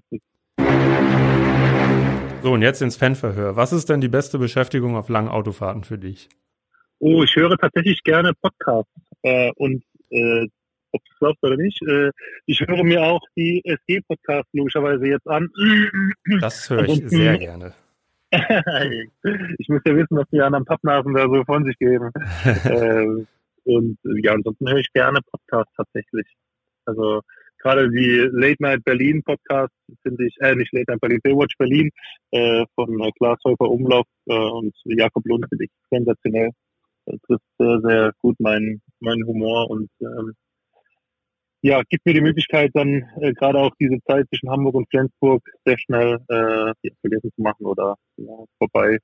So, 2.41 2.53
und 2.53 2.61
jetzt 2.61 2.81
ins 2.81 2.95
Fanverhör. 2.95 3.55
Was 3.55 3.73
ist 3.73 3.89
denn 3.89 4.01
die 4.01 4.07
beste 4.07 4.37
Beschäftigung 4.37 4.95
auf 4.95 5.09
langen 5.09 5.29
Autofahrten 5.29 5.83
für 5.83 5.97
dich? 5.97 6.29
Oh, 6.99 7.23
ich 7.23 7.35
höre 7.35 7.57
tatsächlich 7.57 8.03
gerne 8.03 8.33
Podcasts 8.39 8.91
äh, 9.23 9.51
und 9.55 9.83
äh, 10.11 10.47
ob 10.91 11.03
du 11.03 11.11
es 11.11 11.19
glaubst 11.19 11.43
oder 11.43 11.57
nicht. 11.57 11.81
Äh, 11.87 12.11
ich 12.45 12.61
höre 12.61 12.83
mir 12.83 13.03
auch 13.03 13.21
die 13.35 13.61
SG-Podcasts 13.65 14.49
logischerweise 14.53 15.07
jetzt 15.07 15.27
an. 15.27 15.49
Das 16.39 16.69
höre 16.69 16.85
ich 16.85 17.03
sehr 17.09 17.37
gerne. 17.37 17.73
ich 18.31 19.69
muss 19.69 19.81
ja 19.85 19.95
wissen, 19.95 20.17
was 20.17 20.27
die 20.31 20.41
anderen 20.41 20.65
Pappnasen 20.65 21.13
da 21.13 21.27
so 21.27 21.43
von 21.45 21.65
sich 21.65 21.77
geben. 21.77 22.11
äh, 22.63 23.25
und 23.63 23.97
ja, 24.03 24.33
ansonsten 24.33 24.69
höre 24.69 24.77
ich 24.77 24.93
gerne 24.93 25.19
Podcasts 25.31 25.73
tatsächlich. 25.75 26.27
Also 26.85 27.21
gerade 27.65 27.89
die 27.89 28.29
Late 28.31 28.61
Night 28.61 28.83
Berlin 28.83 29.23
Podcast 29.23 29.73
finde 30.03 30.27
ich, 30.27 30.35
äh, 30.39 30.55
nicht 30.55 30.71
Late 30.71 30.91
Night 30.91 31.01
Berlin, 31.01 31.19
Baywatch 31.23 31.57
Berlin 31.57 31.89
äh, 32.31 32.63
von 32.75 33.01
äh, 33.01 33.11
Klaas 33.17 33.39
Häufer 33.43 33.69
Umlauf 33.69 34.05
äh, 34.27 34.35
und 34.35 34.73
Jakob 34.85 35.25
Lund 35.25 35.45
finde 35.49 35.65
ich 35.65 35.71
sensationell. 35.89 36.51
Das 37.07 37.19
trifft 37.27 37.43
sehr, 37.57 37.79
sehr 37.81 38.11
gut 38.21 38.39
meinen 38.39 38.81
mein 38.99 39.25
Humor 39.25 39.69
und 39.69 39.89
ähm, 39.99 40.33
ja, 41.61 41.81
gibt 41.89 42.05
mir 42.05 42.13
die 42.13 42.21
Möglichkeit, 42.21 42.69
dann 42.75 43.03
äh, 43.19 43.33
gerade 43.33 43.57
auch 43.57 43.71
diese 43.79 43.97
Zeit 44.07 44.27
zwischen 44.29 44.51
Hamburg 44.51 44.75
und 44.75 44.89
Flensburg 44.89 45.43
sehr 45.65 45.79
schnell 45.79 46.19
äh, 46.27 46.89
vergessen 47.01 47.31
zu 47.35 47.41
machen 47.41 47.65
oder 47.65 47.95
ja, 48.17 48.45
vorbei 48.59 48.99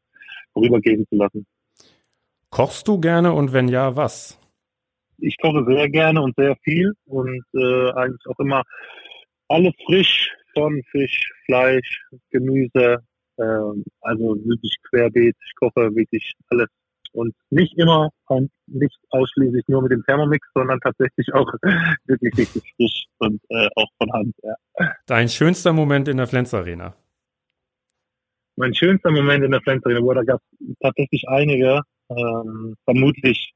vorübergehen 0.54 1.06
zu 1.10 1.16
lassen. 1.16 1.48
Kochst 2.52 2.88
du 2.88 3.00
gerne 3.00 3.34
und 3.34 3.54
wenn 3.54 3.68
ja, 3.68 3.96
was? 3.96 4.41
Ich 5.22 5.38
koche 5.38 5.66
sehr 5.68 5.90
gerne 5.90 6.22
und 6.22 6.36
sehr 6.36 6.56
viel 6.64 6.94
und 7.06 7.44
äh, 7.54 7.92
eigentlich 7.92 8.26
auch 8.28 8.40
immer 8.40 8.64
alles 9.48 9.74
frisch, 9.86 10.32
von 10.54 10.82
Fisch, 10.92 11.32
Fleisch, 11.46 12.04
Gemüse, 12.32 12.98
äh, 13.38 13.44
also 14.02 14.36
wirklich 14.46 14.76
querbeet. 14.90 15.36
Ich 15.46 15.56
koche 15.56 15.96
wirklich 15.96 16.34
alles 16.50 16.68
und 17.14 17.36
nicht 17.50 17.78
immer 17.78 18.10
und 18.28 18.52
nicht 18.68 18.98
ausschließlich 19.10 19.66
nur 19.68 19.82
mit 19.82 19.92
dem 19.92 20.04
Thermomix, 20.06 20.48
sondern 20.54 20.80
tatsächlich 20.80 21.34
auch 21.34 21.52
wirklich 22.06 22.38
richtig 22.38 22.74
frisch 22.76 23.06
und 23.20 23.42
äh, 23.50 23.68
auch 23.76 23.90
von 23.98 24.12
Hand. 24.14 24.36
Ja. 24.44 24.56
Dein 25.06 25.28
schönster 25.28 25.74
Moment 25.74 26.08
in 26.08 26.18
der 26.18 26.28
Flens 26.28 26.54
Arena? 26.54 26.96
Mein 28.56 28.74
schönster 28.74 29.12
Moment 29.12 29.44
in 29.44 29.52
der 29.52 29.62
Flens 29.62 29.84
Arena, 29.86 30.02
wo 30.02 30.14
da 30.14 30.24
gab 30.24 30.40
es 30.40 30.76
tatsächlich 30.80 31.28
einige, 31.28 31.82
ähm, 32.10 32.76
vermutlich 32.86 33.54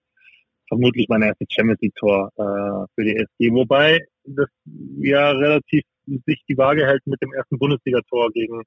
vermutlich 0.68 1.08
mein 1.10 1.22
erstes 1.22 1.48
Champions 1.50 1.82
League 1.82 1.96
Tor 1.96 2.32
äh, 2.38 2.88
für 2.96 3.06
die 3.06 3.16
SG, 3.16 3.52
wobei 3.52 4.00
das 4.24 4.50
ja 5.00 5.32
relativ 5.32 5.84
sich 6.26 6.44
die 6.48 6.58
Waage 6.58 6.86
hält 6.86 7.06
mit 7.06 7.22
dem 7.22 7.34
ersten 7.34 7.58
Bundesliga-Tor 7.58 8.32
gegen 8.32 8.62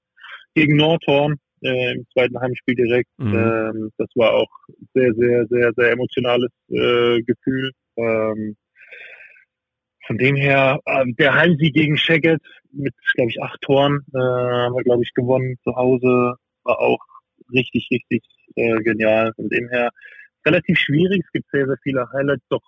gegen 0.54 0.76
Nordhorn 0.76 1.36
äh, 1.62 1.94
im 1.94 2.06
zweiten 2.12 2.38
Heimspiel 2.40 2.74
direkt. 2.74 3.10
Mhm. 3.18 3.34
Ähm, 3.34 3.90
das 3.98 4.08
war 4.14 4.34
auch 4.34 4.50
sehr, 4.94 5.12
sehr, 5.14 5.46
sehr, 5.46 5.72
sehr 5.76 5.92
emotionales 5.92 6.50
äh, 6.68 7.22
Gefühl. 7.22 7.72
Ähm, 7.96 8.56
von 10.06 10.18
dem 10.18 10.36
her, 10.36 10.80
äh, 10.86 11.04
der 11.18 11.34
Heimsieg 11.34 11.74
gegen 11.74 11.96
Shagget 11.96 12.40
mit, 12.72 12.94
glaube 13.14 13.30
ich, 13.30 13.42
acht 13.42 13.60
Toren 13.60 14.00
äh, 14.14 14.18
haben 14.18 14.74
wir, 14.74 14.84
glaube 14.84 15.02
ich, 15.02 15.12
gewonnen 15.14 15.56
zu 15.64 15.74
Hause. 15.74 16.34
War 16.64 16.80
auch 16.80 17.00
richtig, 17.52 17.88
richtig 17.90 18.22
äh, 18.56 18.78
genial. 18.82 19.32
Von 19.36 19.48
dem 19.48 19.68
her 19.68 19.90
relativ 20.46 20.78
schwierig. 20.78 21.22
Es 21.24 21.32
gibt 21.32 21.50
sehr, 21.50 21.66
sehr 21.66 21.78
viele 21.82 22.08
Highlights, 22.12 22.44
doch 22.48 22.62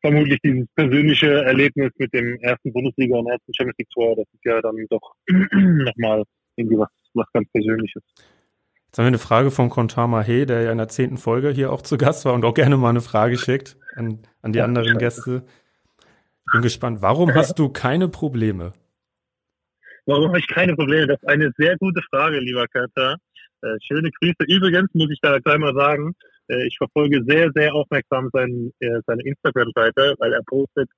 vermutlich 0.00 0.38
dieses 0.44 0.66
persönliche 0.74 1.44
Erlebnis 1.44 1.92
mit 1.98 2.12
dem 2.12 2.38
ersten 2.40 2.72
Bundesliga 2.72 3.16
und 3.16 3.28
ersten 3.28 3.54
Champions 3.54 3.78
League 3.78 3.90
Tor. 3.90 4.16
Das 4.16 4.26
ist 4.32 4.44
ja 4.44 4.60
dann 4.60 4.76
doch 4.90 5.14
nochmal 5.28 6.24
irgendwie 6.56 6.78
was 6.78 6.88
was 7.14 7.26
ganz 7.32 7.48
Persönliches. 7.52 8.02
Jetzt 8.86 8.98
haben 8.98 9.04
wir 9.04 9.08
eine 9.08 9.18
Frage 9.18 9.50
von 9.50 9.70
Kontama 9.70 10.22
He, 10.22 10.46
der 10.46 10.62
ja 10.62 10.72
in 10.72 10.78
der 10.78 10.88
zehnten 10.88 11.16
Folge 11.16 11.50
hier 11.50 11.72
auch 11.72 11.82
zu 11.82 11.96
Gast 11.96 12.24
war 12.24 12.34
und 12.34 12.44
auch 12.44 12.54
gerne 12.54 12.76
mal 12.76 12.90
eine 12.90 13.00
Frage 13.00 13.38
schickt 13.38 13.76
an, 13.96 14.20
an 14.42 14.52
die 14.52 14.58
ja, 14.58 14.64
anderen. 14.64 14.98
Gäste. 14.98 15.44
Ich 16.46 16.52
bin 16.52 16.62
gespannt. 16.62 17.02
Warum 17.02 17.34
hast 17.34 17.58
du 17.58 17.68
keine 17.70 18.08
Probleme? 18.08 18.72
Warum 20.06 20.28
habe 20.28 20.38
ich 20.38 20.46
keine 20.46 20.76
Probleme? 20.76 21.06
Das 21.06 21.20
ist 21.20 21.28
eine 21.28 21.50
sehr 21.56 21.76
gute 21.78 22.02
Frage, 22.10 22.38
lieber 22.38 22.68
Kater. 22.68 23.16
Äh, 23.62 23.76
schöne 23.82 24.10
Grüße. 24.10 24.44
Übrigens 24.46 24.90
muss 24.92 25.10
ich 25.10 25.18
da 25.22 25.38
gleich 25.38 25.58
mal 25.58 25.74
sagen, 25.74 26.14
ich 26.48 26.76
verfolge 26.76 27.22
sehr, 27.26 27.50
sehr 27.54 27.74
aufmerksam 27.74 28.28
sein, 28.32 28.72
äh, 28.80 29.00
seine 29.06 29.22
Instagram-Seite, 29.22 30.14
weil 30.18 30.32
er 30.32 30.42
postet 30.46 30.88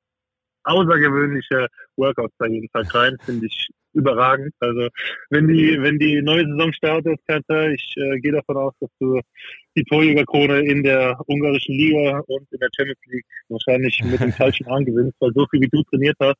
außergewöhnliche 0.65 1.69
Workouts 1.97 2.35
da 2.39 2.47
jeden 2.47 2.69
Tag 2.73 2.93
rein. 2.95 3.17
Finde 3.25 3.47
ich 3.47 3.69
überragend. 3.97 4.53
Also 4.61 4.88
wenn 5.31 5.49
die, 5.49 5.81
wenn 5.81 5.99
die 5.99 6.21
neue 6.23 6.44
Saison 6.44 6.73
startet, 6.73 7.19
Kanta, 7.27 7.69
ich 7.69 7.94
äh, 7.97 8.19
gehe 8.21 8.33
davon 8.33 8.57
aus, 8.57 8.75
dass 8.81 8.90
du 9.01 9.21
die 9.77 9.85
Torjägerkrone 9.85 10.61
in 10.61 10.83
der 10.83 11.19
ungarischen 11.27 11.75
Liga 11.75 12.21
und 12.27 12.47
in 12.51 12.59
der 12.59 12.69
Champions 12.77 13.01
League 13.07 13.25
wahrscheinlich 13.49 14.03
mit 14.05 14.21
dem 14.21 14.33
falschen 14.33 14.67
Arm 14.67 14.85
gewinnst, 14.85 15.17
weil 15.21 15.33
so 15.35 15.47
viel 15.51 15.61
wie 15.63 15.69
du 15.69 15.83
trainiert 15.85 16.17
hast 16.21 16.37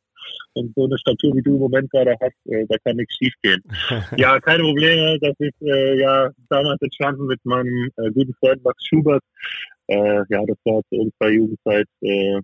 und 0.57 0.73
so 0.75 0.85
eine 0.85 0.99
Statur 0.99 1.37
wie 1.37 1.43
du 1.43 1.55
im 1.55 1.61
Moment 1.61 1.91
gerade 1.91 2.17
hast, 2.21 2.35
äh, 2.47 2.65
da 2.69 2.77
kann 2.85 2.97
nichts 2.97 3.15
schief 3.17 3.35
gehen. 3.43 3.63
ja, 4.17 4.41
keine 4.41 4.63
Probleme. 4.63 5.19
Das 5.21 5.35
ist 5.39 5.63
äh, 5.63 5.99
ja 6.01 6.31
damals 6.49 6.81
entstanden 6.81 7.27
mit 7.27 7.45
meinem 7.45 7.91
äh, 7.97 8.11
guten 8.11 8.35
Freund 8.35 8.65
Max 8.65 8.85
Schubert. 8.87 9.23
Äh, 9.89 10.23
ja, 10.29 10.45
das 10.47 10.57
war 10.65 10.81
zu 10.89 10.97
unserer 10.97 11.31
Jugendzeit 11.31 11.87
äh, 12.01 12.41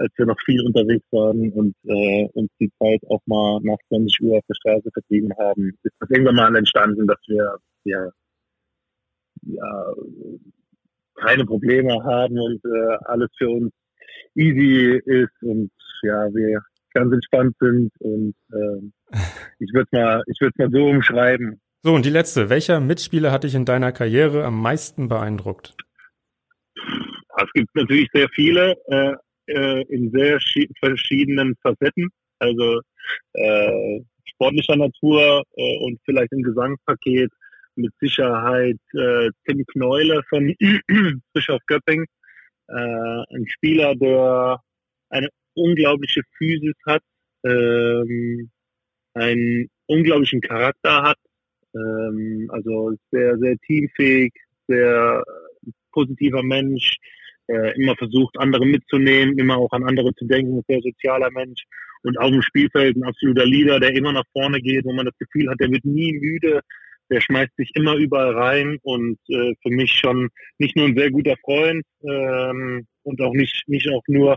als 0.00 0.12
wir 0.16 0.26
noch 0.26 0.38
viel 0.46 0.64
unterwegs 0.64 1.04
waren 1.10 1.50
und 1.50 1.74
äh, 1.82 2.28
uns 2.34 2.50
die 2.60 2.70
Zeit 2.80 3.00
auch 3.08 3.20
mal 3.26 3.58
nach 3.64 3.78
20 3.88 4.22
Uhr 4.22 4.38
auf 4.38 4.44
der 4.48 4.54
Straße 4.54 4.90
vertrieben 4.92 5.32
haben, 5.36 5.76
ist 5.82 5.94
das 5.98 6.08
irgendwann 6.10 6.36
mal 6.36 6.54
entstanden, 6.54 7.04
dass 7.08 7.18
wir 7.26 7.58
ja, 7.82 8.08
ja 9.42 9.94
keine 11.16 11.44
Probleme 11.44 12.00
haben 12.04 12.38
und 12.38 12.62
alles 13.06 13.28
für 13.36 13.50
uns 13.50 13.72
easy 14.36 15.00
ist 15.04 15.42
und 15.42 15.70
ja, 16.02 16.28
wir 16.34 16.60
ganz 16.94 17.12
entspannt 17.12 17.54
sind 17.60 17.90
und 18.00 18.34
äh, 18.52 19.12
ich 19.58 19.72
würde 19.72 19.88
mal, 19.92 20.22
ich 20.26 20.40
würde 20.40 20.54
mal 20.58 20.70
so 20.70 20.86
umschreiben. 20.86 21.60
So, 21.82 21.94
und 21.94 22.04
die 22.04 22.10
letzte. 22.10 22.50
Welcher 22.50 22.80
Mitspieler 22.80 23.30
hat 23.30 23.44
dich 23.44 23.54
in 23.54 23.64
deiner 23.64 23.92
Karriere 23.92 24.44
am 24.44 24.60
meisten 24.60 25.08
beeindruckt? 25.08 25.74
Es 27.40 27.52
gibt 27.54 27.72
natürlich 27.76 28.08
sehr 28.12 28.28
viele 28.34 28.74
äh, 28.86 29.14
äh, 29.48 29.82
in 29.88 30.10
sehr 30.10 30.38
verschiedenen 30.80 31.54
Facetten. 31.62 32.08
Also 32.38 32.80
äh, 33.32 34.00
sportlicher 34.24 34.76
Natur 34.76 35.42
äh, 35.56 35.78
und 35.78 35.98
vielleicht 36.04 36.32
im 36.32 36.42
Gesangspaket 36.42 37.30
mit 37.76 37.92
Sicherheit 38.00 38.76
Tim 38.92 39.64
Kneule 39.68 40.20
von 40.28 40.52
Bischof 41.32 41.60
Göpping. 41.68 42.04
Ein 42.66 43.46
Spieler, 43.46 43.94
der 43.94 44.58
eine 45.10 45.28
unglaubliche 45.58 46.22
Physis 46.36 46.76
hat, 46.86 47.02
ähm, 47.44 48.50
einen 49.14 49.68
unglaublichen 49.86 50.40
Charakter 50.40 51.02
hat, 51.02 51.18
ähm, 51.74 52.48
also 52.52 52.94
sehr, 53.10 53.36
sehr 53.38 53.56
teamfähig, 53.66 54.32
sehr 54.66 55.22
positiver 55.92 56.42
Mensch, 56.42 56.96
äh, 57.48 57.74
immer 57.80 57.96
versucht, 57.96 58.38
andere 58.38 58.66
mitzunehmen, 58.66 59.38
immer 59.38 59.56
auch 59.56 59.72
an 59.72 59.84
andere 59.84 60.14
zu 60.14 60.26
denken, 60.26 60.62
sehr 60.68 60.80
sozialer 60.82 61.30
Mensch 61.30 61.62
und 62.02 62.18
auf 62.18 62.30
dem 62.30 62.42
Spielfeld 62.42 62.96
ein 62.96 63.04
absoluter 63.04 63.46
Leader, 63.46 63.80
der 63.80 63.94
immer 63.94 64.12
nach 64.12 64.26
vorne 64.32 64.60
geht, 64.60 64.84
wo 64.84 64.92
man 64.92 65.06
das 65.06 65.18
Gefühl 65.18 65.48
hat, 65.50 65.58
der 65.60 65.70
wird 65.70 65.84
nie 65.84 66.12
müde, 66.12 66.60
der 67.10 67.20
schmeißt 67.20 67.56
sich 67.56 67.70
immer 67.74 67.94
überall 67.94 68.34
rein 68.34 68.78
und 68.82 69.18
äh, 69.28 69.54
für 69.62 69.70
mich 69.70 69.92
schon 69.92 70.28
nicht 70.58 70.76
nur 70.76 70.86
ein 70.86 70.96
sehr 70.96 71.10
guter 71.10 71.36
Freund 71.42 71.84
ähm, 72.02 72.86
und 73.02 73.20
auch 73.22 73.32
nicht 73.32 73.64
nicht 73.66 73.88
auch 73.90 74.02
nur 74.08 74.36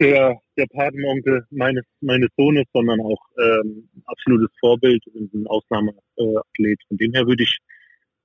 der 0.00 0.38
der 0.56 0.66
Patenonkel 0.66 1.44
meines 1.50 1.84
meines 2.00 2.28
Sohnes, 2.36 2.64
sondern 2.72 3.00
auch 3.00 3.20
ähm, 3.38 3.88
absolutes 4.06 4.50
Vorbild 4.60 5.02
und 5.14 5.32
ein 5.34 5.46
Ausnahmeathlet. 5.46 6.80
Von 6.88 6.96
dem 6.96 7.12
her 7.12 7.26
würde 7.26 7.44
ich 7.44 7.58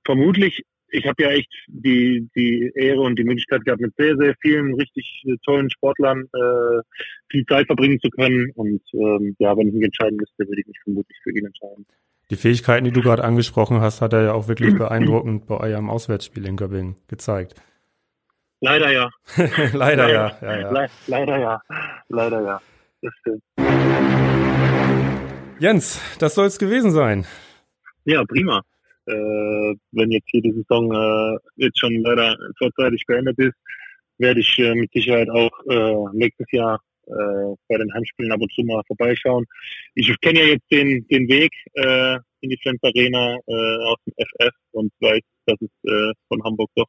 vermutlich 0.04 0.62
ich 0.90 1.06
habe 1.06 1.22
ja 1.22 1.30
echt 1.30 1.52
die, 1.68 2.28
die 2.34 2.72
Ehre 2.74 3.00
und 3.00 3.18
die 3.18 3.24
Möglichkeit 3.24 3.64
gehabt, 3.64 3.80
mit 3.80 3.94
sehr, 3.96 4.16
sehr 4.16 4.34
vielen 4.40 4.74
richtig 4.74 5.22
äh, 5.26 5.36
tollen 5.44 5.70
Sportlern 5.70 6.24
äh, 6.32 6.82
viel 7.30 7.44
Zeit 7.46 7.66
verbringen 7.66 8.00
zu 8.00 8.08
können. 8.10 8.50
Und 8.54 8.82
ähm, 8.94 9.36
ja, 9.38 9.56
wenn 9.56 9.68
ich 9.68 9.74
mich 9.74 9.84
entscheiden 9.84 10.16
müsste, 10.16 10.48
würde 10.48 10.60
ich 10.60 10.66
mich 10.66 10.78
vermutlich 10.82 11.18
für 11.22 11.30
ihn 11.30 11.46
entscheiden. 11.46 11.86
Die 12.30 12.36
Fähigkeiten, 12.36 12.84
die 12.84 12.90
du 12.90 13.00
gerade 13.00 13.24
angesprochen 13.24 13.80
hast, 13.80 14.00
hat 14.00 14.12
er 14.12 14.22
ja 14.22 14.32
auch 14.32 14.48
wirklich 14.48 14.74
beeindruckend 14.78 15.46
bei 15.46 15.58
eurem 15.58 15.90
Auswärtsspiel 15.90 16.46
in 16.46 16.56
Göppingen 16.56 16.96
gezeigt. 17.06 17.54
Leider 18.60 18.90
ja. 18.90 19.08
leider, 19.36 19.72
leider, 19.72 20.08
ja. 20.08 20.38
ja, 20.42 20.60
ja. 20.60 20.70
Le 20.72 20.88
leider 21.06 21.38
ja. 21.38 21.62
Leider 22.08 22.42
ja. 22.42 22.60
Das 23.02 23.12
stimmt. 23.20 23.42
Jens, 25.60 26.00
das 26.18 26.34
soll 26.34 26.46
es 26.46 26.58
gewesen 26.58 26.90
sein. 26.90 27.24
Ja, 28.04 28.24
prima. 28.24 28.62
Äh, 29.06 29.74
wenn 29.92 30.10
jetzt 30.10 30.28
hier 30.30 30.42
die 30.42 30.52
Saison 30.52 30.92
äh, 30.92 31.38
jetzt 31.56 31.78
schon 31.78 31.94
leider 32.02 32.36
vorzeitig 32.58 33.04
beendet 33.06 33.38
ist, 33.38 33.54
werde 34.18 34.40
ich 34.40 34.58
äh, 34.58 34.74
mit 34.74 34.92
Sicherheit 34.92 35.30
auch 35.30 35.52
äh, 35.70 36.16
nächstes 36.16 36.46
Jahr 36.50 36.80
äh, 37.06 37.54
bei 37.68 37.78
den 37.78 37.92
Heimspielen 37.94 38.32
ab 38.32 38.40
und 38.40 38.52
zu 38.52 38.62
mal 38.62 38.82
vorbeischauen. 38.88 39.46
Ich 39.94 40.12
kenne 40.20 40.40
ja 40.40 40.46
jetzt 40.46 40.70
den, 40.70 41.06
den 41.08 41.28
Weg 41.28 41.52
äh, 41.74 42.18
in 42.40 42.50
die 42.50 42.58
Flens 42.60 42.82
Arena 42.82 43.36
aus 43.46 43.96
dem 44.06 44.14
FF 44.16 44.54
und 44.72 44.92
weiß, 45.00 45.22
dass 45.46 45.56
es 45.60 46.14
von 46.28 46.44
Hamburg 46.44 46.70
doch 46.76 46.86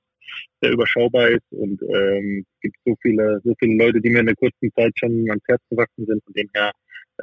sehr 0.61 0.71
überschaubar 0.71 1.29
ist 1.29 1.51
und 1.51 1.81
ähm, 1.83 2.45
es 2.55 2.61
gibt 2.61 2.77
so 2.85 2.95
viele, 3.01 3.39
so 3.43 3.53
viele 3.59 3.83
Leute, 3.83 4.01
die 4.01 4.09
mir 4.09 4.19
in 4.19 4.25
der 4.25 4.35
kurzen 4.35 4.71
Zeit 4.75 4.91
schon 4.95 5.11
ans 5.29 5.43
Herz 5.47 5.61
gewachsen 5.69 6.05
sind. 6.05 6.23
Von 6.23 6.33
dem 6.33 6.49
her 6.53 6.71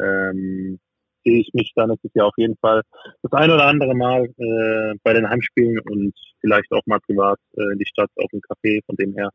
ähm, 0.00 0.78
sehe 1.24 1.40
ich 1.40 1.50
mich 1.52 1.72
dann 1.74 1.90
nächstes 1.90 2.12
Jahr 2.14 2.28
auf 2.28 2.34
jeden 2.36 2.56
Fall 2.56 2.82
das 3.22 3.32
ein 3.32 3.50
oder 3.50 3.66
andere 3.66 3.94
Mal 3.94 4.24
äh, 4.24 4.94
bei 5.02 5.12
den 5.12 5.28
Heimspielen 5.28 5.78
und 5.80 6.14
vielleicht 6.40 6.70
auch 6.72 6.82
mal 6.86 7.00
privat 7.00 7.38
äh, 7.56 7.72
in 7.72 7.78
die 7.78 7.86
Stadt 7.86 8.10
auf 8.16 8.30
dem 8.30 8.40
Café. 8.40 8.80
Von 8.86 8.96
dem 8.96 9.14
her 9.14 9.30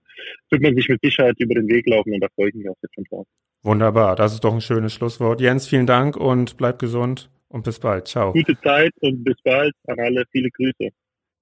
wird 0.50 0.62
man 0.62 0.76
sich 0.76 0.88
mit 0.88 1.02
Sicherheit 1.04 1.36
über 1.40 1.56
den 1.56 1.68
Weg 1.68 1.88
laufen 1.88 2.14
und 2.14 2.22
da 2.22 2.28
freue 2.36 2.50
ich 2.50 2.56
mich 2.56 2.70
auch 2.70 2.78
jetzt 2.82 2.96
schon 2.96 3.04
drauf. 3.06 3.28
Wunderbar, 3.64 4.16
das 4.16 4.34
ist 4.34 4.44
doch 4.44 4.54
ein 4.54 4.62
schönes 4.62 4.94
Schlusswort. 4.94 5.42
Jens, 5.42 5.68
vielen 5.68 5.86
Dank 5.86 6.18
und 6.18 6.58
bleib 6.58 6.80
gesund 6.80 7.30
und 7.50 7.64
bis 7.64 7.80
bald. 7.80 8.08
Ciao. 8.08 8.32
Gute 8.32 8.60
Zeit 8.62 8.92
und 9.02 9.24
bis 9.24 9.36
bald 9.44 9.74
an 9.88 10.00
alle. 10.00 10.24
Viele 10.32 10.50
Grüße. 10.50 10.90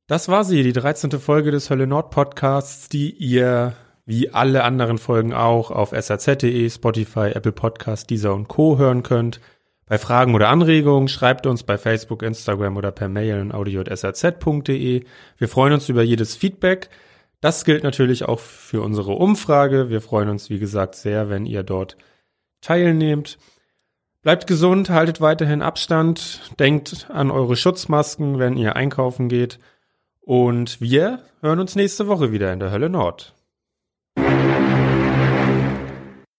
Das 0.10 0.28
war 0.28 0.44
sie, 0.44 0.64
die 0.64 0.74
13. 0.74 1.12
Folge 1.20 1.52
des 1.52 1.70
Hölle 1.70 1.86
Nord 1.86 2.10
Podcasts, 2.10 2.90
die 2.90 3.12
ihr 3.12 3.76
wie 4.08 4.32
alle 4.32 4.64
anderen 4.64 4.98
Folgen 4.98 5.36
auch 5.36 5.70
auf 5.70 5.92
saz.de, 5.92 6.68
Spotify, 6.68 7.30
Apple 7.36 7.52
Podcast, 7.52 8.10
Deezer 8.10 8.34
und 8.34 8.48
Co. 8.48 8.80
hören 8.80 9.04
könnt. 9.04 9.40
Bei 9.86 10.00
Fragen 10.00 10.34
oder 10.34 10.50
Anregungen 10.50 11.10
schreibt 11.10 11.46
uns 11.46 11.62
bei 11.62 11.78
Facebook, 11.78 12.24
Instagram 12.24 12.76
oder 12.76 12.92
per 12.92 13.08
Mail 13.08 13.40
an 13.40 13.52
audio.saz.de. 13.52 15.04
Wir 15.38 15.48
freuen 15.48 15.74
uns 15.74 15.90
über 15.90 16.02
jedes 16.02 16.36
Feedback. 16.36 16.90
Das 17.40 17.64
gilt 17.64 17.84
natürlich 17.84 18.24
auch 18.24 18.40
für 18.40 18.82
unsere 18.82 19.12
Umfrage. 19.12 19.92
Wir 19.92 20.02
freuen 20.02 20.30
uns, 20.30 20.50
wie 20.50 20.58
gesagt, 20.58 20.96
sehr, 20.96 21.30
wenn 21.30 21.46
ihr 21.46 21.62
dort 21.62 21.98
teilnehmt. 22.62 23.38
Bleibt 24.24 24.48
gesund, 24.48 24.90
haltet 24.90 25.22
weiterhin 25.22 25.62
Abstand, 25.62 26.42
denkt 26.60 27.06
an 27.14 27.30
eure 27.30 27.56
Schutzmasken, 27.56 28.40
wenn 28.40 28.58
ihr 28.58 28.76
einkaufen 28.76 29.30
geht. 29.30 29.60
Und 30.30 30.80
wir 30.80 31.24
hören 31.42 31.60
uns 31.60 31.76
nächste 31.76 32.06
Woche 32.06 32.32
wieder 32.32 32.54
in 32.54 32.60
der 32.60 32.70
Hölle 32.70 32.88
Nord. 32.88 33.34